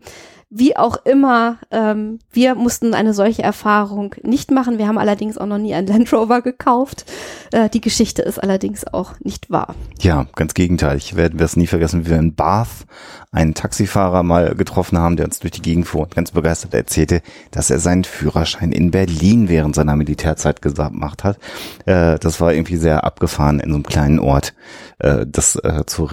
wie 0.49 0.77
auch 0.77 0.95
immer, 1.03 1.57
ähm, 1.71 2.19
wir 2.31 2.55
mussten 2.55 2.93
eine 2.93 3.13
solche 3.13 3.43
Erfahrung 3.43 4.15
nicht 4.23 4.49
machen. 4.49 4.77
Wir 4.77 4.87
haben 4.87 4.97
allerdings 4.97 5.37
auch 5.37 5.45
noch 5.45 5.57
nie 5.57 5.73
einen 5.73 5.87
Land 5.87 6.13
Rover 6.13 6.41
gekauft. 6.41 7.05
Äh, 7.51 7.69
die 7.69 7.81
Geschichte 7.81 8.21
ist 8.21 8.41
allerdings 8.41 8.87
auch 8.87 9.19
nicht 9.19 9.51
wahr. 9.51 9.75
Ja, 9.99 10.25
ganz 10.35 10.53
gegenteilig. 10.53 11.17
Werden 11.17 11.39
wir 11.39 11.45
es 11.45 11.57
nie 11.57 11.67
vergessen, 11.67 12.05
wie 12.05 12.11
wir 12.11 12.19
in 12.19 12.33
Bath 12.35 12.85
einen 13.33 13.55
Taxifahrer 13.55 14.23
mal 14.23 14.55
getroffen 14.55 14.97
haben, 14.97 15.17
der 15.17 15.25
uns 15.25 15.39
durch 15.39 15.51
die 15.51 15.61
Gegend 15.61 15.85
fuhr 15.85 16.03
und 16.03 16.15
ganz 16.15 16.31
begeistert 16.31 16.73
erzählte, 16.73 17.21
dass 17.51 17.69
er 17.69 17.79
seinen 17.79 18.05
Führerschein 18.05 18.71
in 18.71 18.91
Berlin 18.91 19.49
während 19.49 19.75
seiner 19.75 19.97
Militärzeit 19.97 20.61
gemacht 20.61 21.25
hat. 21.25 21.37
Äh, 21.85 22.19
das 22.19 22.39
war 22.39 22.53
irgendwie 22.53 22.77
sehr 22.77 23.03
abgefahren 23.03 23.59
in 23.59 23.69
so 23.69 23.75
einem 23.75 23.83
kleinen 23.83 24.19
Ort, 24.19 24.53
äh, 24.99 25.25
das 25.27 25.57
äh, 25.57 25.83
zu, 25.85 26.09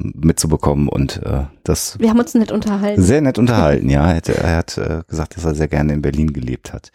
mitzubekommen 0.00 0.88
und 0.88 1.22
äh, 1.24 1.44
das. 1.62 1.96
Wir 2.00 2.10
haben 2.10 2.18
uns 2.18 2.34
nett 2.34 2.50
unterhalten. 2.50 3.00
Sehr 3.00 3.20
nett 3.20 3.38
unterhalten 3.38 3.59
unterhalten, 3.60 3.90
ja. 3.90 4.10
Er 4.12 4.56
hat 4.56 4.78
äh, 4.78 5.02
gesagt, 5.08 5.36
dass 5.36 5.44
er 5.44 5.54
sehr 5.54 5.68
gerne 5.68 5.92
in 5.92 6.02
Berlin 6.02 6.32
gelebt 6.32 6.72
hat. 6.72 6.90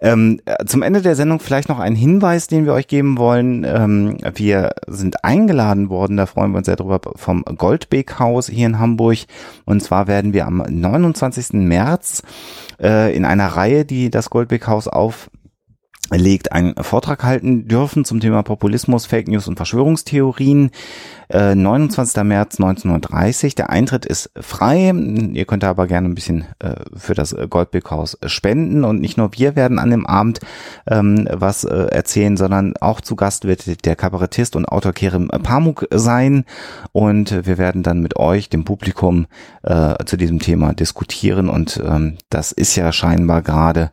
Ähm, 0.00 0.40
zum 0.66 0.82
Ende 0.82 1.02
der 1.02 1.16
Sendung 1.16 1.40
vielleicht 1.40 1.68
noch 1.68 1.78
ein 1.78 1.94
Hinweis, 1.94 2.46
den 2.46 2.64
wir 2.64 2.72
euch 2.72 2.88
geben 2.88 3.18
wollen. 3.18 3.64
Ähm, 3.64 4.18
wir 4.34 4.74
sind 4.86 5.24
eingeladen 5.24 5.90
worden, 5.90 6.16
da 6.16 6.26
freuen 6.26 6.52
wir 6.52 6.58
uns 6.58 6.66
sehr 6.66 6.76
drüber, 6.76 7.00
vom 7.16 7.44
Goldbeek-Haus 7.44 8.48
hier 8.48 8.66
in 8.66 8.78
Hamburg. 8.78 9.18
Und 9.64 9.82
zwar 9.82 10.06
werden 10.06 10.32
wir 10.32 10.46
am 10.46 10.58
29. 10.68 11.54
März 11.54 12.22
äh, 12.80 13.14
in 13.14 13.24
einer 13.24 13.48
Reihe, 13.48 13.84
die 13.84 14.10
das 14.10 14.30
Goldbeek-Haus 14.30 14.88
auf 14.88 15.30
legt 16.10 16.52
einen 16.52 16.74
Vortrag 16.82 17.22
halten 17.22 17.68
dürfen 17.68 18.04
zum 18.04 18.20
Thema 18.20 18.42
Populismus, 18.42 19.04
Fake 19.06 19.28
News 19.28 19.46
und 19.46 19.56
Verschwörungstheorien. 19.56 20.70
29. 21.30 22.16
Äh, 22.16 22.24
März 22.24 22.56
1930. 22.56 23.54
Der 23.54 23.70
Eintritt 23.70 24.06
ist 24.06 24.30
frei. 24.40 24.92
Ihr 24.92 25.44
könnt 25.44 25.64
aber 25.64 25.86
gerne 25.86 26.08
ein 26.08 26.14
bisschen 26.14 26.44
äh, 26.58 26.74
für 26.96 27.14
das 27.14 27.36
Goldbeck-Haus 27.48 28.18
spenden. 28.26 28.84
Und 28.84 29.00
nicht 29.00 29.18
nur 29.18 29.30
wir 29.34 29.56
werden 29.56 29.78
an 29.78 29.90
dem 29.90 30.06
Abend 30.06 30.40
ähm, 30.86 31.28
was 31.30 31.64
äh, 31.64 31.74
erzählen, 31.90 32.36
sondern 32.36 32.74
auch 32.80 33.00
zu 33.00 33.16
Gast 33.16 33.44
wird 33.44 33.84
der 33.84 33.96
Kabarettist 33.96 34.56
und 34.56 34.66
Autor 34.66 34.92
Kerem 34.92 35.28
Pamuk 35.28 35.86
sein. 35.90 36.44
Und 36.92 37.46
wir 37.46 37.58
werden 37.58 37.82
dann 37.82 38.00
mit 38.00 38.16
euch, 38.16 38.48
dem 38.48 38.64
Publikum, 38.64 39.26
äh, 39.62 39.94
zu 40.06 40.16
diesem 40.16 40.38
Thema 40.38 40.72
diskutieren. 40.72 41.48
Und 41.48 41.82
ähm, 41.84 42.16
das 42.30 42.52
ist 42.52 42.74
ja 42.76 42.92
scheinbar 42.92 43.42
gerade 43.42 43.90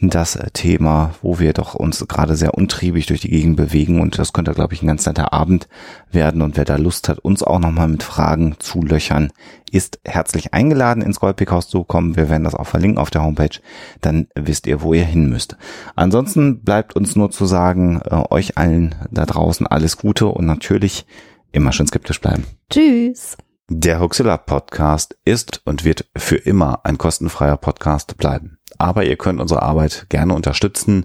das 0.00 0.38
Thema, 0.52 1.14
wo 1.22 1.38
wir 1.38 1.52
doch 1.52 1.74
uns 1.74 2.06
gerade 2.06 2.36
sehr 2.36 2.54
untriebig 2.54 3.06
durch 3.06 3.20
die 3.20 3.30
Gegend 3.30 3.56
bewegen 3.56 4.00
und 4.00 4.18
das 4.18 4.32
könnte, 4.32 4.52
glaube 4.52 4.74
ich, 4.74 4.82
ein 4.82 4.86
ganz 4.86 5.04
netter 5.06 5.32
Abend 5.32 5.68
werden 6.12 6.42
und 6.42 6.56
wer 6.56 6.64
da 6.64 6.76
Lust 6.78 7.08
hat, 7.08 7.18
uns 7.18 7.42
auch 7.42 7.58
nochmal 7.58 7.88
mit 7.88 8.02
Fragen 8.02 8.56
zu 8.58 8.82
löchern, 8.82 9.30
ist 9.70 10.00
herzlich 10.04 10.54
eingeladen, 10.54 11.02
ins 11.02 11.20
Goldpickhaus 11.20 11.68
zu 11.68 11.84
kommen. 11.84 12.16
Wir 12.16 12.28
werden 12.28 12.44
das 12.44 12.54
auch 12.54 12.66
verlinken 12.66 12.98
auf 12.98 13.10
der 13.10 13.22
Homepage, 13.22 13.60
dann 14.00 14.28
wisst 14.34 14.66
ihr, 14.66 14.82
wo 14.82 14.94
ihr 14.94 15.04
hin 15.04 15.28
müsst. 15.28 15.56
Ansonsten 15.94 16.62
bleibt 16.62 16.96
uns 16.96 17.16
nur 17.16 17.30
zu 17.30 17.46
sagen, 17.46 18.00
äh, 18.04 18.22
euch 18.30 18.56
allen 18.56 18.94
da 19.10 19.26
draußen 19.26 19.66
alles 19.66 19.96
Gute 19.96 20.26
und 20.26 20.46
natürlich 20.46 21.06
immer 21.52 21.72
schön 21.72 21.86
skeptisch 21.86 22.20
bleiben. 22.20 22.44
Tschüss. 22.70 23.36
Der 23.70 24.00
Huxilla 24.00 24.38
Podcast 24.38 25.18
ist 25.26 25.60
und 25.66 25.84
wird 25.84 26.06
für 26.16 26.36
immer 26.36 26.80
ein 26.84 26.96
kostenfreier 26.96 27.58
Podcast 27.58 28.16
bleiben. 28.16 28.58
Aber 28.78 29.04
ihr 29.04 29.16
könnt 29.16 29.40
unsere 29.40 29.62
Arbeit 29.62 30.06
gerne 30.08 30.34
unterstützen 30.34 31.04